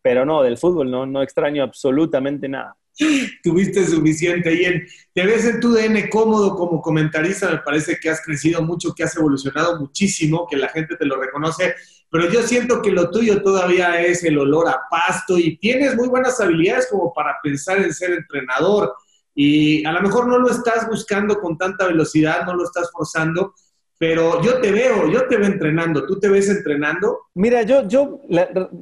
pero 0.00 0.24
no, 0.24 0.42
del 0.42 0.58
fútbol 0.58 0.90
no, 0.90 1.06
no 1.06 1.22
extraño 1.22 1.62
absolutamente 1.62 2.48
nada. 2.48 2.76
Tuviste 3.42 3.84
suficiente 3.86 4.66
en, 4.66 4.86
te 5.12 5.26
ves 5.26 5.44
en 5.46 5.60
tu 5.60 5.72
DN 5.72 6.08
cómodo 6.08 6.54
como 6.54 6.80
comentarista, 6.80 7.50
me 7.50 7.58
parece 7.58 7.98
que 8.00 8.10
has 8.10 8.22
crecido 8.22 8.62
mucho, 8.62 8.94
que 8.94 9.02
has 9.02 9.16
evolucionado 9.16 9.80
muchísimo, 9.80 10.46
que 10.48 10.56
la 10.56 10.68
gente 10.68 10.96
te 10.96 11.04
lo 11.04 11.20
reconoce, 11.20 11.74
pero 12.10 12.30
yo 12.30 12.42
siento 12.42 12.80
que 12.80 12.92
lo 12.92 13.10
tuyo 13.10 13.42
todavía 13.42 14.00
es 14.00 14.22
el 14.22 14.38
olor 14.38 14.68
a 14.68 14.82
pasto 14.88 15.36
y 15.36 15.56
tienes 15.56 15.96
muy 15.96 16.08
buenas 16.08 16.40
habilidades 16.40 16.86
como 16.88 17.12
para 17.12 17.36
pensar 17.42 17.78
en 17.78 17.92
ser 17.92 18.12
entrenador 18.12 18.94
y 19.34 19.84
a 19.84 19.90
lo 19.90 20.00
mejor 20.00 20.28
no 20.28 20.38
lo 20.38 20.48
estás 20.48 20.88
buscando 20.88 21.40
con 21.40 21.58
tanta 21.58 21.88
velocidad, 21.88 22.46
no 22.46 22.54
lo 22.54 22.64
estás 22.64 22.90
forzando, 22.92 23.54
pero 23.98 24.42
yo 24.42 24.60
te 24.60 24.72
veo, 24.72 25.08
yo 25.08 25.26
te 25.28 25.36
veo 25.36 25.46
entrenando. 25.46 26.06
¿Tú 26.06 26.18
te 26.18 26.28
ves 26.28 26.48
entrenando? 26.48 27.20
Mira, 27.34 27.62
yo, 27.62 27.86
yo 27.86 28.20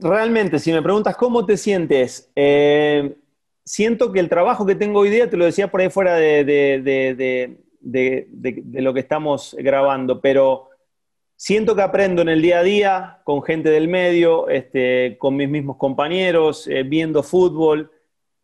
realmente, 0.01 0.59
si 0.59 0.73
me 0.73 0.83
preguntas 0.83 1.17
cómo 1.17 1.45
te 1.45 1.57
sientes, 1.57 2.31
eh, 2.35 3.15
siento 3.65 4.13
que 4.13 4.21
el 4.21 4.29
trabajo 4.29 4.65
que 4.65 4.75
tengo 4.75 5.01
hoy 5.01 5.11
día, 5.11 5.29
te 5.29 5.37
lo 5.37 5.45
decía 5.45 5.71
por 5.71 5.81
ahí 5.81 5.91
fuera 5.91 6.15
de, 6.15 6.45
de, 6.45 7.57
lo 8.81 8.95
que 8.95 9.01
estamos 9.01 9.55
grabando, 9.59 10.21
pero 10.21 10.71
siento 11.37 11.77
que 11.77 11.83
aprendo 11.83 12.23
en 12.23 12.31
el 12.31 12.41
día 12.41 12.61
a 12.61 12.63
día 12.63 13.21
con 13.25 13.43
gente 13.43 13.69
del 13.71 13.89
medio, 13.89 14.49
este, 14.49 15.17
con 15.19 15.37
mis 15.37 15.49
mismos 15.49 15.77
compañeros, 15.77 16.67
eh, 16.69 16.85
viendo 16.85 17.23
fútbol. 17.23 17.91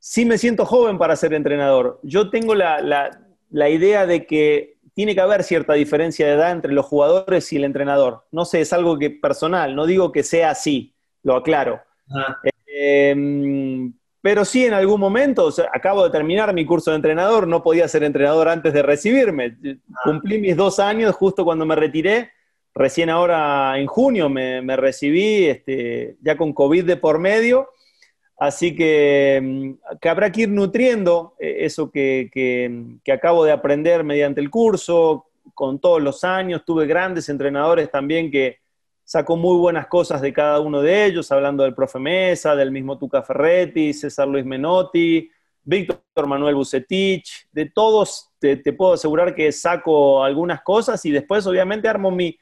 Sí 0.00 0.24
me 0.24 0.38
siento 0.38 0.64
joven 0.64 0.98
para 0.98 1.16
ser 1.16 1.32
entrenador. 1.32 1.98
Yo 2.02 2.30
tengo 2.30 2.54
la, 2.54 2.80
la, 2.80 3.20
la 3.50 3.68
idea 3.68 4.06
de 4.06 4.26
que 4.26 4.77
tiene 4.98 5.14
que 5.14 5.20
haber 5.20 5.44
cierta 5.44 5.74
diferencia 5.74 6.26
de 6.26 6.32
edad 6.32 6.50
entre 6.50 6.72
los 6.72 6.84
jugadores 6.84 7.52
y 7.52 7.56
el 7.56 7.62
entrenador. 7.62 8.24
No 8.32 8.44
sé, 8.44 8.62
es 8.62 8.72
algo 8.72 8.98
que 8.98 9.10
personal, 9.10 9.76
no 9.76 9.86
digo 9.86 10.10
que 10.10 10.24
sea 10.24 10.50
así, 10.50 10.92
lo 11.22 11.36
aclaro. 11.36 11.80
Em, 12.66 13.92
pero 14.20 14.44
sí, 14.44 14.66
en 14.66 14.72
algún 14.72 14.98
momento, 14.98 15.50
acabo 15.72 16.02
de 16.02 16.10
terminar 16.10 16.52
mi 16.52 16.66
curso 16.66 16.90
de 16.90 16.96
entrenador, 16.96 17.46
no 17.46 17.62
podía 17.62 17.86
ser 17.86 18.02
entrenador 18.02 18.48
antes 18.48 18.72
de 18.72 18.82
recibirme. 18.82 19.56
Cumplí 20.02 20.40
mis 20.40 20.56
dos 20.56 20.80
años 20.80 21.14
justo 21.14 21.44
cuando 21.44 21.64
me 21.64 21.76
retiré. 21.76 22.32
Recién 22.74 23.08
ahora 23.08 23.78
en 23.78 23.86
junio 23.86 24.28
me, 24.28 24.62
me 24.62 24.76
recibí, 24.76 25.44
este, 25.44 26.16
ya 26.22 26.36
con 26.36 26.52
COVID 26.52 26.84
de 26.84 26.96
por 26.96 27.20
medio. 27.20 27.68
Así 28.38 28.74
que, 28.74 29.40
mm, 29.42 29.98
que, 30.00 30.08
habrá 30.08 30.30
que 30.30 30.42
ir 30.42 30.48
nutriendo 30.48 31.34
eh, 31.38 31.58
eso 31.60 31.90
que, 31.90 32.30
que, 32.32 33.12
acabo 33.12 33.44
de 33.44 33.52
aprender 33.52 34.04
mediante 34.04 34.40
el 34.40 34.50
curso, 34.50 35.26
con 35.54 35.80
todos 35.80 36.00
los 36.02 36.24
años. 36.24 36.62
Tuve 36.64 36.86
grandes 36.86 37.28
entrenadores 37.28 37.90
también 37.90 38.30
que 38.30 38.58
sacó 39.02 39.36
muy 39.36 39.56
buenas 39.56 39.86
cosas 39.86 40.20
de 40.20 40.32
cada 40.32 40.60
uno 40.60 40.82
de 40.82 41.06
ellos, 41.06 41.32
hablando 41.32 41.64
del 41.64 41.74
profe 41.74 41.98
Mesa, 41.98 42.54
del 42.54 42.70
mismo 42.70 42.98
Tuca 42.98 43.22
Ferretti, 43.22 43.92
César 43.94 44.28
Luis 44.28 44.44
Menotti, 44.44 45.30
Víctor 45.64 46.26
Manuel 46.26 46.54
Bucetich, 46.54 47.48
de 47.52 47.66
todos 47.66 48.30
te, 48.38 48.56
puedo 48.72 48.94
asegurar 48.94 49.34
que 49.34 49.50
saco 49.52 50.22
algunas 50.22 50.62
cosas 50.62 51.04
y 51.04 51.10
después 51.10 51.46
obviamente 51.46 51.88
armo 51.88 52.10
mi, 52.10 52.38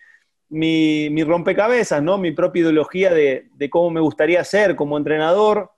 mi, 0.48 1.24
rompecabezas, 1.24 2.02
¿no? 2.02 2.18
mi 2.18 2.32
propia 2.32 2.62
ideología 2.62 3.12
de, 3.12 3.48
cómo 3.70 3.90
me 3.90 4.00
gustaría 4.00 4.44
ser 4.44 4.76
como 4.76 4.96
entrenador. 4.98 5.70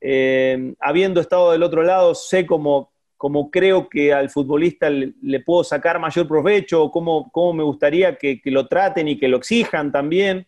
Eh, 0.00 0.74
habiendo 0.80 1.20
estado 1.20 1.52
del 1.52 1.62
otro 1.62 1.82
lado, 1.82 2.14
sé 2.14 2.46
cómo, 2.46 2.92
cómo 3.16 3.50
creo 3.50 3.88
que 3.88 4.12
al 4.12 4.30
futbolista 4.30 4.88
le, 4.88 5.40
puedo 5.40 5.62
sacar 5.62 5.98
mayor 5.98 6.26
provecho, 6.26 6.90
cómo, 6.90 7.30
cómo 7.32 7.52
me 7.52 7.62
gustaría 7.62 8.16
que, 8.16 8.40
lo 8.46 8.66
traten 8.66 9.08
y 9.08 9.18
que 9.18 9.28
lo 9.28 9.36
exijan 9.36 9.92
también. 9.92 10.46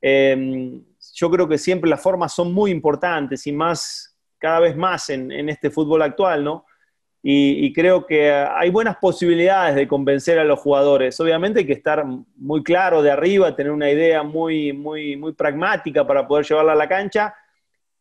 Eh, 0.00 0.80
yo 1.14 1.30
creo 1.30 1.48
que 1.48 1.58
siempre 1.58 1.90
las 1.90 2.00
formas 2.00 2.32
son 2.32 2.52
muy 2.52 2.70
importantes 2.70 3.46
y 3.46 3.52
más 3.52 4.12
cada 4.38 4.60
vez 4.60 4.76
más 4.76 5.08
en, 5.10 5.48
este 5.48 5.70
fútbol 5.70 6.02
actual, 6.02 6.42
¿no? 6.42 6.66
Y, 7.24 7.72
creo 7.72 8.04
que 8.04 8.32
hay 8.32 8.70
buenas 8.70 8.96
posibilidades 8.96 9.76
de 9.76 9.86
convencer 9.86 10.40
a 10.40 10.44
los 10.44 10.58
jugadores. 10.58 11.20
Obviamente 11.20 11.60
hay 11.60 11.66
que 11.66 11.72
estar 11.72 12.04
muy 12.34 12.64
claro 12.64 13.00
de 13.00 13.12
arriba, 13.12 13.54
tener 13.54 13.70
una 13.70 13.88
idea 13.88 14.24
muy, 14.24 14.72
muy, 14.72 15.16
muy 15.16 15.32
pragmática 15.32 16.04
para 16.04 16.26
poder 16.26 16.44
llevarla 16.44 16.72
a 16.72 16.74
la 16.74 16.88
cancha. 16.88 17.32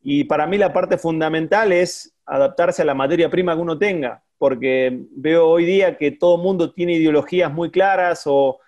Y 0.02 0.24
para 0.24 0.48
mí 0.48 0.58
la 0.58 0.74
parte 0.74 0.98
fundamental 0.98 1.72
es 1.72 2.14
adaptarse 2.26 2.82
a 2.82 2.86
la 2.86 2.94
materia 2.94 3.30
prima 3.30 3.56
que 3.56 3.62
uno 3.62 3.78
tenga, 3.78 4.24
porque 4.38 5.06
veo 5.12 5.48
hoy 5.48 5.66
día 5.66 5.98
que 5.98 6.12
todo 6.12 6.38
mundo 6.38 6.72
tiene 6.72 6.94
ideologías 6.94 7.52
muy 7.52 7.70
claras 7.70 8.24
o, 8.26 8.60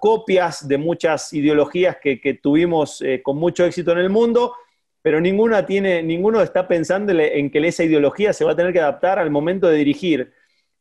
copias 0.00 0.66
de 0.68 0.78
muchas 0.78 1.32
ideologías 1.32 1.96
que, 2.00 2.38
tuvimos 2.40 3.02
eh, 3.02 3.20
con 3.22 3.36
mucho 3.36 3.64
éxito 3.64 3.92
en 3.92 3.98
el 3.98 4.10
mundo 4.10 4.54
pero 5.02 5.20
ninguna 5.20 5.64
tiene, 5.64 6.02
ninguno 6.02 6.42
está 6.42 6.68
pensando 6.68 7.12
en 7.12 7.50
que 7.50 7.66
esa 7.66 7.84
ideología 7.84 8.32
se 8.32 8.44
va 8.44 8.52
a 8.52 8.56
tener 8.56 8.72
que 8.72 8.80
adaptar 8.80 9.18
al 9.18 9.30
momento 9.30 9.68
de 9.68 9.76
dirigir, 9.76 10.32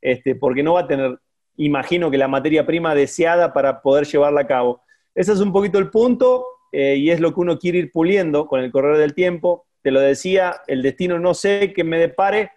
este, 0.02 0.36
porque 0.36 0.62
no 0.62 0.74
va 0.74 0.82
a 0.82 0.88
tener, 0.88 1.20
imagino 1.56 2.12
que 2.12 2.18
la 2.18 2.28
materia 2.28 2.66
prima 2.66 2.94
deseada 2.94 3.54
para 3.54 3.82
poder 3.82 4.06
llevarla 4.06 4.42
a 4.42 4.48
cabo. 4.48 4.82
Ese 5.16 5.32
es 5.32 5.40
un 5.40 5.54
poquito 5.54 5.80
el 5.80 5.90
punto 5.90 6.46
eh, 6.72 6.96
y 6.96 7.12
es 7.12 7.20
lo 7.20 7.34
que 7.34 7.40
uno 7.40 7.58
quiere 7.58 7.80
ir 7.80 7.92
puliendo 7.92 8.48
con 8.48 8.62
el 8.62 8.72
correr 8.72 8.98
del 8.98 9.14
tiempo. 9.14 9.66
Te 9.82 9.92
lo 9.92 10.00
decía, 10.00 10.58
el 10.68 10.82
destino 10.82 11.20
no 11.20 11.34
sé 11.34 11.74
que 11.74 11.84
me 11.84 11.98
depare, 11.98 12.52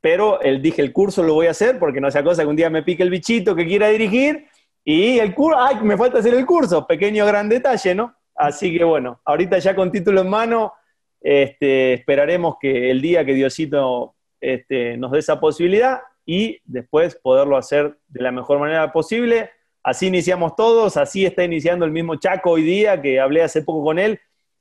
pero 0.00 0.40
él 0.40 0.62
dije, 0.62 0.82
el 0.82 0.92
curso 0.92 1.22
lo 1.22 1.34
voy 1.34 1.46
a 1.46 1.50
hacer 1.50 1.78
porque 1.78 2.00
no 2.00 2.10
sea 2.10 2.24
cosa 2.24 2.42
que 2.42 2.48
un 2.48 2.56
día 2.56 2.70
me 2.70 2.82
pique 2.82 3.02
el 3.02 3.10
bichito 3.10 3.54
que 3.54 3.66
quiera 3.66 3.88
dirigir 3.88 4.46
y 4.84 5.18
el 5.18 5.34
curso, 5.34 5.58
ay, 5.60 5.76
me 5.82 5.96
falta 5.96 6.18
hacer 6.18 6.34
el 6.34 6.46
curso, 6.46 6.86
pequeño 6.86 7.26
gran 7.26 7.48
detalle, 7.48 7.94
¿no? 7.94 8.14
Así 8.34 8.76
que 8.76 8.84
bueno, 8.84 9.20
ahorita 9.24 9.58
ya 9.58 9.74
con 9.74 9.92
título 9.92 10.22
en 10.22 10.30
mano, 10.30 10.72
este, 11.20 11.94
esperaremos 11.94 12.56
que 12.58 12.90
el 12.90 13.02
día 13.02 13.24
que 13.24 13.34
Diosito 13.34 14.14
este, 14.40 14.96
nos 14.96 15.12
dé 15.12 15.18
esa 15.18 15.38
posibilidad 15.38 16.00
y 16.24 16.58
después 16.64 17.16
poderlo 17.16 17.56
hacer 17.56 17.98
de 18.08 18.22
la 18.22 18.32
mejor 18.32 18.58
manera 18.58 18.92
posible. 18.92 19.50
Así 19.82 20.08
iniciamos 20.08 20.56
todos, 20.56 20.96
así 20.96 21.24
está 21.24 21.42
iniciando 21.44 21.84
el 21.84 21.90
mismo 21.90 22.16
Chaco 22.16 22.50
hoy 22.50 22.62
día, 22.62 23.00
que 23.00 23.18
hablé 23.18 23.42
hace 23.42 23.62
poco 23.62 23.84
con 23.84 23.98
él, 23.98 24.20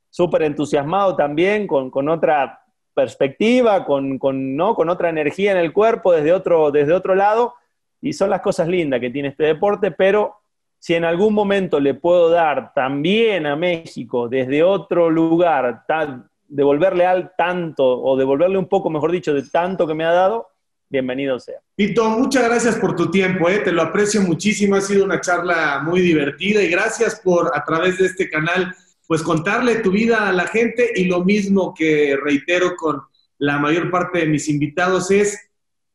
súper 0.09 0.43
entusiasmado 0.43 1.15
también, 1.15 1.67
con, 1.67 2.09
otra 2.09 2.61
perspectiva, 2.93 3.85
con, 3.85 4.17
¿no? 4.55 4.75
con 4.75 4.89
otra 4.89 5.09
energía 5.09 5.51
en 5.51 5.57
el 5.57 5.73
cuerpo 5.73 6.13
desde 6.13 6.31
otro, 6.31 6.71
desde 6.71 6.93
otro 6.93 7.15
lado. 7.15 7.53
Y 8.01 8.13
son 8.13 8.29
las 8.29 8.41
cosas 8.41 8.69
lindas 8.69 9.01
que 9.01 9.09
tiene 9.09 9.29
este 9.29 9.43
deporte, 9.43 9.91
pero 9.91 10.35
si 10.79 10.95
en 10.95 11.03
algún 11.03 11.33
momento 11.33 11.81
le 11.81 11.93
puedo 11.93 12.29
dar 12.29 12.73
también 12.73 13.45
a 13.45 13.57
México 13.57 14.29
desde 14.29 14.63
otro 14.63 15.09
lugar, 15.09 15.83
tal, 15.85 16.29
devolverle 16.47 17.05
al 17.05 17.35
tanto, 17.35 17.85
o 17.85 18.15
devolverle 18.15 18.57
un 18.57 18.67
poco, 18.67 18.89
mejor 18.89 19.11
dicho, 19.11 19.33
de 19.33 19.43
tanto 19.43 19.85
que 19.85 19.93
me 19.93 20.05
ha 20.05 20.13
dado, 20.13 20.48
bienvenido 20.89 21.39
sea. 21.39 21.59
Pito, 21.75 22.09
muchas 22.09 22.43
gracias 22.43 22.75
por 22.75 22.95
tu 22.95 23.11
tiempo, 23.11 23.49
¿eh? 23.49 23.59
te 23.59 23.71
lo 23.71 23.81
aprecio 23.81 24.21
muchísimo, 24.21 24.75
ha 24.75 24.81
sido 24.81 25.05
una 25.05 25.21
charla 25.21 25.81
muy 25.83 26.01
divertida 26.01 26.61
y 26.61 26.69
gracias 26.69 27.19
por 27.19 27.51
a 27.55 27.63
través 27.63 27.97
de 27.99 28.07
este 28.07 28.29
canal, 28.29 28.75
pues 29.07 29.21
contarle 29.21 29.75
tu 29.77 29.91
vida 29.91 30.27
a 30.27 30.33
la 30.33 30.47
gente 30.47 30.91
y 30.95 31.05
lo 31.05 31.23
mismo 31.23 31.73
que 31.73 32.17
reitero 32.21 32.75
con 32.75 33.01
la 33.37 33.57
mayor 33.59 33.89
parte 33.89 34.19
de 34.19 34.27
mis 34.27 34.49
invitados 34.49 35.11
es 35.11 35.39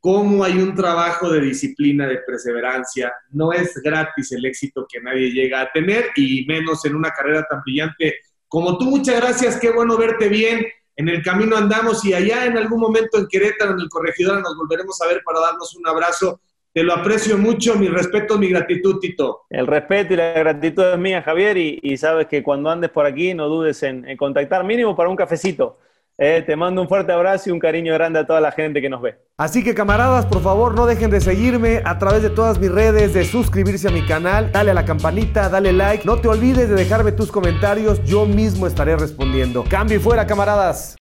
cómo 0.01 0.45
hay 0.45 0.59
un 0.59 0.75
trabajo 0.75 1.31
de 1.31 1.41
disciplina, 1.41 2.07
de 2.07 2.19
perseverancia. 2.19 3.13
No 3.31 3.53
es 3.53 3.75
gratis 3.83 4.33
el 4.33 4.45
éxito 4.45 4.87
que 4.91 5.01
nadie 5.01 5.31
llega 5.31 5.61
a 5.61 5.71
tener 5.73 6.07
y 6.17 6.45
menos 6.47 6.85
en 6.85 6.95
una 6.95 7.11
carrera 7.11 7.47
tan 7.49 7.63
brillante 7.63 8.15
como 8.55 8.79
tú, 8.79 8.85
muchas 8.85 9.17
gracias, 9.17 9.59
qué 9.59 9.73
bueno 9.73 9.99
verte 9.99 10.29
bien. 10.29 10.65
En 10.97 11.09
el 11.09 11.23
camino 11.23 11.57
andamos 11.57 12.05
y 12.05 12.15
allá 12.15 12.47
en 12.47 12.57
algún 12.57 12.81
momento 12.81 13.19
en 13.19 13.27
Querétaro, 13.27 13.73
en 13.73 13.81
el 13.81 13.89
Corregidora, 13.89 14.41
nos 14.41 14.57
volveremos 14.57 15.01
a 15.03 15.09
ver 15.09 15.23
para 15.25 15.41
darnos 15.41 15.75
un 15.75 15.87
abrazo. 15.87 16.41
Te 16.73 16.83
lo 16.83 16.93
aprecio 16.93 17.39
mucho, 17.39 17.77
mi 17.77 17.89
respeto, 17.89 18.39
mi 18.39 18.49
gratitud, 18.49 18.99
Tito. 19.01 19.43
El 19.51 19.67
respeto 19.67 20.15
y 20.15 20.17
la 20.17 20.33
gratitud 20.33 20.83
es 20.85 20.99
mía, 20.99 21.23
Javier, 21.23 21.57
y, 21.57 21.97
sabes 21.97 22.27
que 22.27 22.43
cuando 22.43 22.71
andes 22.71 22.91
por 22.91 23.07
aquí 23.07 23.35
no 23.35 23.49
dudes 23.49 23.83
en 23.83 24.17
contactar 24.17 24.65
mínimo 24.65 24.97
para 24.97 25.09
un 25.09 25.17
cafecito. 25.17 25.79
Eh, 26.17 26.45
te 26.47 26.55
mando 26.55 26.81
un 26.81 26.89
fuerte 26.89 27.13
abrazo 27.13 27.51
y 27.51 27.53
un 27.53 27.59
cariño 27.59 27.93
grande 27.93 28.21
a 28.21 28.27
toda 28.27 28.41
la 28.41 28.53
gente 28.53 28.81
que 28.81 28.89
nos 28.89 29.03
ve. 29.03 29.17
Así 29.37 29.65
que 29.65 29.75
camaradas, 29.75 30.27
por 30.27 30.43
favor, 30.43 30.75
no 30.75 30.87
dejen 30.87 31.11
de 31.11 31.21
seguirme 31.21 31.83
a 31.85 31.99
través 31.99 32.23
de 32.23 32.31
todas 32.31 32.59
mis 32.61 32.71
redes, 32.71 33.15
de 33.15 33.25
suscribirse 33.25 33.89
a 33.89 33.91
mi 33.91 34.07
canal, 34.07 34.53
dale 34.53 34.71
a 34.71 34.75
la 34.75 34.85
campanita, 34.85 35.49
dale 35.49 35.73
like. 35.73 36.05
No 36.05 36.21
te 36.21 36.29
olvides 36.29 36.69
de 36.69 36.77
dejarme 36.77 37.11
tus 37.11 37.33
comentarios, 37.33 38.03
yo 38.05 38.27
mismo 38.27 38.67
estaré 38.69 38.97
respondiendo. 38.97 39.65
Cambio 39.69 39.97
y 39.97 40.01
fuera, 40.01 40.27
camaradas. 40.27 40.97